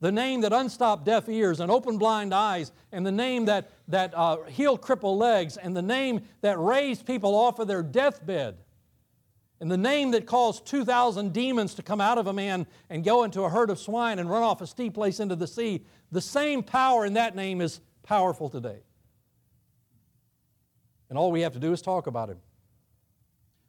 the 0.00 0.12
name 0.12 0.40
that 0.42 0.52
unstopped 0.52 1.04
deaf 1.04 1.28
ears 1.28 1.60
and 1.60 1.70
opened 1.70 1.98
blind 1.98 2.34
eyes, 2.34 2.72
and 2.90 3.06
the 3.06 3.12
name 3.12 3.44
that, 3.46 3.70
that 3.88 4.12
uh, 4.14 4.42
healed 4.44 4.80
crippled 4.80 5.18
legs, 5.18 5.56
and 5.56 5.76
the 5.76 5.82
name 5.82 6.22
that 6.40 6.58
raised 6.58 7.06
people 7.06 7.34
off 7.34 7.58
of 7.58 7.68
their 7.68 7.82
deathbed, 7.82 8.58
and 9.60 9.70
the 9.70 9.76
name 9.76 10.10
that 10.10 10.26
caused 10.26 10.66
2,000 10.66 11.32
demons 11.32 11.74
to 11.74 11.82
come 11.82 12.00
out 12.00 12.18
of 12.18 12.26
a 12.26 12.32
man 12.32 12.66
and 12.90 13.04
go 13.04 13.22
into 13.22 13.42
a 13.42 13.48
herd 13.48 13.70
of 13.70 13.78
swine 13.78 14.18
and 14.18 14.28
run 14.28 14.42
off 14.42 14.60
a 14.60 14.66
steep 14.66 14.94
place 14.94 15.20
into 15.20 15.36
the 15.36 15.46
sea, 15.46 15.84
the 16.10 16.20
same 16.20 16.64
power 16.64 17.06
in 17.06 17.12
that 17.14 17.36
name 17.36 17.60
is 17.60 17.80
powerful 18.02 18.48
today. 18.48 18.80
And 21.12 21.18
all 21.18 21.30
we 21.30 21.42
have 21.42 21.52
to 21.52 21.58
do 21.58 21.74
is 21.74 21.82
talk 21.82 22.06
about 22.06 22.30
Him. 22.30 22.38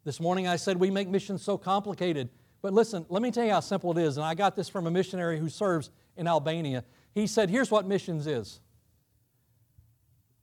This 0.06 0.22
morning 0.22 0.48
I 0.48 0.56
said 0.56 0.78
we 0.78 0.89
make 0.89 1.10
missions 1.10 1.41
so 1.41 1.58
complicated. 1.58 2.30
But 2.62 2.72
listen, 2.72 3.06
let 3.10 3.22
me 3.22 3.32
tell 3.32 3.44
you 3.44 3.52
how 3.52 3.60
simple 3.60 3.91
it 3.91 4.02
is. 4.02 4.16
And 4.16 4.26
I 4.26 4.34
got 4.34 4.56
this 4.56 4.70
from 4.70 4.88
a 4.88 4.91
missionary 4.91 5.38
who 5.38 5.50
serves 5.50 5.89
in 6.16 6.26
Albania. 6.26 6.86
He 7.14 7.28
said, 7.28 7.50
Here's 7.50 7.70
what 7.70 7.86
missions 7.86 8.28
is 8.28 8.62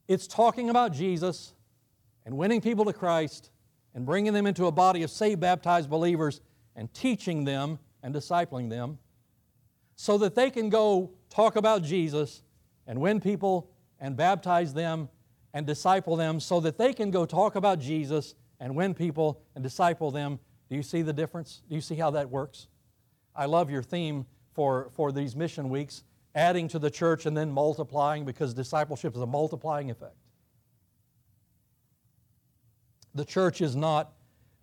it's 0.07 0.27
talking 0.27 0.69
about 0.69 0.93
Jesus 0.93 1.55
and 2.23 2.37
winning 2.37 2.61
people 2.61 2.85
to 2.85 2.93
Christ 2.93 3.49
and 3.95 4.05
bringing 4.05 4.33
them 4.33 4.45
into 4.45 4.67
a 4.67 4.71
body 4.71 5.01
of 5.01 5.09
saved, 5.09 5.39
baptized 5.39 5.89
believers 5.89 6.39
and 6.75 6.93
teaching 6.93 7.45
them 7.45 7.79
and 8.03 8.13
discipling 8.13 8.69
them 8.69 8.99
so 9.95 10.19
that 10.19 10.35
they 10.35 10.51
can 10.51 10.69
go 10.69 11.13
talk 11.31 11.55
about 11.55 11.81
Jesus 11.81 12.43
and 12.85 13.01
win 13.01 13.19
people 13.19 13.71
and 13.99 14.15
baptize 14.15 14.75
them 14.75 15.09
and 15.53 15.65
disciple 15.65 16.15
them 16.15 16.39
so 16.39 16.59
that 16.61 16.77
they 16.77 16.93
can 16.93 17.11
go 17.11 17.25
talk 17.25 17.55
about 17.55 17.79
Jesus 17.79 18.35
and 18.59 18.75
win 18.75 18.93
people 18.93 19.41
and 19.55 19.63
disciple 19.63 20.11
them. 20.11 20.39
Do 20.69 20.75
you 20.75 20.83
see 20.83 21.01
the 21.01 21.13
difference? 21.13 21.61
Do 21.67 21.75
you 21.75 21.81
see 21.81 21.95
how 21.95 22.11
that 22.11 22.29
works? 22.29 22.67
I 23.35 23.45
love 23.45 23.69
your 23.69 23.83
theme 23.83 24.25
for, 24.53 24.89
for 24.93 25.11
these 25.11 25.35
mission 25.35 25.69
weeks 25.69 26.03
adding 26.33 26.67
to 26.69 26.79
the 26.79 26.89
church 26.89 27.25
and 27.25 27.35
then 27.35 27.51
multiplying 27.51 28.25
because 28.25 28.53
discipleship 28.53 29.15
is 29.15 29.21
a 29.21 29.25
multiplying 29.25 29.91
effect. 29.91 30.15
The 33.13 33.25
church 33.25 33.59
is 33.59 33.75
not 33.75 34.13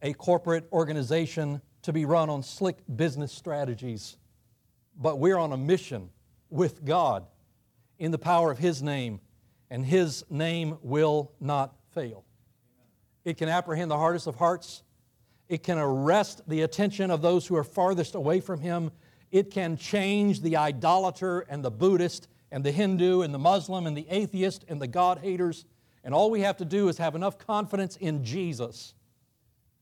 a 0.01 0.14
corporate 0.14 0.66
organization 0.72 1.61
to 1.82 1.93
be 1.93 2.05
run 2.05 2.30
on 2.30 2.43
slick 2.43 2.78
business 2.97 3.32
strategies, 3.32 4.16
but 4.97 5.18
we're 5.18 5.36
on 5.36 5.53
a 5.53 5.57
mission 5.57 6.09
with 6.49 6.84
God 6.84 7.26
in 7.99 8.11
the 8.11 8.18
power 8.18 8.51
of 8.51 8.59
His 8.59 8.82
name 8.82 9.20
and 9.71 9.85
his 9.85 10.25
name 10.31 10.79
will 10.83 11.33
not 11.41 11.75
fail. 11.93 12.25
It 13.25 13.37
can 13.37 13.49
apprehend 13.49 13.91
the 13.91 13.97
hardest 13.97 14.27
of 14.27 14.37
hearts. 14.37 14.83
It 15.49 15.62
can 15.62 15.79
arrest 15.79 16.43
the 16.47 16.62
attention 16.62 17.11
of 17.11 17.23
those 17.23 17.47
who 17.47 17.57
are 17.57 17.64
farthest 17.64 18.14
away 18.14 18.41
from 18.41 18.61
him. 18.61 18.91
It 19.31 19.51
can 19.51 19.77
change 19.77 20.41
the 20.41 20.57
idolater 20.57 21.41
and 21.41 21.62
the 21.62 21.71
Buddhist 21.71 22.29
and 22.51 22.64
the 22.64 22.73
Hindu 22.73 23.23
and 23.23 23.33
the 23.33 23.39
Muslim 23.39 23.87
and 23.87 23.97
the 23.97 24.07
atheist 24.09 24.64
and 24.69 24.81
the 24.81 24.87
God 24.87 25.19
haters. 25.19 25.66
And 26.05 26.14
all 26.14 26.31
we 26.31 26.41
have 26.41 26.57
to 26.59 26.64
do 26.64 26.89
is 26.89 26.99
have 26.99 27.14
enough 27.14 27.39
confidence 27.39 27.97
in 27.97 28.25
Jesus 28.25 28.95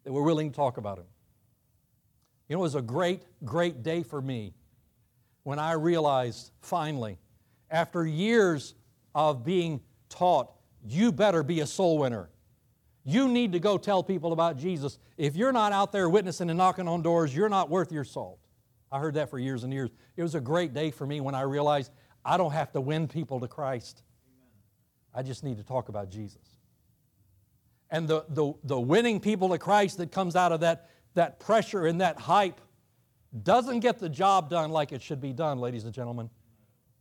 that 0.04 0.12
we're 0.12 0.22
willing 0.22 0.50
to 0.50 0.56
talk 0.56 0.76
about 0.76 0.98
him. 0.98 1.06
You 2.48 2.56
know, 2.56 2.60
it 2.60 2.62
was 2.62 2.74
a 2.74 2.82
great, 2.82 3.22
great 3.44 3.82
day 3.82 4.02
for 4.02 4.20
me 4.20 4.54
when 5.42 5.58
I 5.58 5.72
realized 5.72 6.50
finally, 6.60 7.18
after 7.70 8.04
years 8.04 8.74
of 9.16 9.42
being 9.42 9.80
taught, 10.10 10.52
you 10.84 11.10
better 11.10 11.42
be 11.42 11.60
a 11.60 11.66
soul 11.66 11.98
winner. 11.98 12.28
You 13.02 13.28
need 13.28 13.52
to 13.52 13.58
go 13.58 13.78
tell 13.78 14.02
people 14.02 14.32
about 14.32 14.58
Jesus. 14.58 14.98
If 15.16 15.36
you're 15.36 15.52
not 15.52 15.72
out 15.72 15.90
there 15.90 16.08
witnessing 16.08 16.50
and 16.50 16.58
knocking 16.58 16.86
on 16.86 17.00
doors, 17.00 17.34
you're 17.34 17.48
not 17.48 17.70
worth 17.70 17.90
your 17.90 18.04
salt. 18.04 18.38
I 18.92 18.98
heard 18.98 19.14
that 19.14 19.30
for 19.30 19.38
years 19.38 19.64
and 19.64 19.72
years. 19.72 19.90
It 20.16 20.22
was 20.22 20.34
a 20.34 20.40
great 20.40 20.74
day 20.74 20.90
for 20.90 21.06
me 21.06 21.22
when 21.22 21.34
I 21.34 21.42
realized 21.42 21.92
I 22.24 22.36
don't 22.36 22.52
have 22.52 22.72
to 22.72 22.80
win 22.80 23.08
people 23.08 23.40
to 23.40 23.48
Christ. 23.48 24.02
I 25.14 25.22
just 25.22 25.42
need 25.42 25.56
to 25.56 25.64
talk 25.64 25.88
about 25.88 26.10
Jesus. 26.10 26.58
And 27.90 28.06
the, 28.06 28.26
the, 28.28 28.52
the 28.64 28.78
winning 28.78 29.18
people 29.18 29.48
to 29.48 29.58
Christ 29.58 29.96
that 29.96 30.12
comes 30.12 30.36
out 30.36 30.52
of 30.52 30.60
that, 30.60 30.90
that 31.14 31.40
pressure 31.40 31.86
and 31.86 32.02
that 32.02 32.18
hype 32.18 32.60
doesn't 33.42 33.80
get 33.80 33.98
the 33.98 34.10
job 34.10 34.50
done 34.50 34.70
like 34.70 34.92
it 34.92 35.00
should 35.00 35.22
be 35.22 35.32
done, 35.32 35.58
ladies 35.58 35.84
and 35.84 35.94
gentlemen. 35.94 36.28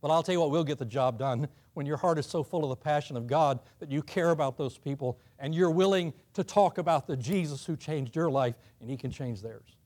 But 0.00 0.10
I'll 0.10 0.22
tell 0.22 0.32
you 0.32 0.40
what 0.40 0.50
we'll 0.50 0.64
get 0.64 0.78
the 0.78 0.86
job 0.86 1.18
done 1.18 1.48
when 1.76 1.84
your 1.84 1.98
heart 1.98 2.18
is 2.18 2.24
so 2.24 2.42
full 2.42 2.62
of 2.64 2.70
the 2.70 2.76
passion 2.76 3.18
of 3.18 3.26
God 3.26 3.60
that 3.80 3.90
you 3.90 4.02
care 4.02 4.30
about 4.30 4.56
those 4.56 4.78
people 4.78 5.20
and 5.38 5.54
you're 5.54 5.70
willing 5.70 6.14
to 6.32 6.42
talk 6.42 6.78
about 6.78 7.06
the 7.06 7.14
Jesus 7.14 7.66
who 7.66 7.76
changed 7.76 8.16
your 8.16 8.30
life 8.30 8.54
and 8.80 8.88
He 8.88 8.96
can 8.96 9.10
change 9.10 9.42
theirs. 9.42 9.76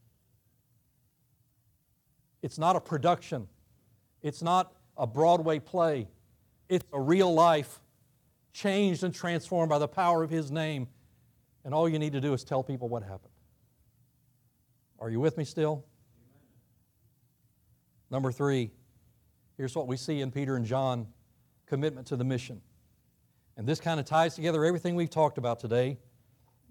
It's 2.42 2.58
not 2.58 2.76
a 2.76 2.80
production, 2.80 3.48
it's 4.22 4.40
not 4.40 4.72
a 4.96 5.04
Broadway 5.04 5.58
play, 5.58 6.06
it's 6.68 6.86
a 6.92 7.00
real 7.00 7.34
life 7.34 7.80
changed 8.52 9.02
and 9.02 9.12
transformed 9.12 9.68
by 9.68 9.80
the 9.80 9.88
power 9.88 10.22
of 10.22 10.30
His 10.30 10.52
name. 10.52 10.86
And 11.64 11.74
all 11.74 11.88
you 11.88 11.98
need 11.98 12.12
to 12.12 12.20
do 12.20 12.32
is 12.34 12.44
tell 12.44 12.62
people 12.62 12.88
what 12.88 13.02
happened. 13.02 13.32
Are 15.00 15.10
you 15.10 15.18
with 15.18 15.36
me 15.36 15.44
still? 15.44 15.84
Number 18.12 18.30
three, 18.30 18.70
here's 19.56 19.74
what 19.74 19.88
we 19.88 19.96
see 19.96 20.20
in 20.20 20.30
Peter 20.30 20.54
and 20.54 20.64
John 20.64 21.08
commitment 21.70 22.04
to 22.08 22.16
the 22.16 22.24
mission. 22.24 22.60
And 23.56 23.66
this 23.66 23.80
kind 23.80 24.00
of 24.00 24.04
ties 24.04 24.34
together 24.34 24.64
everything 24.64 24.96
we've 24.96 25.08
talked 25.08 25.38
about 25.38 25.60
today. 25.60 25.98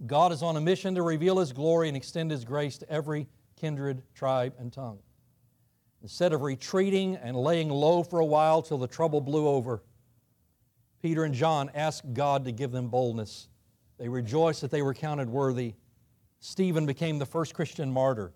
God 0.06 0.34
is 0.34 0.44
on 0.44 0.58
a 0.58 0.62
mission 0.62 0.94
to 0.96 1.02
reveal 1.02 1.40
His 1.40 1.54
glory 1.54 1.88
and 1.88 1.96
extend 1.96 2.32
His 2.32 2.44
grace 2.44 2.78
to 2.80 2.90
every 2.92 3.28
kindred, 3.56 4.04
tribe, 4.14 4.54
and 4.60 4.74
tongue. 4.74 5.00
Instead 6.02 6.34
of 6.34 6.42
retreating 6.42 7.16
and 7.16 7.38
laying 7.38 7.70
low 7.70 8.04
for 8.04 8.20
a 8.20 8.26
while 8.26 8.62
till 8.62 8.78
the 8.78 8.88
trouble 8.88 9.22
blew 9.22 9.48
over, 9.48 9.82
Peter 11.02 11.24
and 11.24 11.34
John 11.34 11.72
asked 11.74 12.14
God 12.14 12.44
to 12.44 12.52
give 12.52 12.72
them 12.72 12.90
boldness. 12.90 13.48
They 13.98 14.10
rejoiced 14.10 14.60
that 14.62 14.72
they 14.72 14.82
were 14.82 14.94
counted 14.94 15.30
worthy. 15.30 15.76
Stephen 16.42 16.86
became 16.86 17.20
the 17.20 17.26
first 17.26 17.54
Christian 17.54 17.90
martyr. 17.90 18.34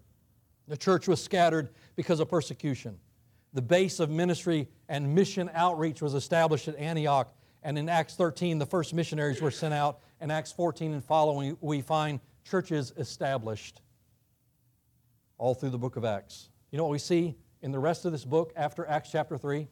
The 0.70 0.78
church 0.78 1.10
was 1.10 1.22
scattered 1.22 1.72
because 1.98 2.22
of 2.22 2.30
persecution 2.30 3.00
the 3.54 3.62
base 3.62 4.00
of 4.00 4.10
ministry 4.10 4.68
and 4.90 5.14
mission 5.14 5.50
outreach 5.54 6.02
was 6.02 6.14
established 6.14 6.68
at 6.68 6.76
Antioch. 6.78 7.34
And 7.62 7.78
in 7.78 7.88
Acts 7.88 8.16
13, 8.16 8.58
the 8.60 8.66
first 8.66 8.94
missionaries 8.94 9.42
were 9.42 9.52
sent 9.52 9.74
out. 9.74 10.00
In 10.20 10.32
Acts 10.32 10.52
14 10.52 10.94
and 10.94 11.04
following, 11.04 11.58
we 11.62 11.82
find 11.82 12.20
churches 12.44 12.94
established 12.98 13.82
all 15.38 15.54
through 15.54 15.70
the 15.70 15.78
book 15.78 15.96
of 15.96 16.04
Acts. 16.04 16.50
You 16.72 16.78
know 16.78 16.86
what 16.86 16.92
we 16.92 17.00
see 17.00 17.36
in 17.62 17.72
the 17.72 17.80
rest 17.80 18.06
of 18.06 18.12
this 18.12 18.26
book 18.26 18.52
after 18.56 18.88
Acts 18.88 19.12
chapter 19.12 19.38
3? 19.38 19.68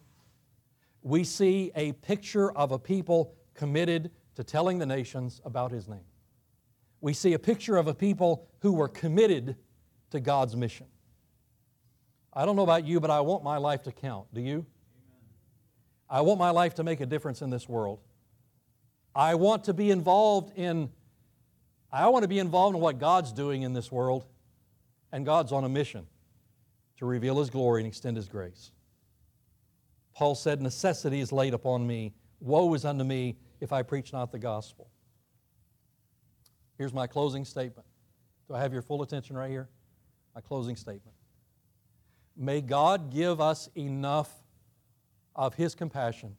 We 1.02 1.24
see 1.24 1.72
a 1.74 1.92
picture 1.92 2.52
of 2.52 2.72
a 2.72 2.78
people 2.78 3.34
committed 3.54 4.10
to 4.36 4.44
telling 4.44 4.78
the 4.78 4.86
nations 4.86 5.40
about 5.44 5.72
His 5.72 5.88
name. 5.88 6.04
We 7.00 7.12
see 7.12 7.32
a 7.32 7.38
picture 7.38 7.76
of 7.76 7.88
a 7.88 7.94
people 7.94 8.48
who 8.60 8.72
were 8.72 8.88
committed 8.88 9.56
to 10.10 10.20
God's 10.20 10.56
mission. 10.56 10.86
I 12.32 12.46
don't 12.46 12.56
know 12.56 12.62
about 12.62 12.86
you, 12.86 13.00
but 13.00 13.10
I 13.10 13.20
want 13.20 13.44
my 13.44 13.58
life 13.58 13.82
to 13.84 13.92
count. 13.92 14.26
Do 14.32 14.40
you? 14.40 14.64
I 16.08 16.20
want 16.22 16.38
my 16.38 16.50
life 16.50 16.74
to 16.74 16.84
make 16.84 17.00
a 17.00 17.06
difference 17.06 17.42
in 17.42 17.50
this 17.50 17.68
world. 17.68 18.00
I 19.14 19.34
want 19.34 19.64
to 19.64 19.74
be 19.74 19.90
involved 19.90 20.56
in 20.56 20.90
I 21.92 22.08
want 22.08 22.22
to 22.22 22.28
be 22.28 22.38
involved 22.38 22.74
in 22.74 22.80
what 22.80 22.98
God's 22.98 23.32
doing 23.32 23.62
in 23.62 23.74
this 23.74 23.92
world, 23.92 24.24
and 25.12 25.26
God's 25.26 25.52
on 25.52 25.64
a 25.64 25.68
mission 25.68 26.06
to 26.96 27.04
reveal 27.04 27.38
His 27.38 27.50
glory 27.50 27.82
and 27.82 27.86
extend 27.86 28.16
His 28.16 28.28
grace. 28.28 28.72
Paul 30.14 30.34
said, 30.34 30.62
Necessity 30.62 31.20
is 31.20 31.32
laid 31.32 31.52
upon 31.52 31.86
me. 31.86 32.14
Woe 32.40 32.72
is 32.72 32.86
unto 32.86 33.04
me 33.04 33.36
if 33.60 33.72
I 33.72 33.82
preach 33.82 34.12
not 34.12 34.32
the 34.32 34.38
gospel. 34.38 34.88
Here's 36.78 36.94
my 36.94 37.06
closing 37.06 37.44
statement. 37.44 37.86
Do 38.48 38.54
I 38.54 38.60
have 38.60 38.72
your 38.72 38.82
full 38.82 39.02
attention 39.02 39.36
right 39.36 39.50
here? 39.50 39.68
My 40.34 40.40
closing 40.40 40.76
statement. 40.76 41.14
May 42.36 42.60
God 42.60 43.12
give 43.12 43.40
us 43.40 43.68
enough 43.76 44.30
of 45.34 45.54
His 45.54 45.74
compassion. 45.74 46.36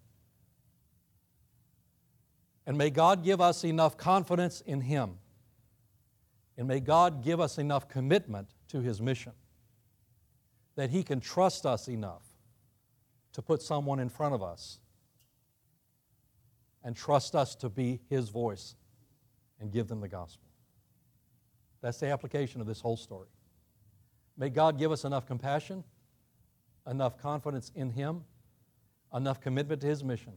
And 2.66 2.78
may 2.78 2.90
God 2.90 3.24
give 3.24 3.42
us 3.42 3.64
enough 3.64 3.98
confidence 3.98 4.62
in 4.62 4.82
Him. 4.82 5.18
And 6.58 6.68
may 6.68 6.80
God 6.80 7.24
give 7.24 7.40
us 7.40 7.58
enough 7.58 7.88
commitment 7.88 8.50
to 8.70 8.80
His 8.80 9.02
mission 9.02 9.34
that 10.76 10.90
He 10.90 11.04
can 11.04 11.20
trust 11.20 11.66
us 11.66 11.88
enough 11.88 12.24
to 13.34 13.42
put 13.42 13.62
someone 13.62 14.00
in 14.00 14.10
front 14.10 14.34
of 14.34 14.42
us 14.42 14.80
and 16.84 16.96
trust 16.96 17.36
us 17.36 17.56
to 17.56 17.70
be 17.70 18.00
His 18.10 18.30
voice 18.30 18.76
and 19.60 19.72
give 19.72 19.88
them 19.88 20.02
the 20.02 20.08
gospel. 20.08 20.48
That's 21.82 22.00
the 22.00 22.08
application 22.08 22.62
of 22.62 22.68
this 22.68 22.80
whole 22.80 22.98
story. 22.98 23.28
May 24.38 24.50
God 24.50 24.80
give 24.80 24.92
us 24.92 25.04
enough 25.06 25.26
compassion, 25.28 25.84
enough 26.90 27.18
confidence 27.18 27.72
in 27.76 27.90
Him, 27.90 28.24
enough 29.14 29.40
commitment 29.40 29.82
to 29.82 29.88
His 29.88 30.04
mission 30.04 30.34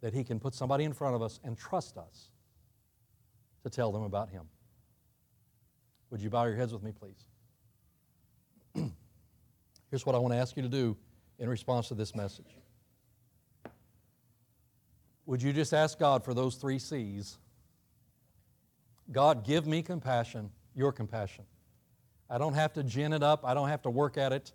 that 0.00 0.14
He 0.14 0.22
can 0.22 0.38
put 0.38 0.54
somebody 0.54 0.84
in 0.84 0.92
front 0.92 1.14
of 1.14 1.22
us 1.22 1.40
and 1.44 1.58
trust 1.58 1.96
us 1.96 2.30
to 3.62 3.70
tell 3.70 3.90
them 3.90 4.02
about 4.02 4.28
Him. 4.28 4.42
Would 6.10 6.20
you 6.20 6.30
bow 6.30 6.44
your 6.44 6.56
heads 6.56 6.72
with 6.72 6.82
me, 6.82 6.92
please? 6.92 7.24
Here's 9.90 10.06
what 10.06 10.14
I 10.14 10.18
want 10.18 10.34
to 10.34 10.38
ask 10.38 10.56
you 10.56 10.62
to 10.62 10.68
do 10.68 10.96
in 11.38 11.48
response 11.48 11.88
to 11.88 11.94
this 11.94 12.14
message. 12.14 12.56
Would 15.26 15.42
you 15.42 15.52
just 15.52 15.72
ask 15.72 15.98
God 15.98 16.24
for 16.24 16.34
those 16.34 16.56
three 16.56 16.78
C's? 16.78 17.38
God, 19.10 19.44
give 19.44 19.66
me 19.66 19.82
compassion, 19.82 20.50
your 20.74 20.92
compassion. 20.92 21.44
I 22.28 22.38
don't 22.38 22.54
have 22.54 22.72
to 22.74 22.82
gin 22.82 23.12
it 23.12 23.22
up. 23.22 23.44
I 23.44 23.54
don't 23.54 23.68
have 23.68 23.82
to 23.82 23.90
work 23.90 24.16
at 24.16 24.32
it. 24.32 24.52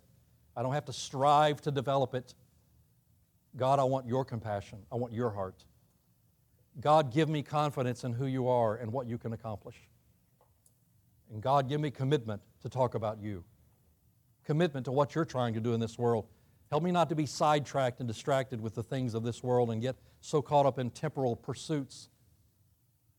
I 0.56 0.62
don't 0.62 0.72
have 0.72 0.84
to 0.86 0.92
strive 0.92 1.60
to 1.62 1.70
develop 1.70 2.14
it. 2.14 2.34
God, 3.56 3.78
I 3.78 3.84
want 3.84 4.06
your 4.06 4.24
compassion. 4.24 4.78
I 4.90 4.96
want 4.96 5.12
your 5.12 5.30
heart. 5.30 5.64
God, 6.80 7.12
give 7.12 7.28
me 7.28 7.42
confidence 7.42 8.04
in 8.04 8.12
who 8.12 8.26
you 8.26 8.48
are 8.48 8.76
and 8.76 8.92
what 8.92 9.06
you 9.06 9.18
can 9.18 9.32
accomplish. 9.32 9.76
And 11.32 11.42
God, 11.42 11.68
give 11.68 11.80
me 11.80 11.90
commitment 11.90 12.42
to 12.62 12.68
talk 12.68 12.94
about 12.94 13.20
you, 13.20 13.44
commitment 14.44 14.84
to 14.86 14.92
what 14.92 15.14
you're 15.14 15.24
trying 15.24 15.54
to 15.54 15.60
do 15.60 15.74
in 15.74 15.80
this 15.80 15.98
world. 15.98 16.26
Help 16.70 16.82
me 16.82 16.92
not 16.92 17.08
to 17.08 17.14
be 17.14 17.26
sidetracked 17.26 18.00
and 18.00 18.08
distracted 18.08 18.60
with 18.60 18.74
the 18.74 18.82
things 18.82 19.14
of 19.14 19.24
this 19.24 19.42
world 19.42 19.70
and 19.70 19.82
get 19.82 19.96
so 20.20 20.40
caught 20.40 20.66
up 20.66 20.78
in 20.78 20.90
temporal 20.90 21.34
pursuits, 21.34 22.08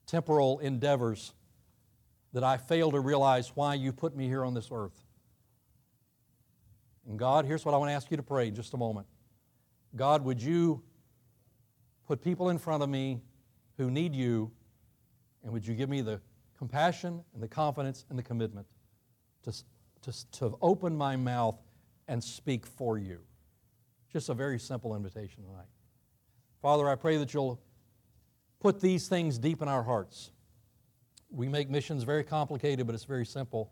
temporal 0.06 0.60
endeavors 0.60 1.34
that 2.34 2.44
I 2.44 2.58
fail 2.58 2.92
to 2.92 3.00
realize 3.00 3.50
why 3.56 3.74
you 3.76 3.92
put 3.92 4.16
me 4.16 4.28
here 4.28 4.46
on 4.46 4.54
this 4.54 4.70
earth. 4.72 5.06
And 7.08 7.18
God, 7.18 7.46
here's 7.46 7.66
what 7.66 7.74
I 7.74 7.78
want 7.78 7.90
to 7.90 7.94
ask 7.94 8.10
you 8.12 8.18
to 8.18 8.24
pray 8.24 8.48
in 8.48 8.56
just 8.56 8.74
a 8.74 8.78
moment. 8.78 9.08
God, 9.96 10.24
would 10.24 10.42
you 10.42 10.82
put 12.08 12.22
people 12.22 12.50
in 12.50 12.58
front 12.58 12.84
of 12.84 12.90
me 12.90 13.22
who 13.78 13.92
need 13.92 14.16
you, 14.16 14.52
and 15.44 15.52
would 15.52 15.66
you 15.66 15.74
give 15.74 15.90
me 15.90 16.02
the 16.02 16.22
compassion 16.58 17.24
and 17.34 17.42
the 17.42 17.48
confidence 17.48 18.06
and 18.10 18.18
the 18.18 18.24
commitment 18.24 18.68
to, 19.44 19.52
to, 20.04 20.32
to 20.32 20.58
open 20.62 20.96
my 20.96 21.16
mouth 21.16 21.58
and 22.08 22.24
speak 22.24 22.66
for 22.66 22.98
you? 22.98 23.20
Just 24.14 24.30
a 24.30 24.34
very 24.34 24.60
simple 24.60 24.96
invitation 24.96 25.44
tonight. 25.44 25.68
Father, 26.62 26.88
I 26.88 26.96
pray 26.96 27.18
that 27.18 27.34
you'll 27.34 27.60
put 28.60 28.80
these 28.80 29.08
things 29.08 29.38
deep 29.38 29.62
in 29.62 29.68
our 29.68 29.84
hearts. 29.84 30.32
We 31.32 31.48
make 31.48 31.70
missions 31.70 32.04
very 32.04 32.24
complicated, 32.24 32.86
but 32.86 32.94
it's 32.94 33.06
very 33.06 33.26
simple. 33.26 33.72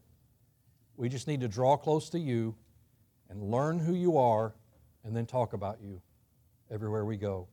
We 0.95 1.09
just 1.09 1.27
need 1.27 1.41
to 1.41 1.47
draw 1.47 1.77
close 1.77 2.09
to 2.11 2.19
you 2.19 2.55
and 3.29 3.43
learn 3.43 3.79
who 3.79 3.93
you 3.93 4.17
are 4.17 4.53
and 5.03 5.15
then 5.15 5.25
talk 5.25 5.53
about 5.53 5.79
you 5.81 6.01
everywhere 6.71 7.05
we 7.05 7.17
go. 7.17 7.47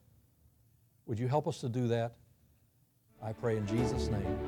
Would 1.07 1.19
you 1.19 1.29
help 1.29 1.47
us 1.47 1.59
to 1.61 1.69
do 1.69 1.89
that? 1.89 2.15
I 3.23 3.33
pray 3.33 3.57
in 3.57 3.67
Jesus' 3.67 4.09
name. 4.09 4.39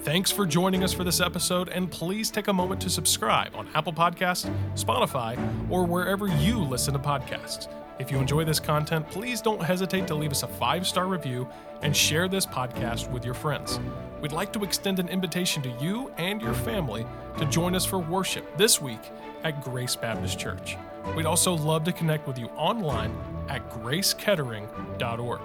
Thanks 0.00 0.30
for 0.30 0.46
joining 0.46 0.84
us 0.84 0.92
for 0.92 1.02
this 1.02 1.20
episode, 1.20 1.68
and 1.70 1.90
please 1.90 2.30
take 2.30 2.48
a 2.48 2.52
moment 2.52 2.80
to 2.82 2.90
subscribe 2.90 3.54
on 3.56 3.68
Apple 3.74 3.92
Podcasts, 3.92 4.52
Spotify, 4.74 5.36
or 5.70 5.84
wherever 5.84 6.28
you 6.28 6.58
listen 6.58 6.92
to 6.92 7.00
podcasts. 7.00 7.68
If 7.98 8.12
you 8.12 8.18
enjoy 8.18 8.44
this 8.44 8.60
content, 8.60 9.08
please 9.10 9.40
don't 9.40 9.60
hesitate 9.62 10.06
to 10.06 10.14
leave 10.14 10.30
us 10.30 10.44
a 10.44 10.48
five 10.48 10.86
star 10.86 11.06
review 11.06 11.48
and 11.82 11.96
share 11.96 12.28
this 12.28 12.46
podcast 12.46 13.10
with 13.10 13.24
your 13.24 13.34
friends. 13.34 13.80
We'd 14.20 14.32
like 14.32 14.52
to 14.52 14.64
extend 14.64 14.98
an 14.98 15.08
invitation 15.08 15.62
to 15.62 15.70
you 15.80 16.12
and 16.16 16.40
your 16.40 16.54
family 16.54 17.06
to 17.38 17.46
join 17.46 17.74
us 17.74 17.84
for 17.84 17.98
worship 17.98 18.56
this 18.56 18.80
week 18.80 19.00
at 19.44 19.62
Grace 19.62 19.96
Baptist 19.96 20.38
Church. 20.38 20.76
We'd 21.16 21.26
also 21.26 21.54
love 21.54 21.84
to 21.84 21.92
connect 21.92 22.26
with 22.26 22.38
you 22.38 22.46
online 22.56 23.16
at 23.48 23.68
gracekettering.org. 23.70 25.40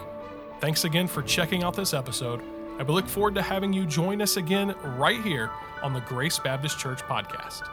Thanks 0.60 0.84
again 0.86 1.08
for 1.08 1.22
checking 1.22 1.64
out 1.64 1.76
this 1.76 1.94
episode, 1.94 2.42
and 2.80 2.88
we 2.88 2.94
look 2.94 3.08
forward 3.08 3.36
to 3.36 3.42
having 3.42 3.74
you 3.74 3.86
join 3.86 4.22
us 4.22 4.38
again 4.38 4.76
right 4.98 5.22
here 5.22 5.50
on 5.82 5.94
the 5.94 6.02
Grace 6.02 6.40
Baptist 6.40 6.80
Church 6.80 7.00
podcast. 7.00 7.68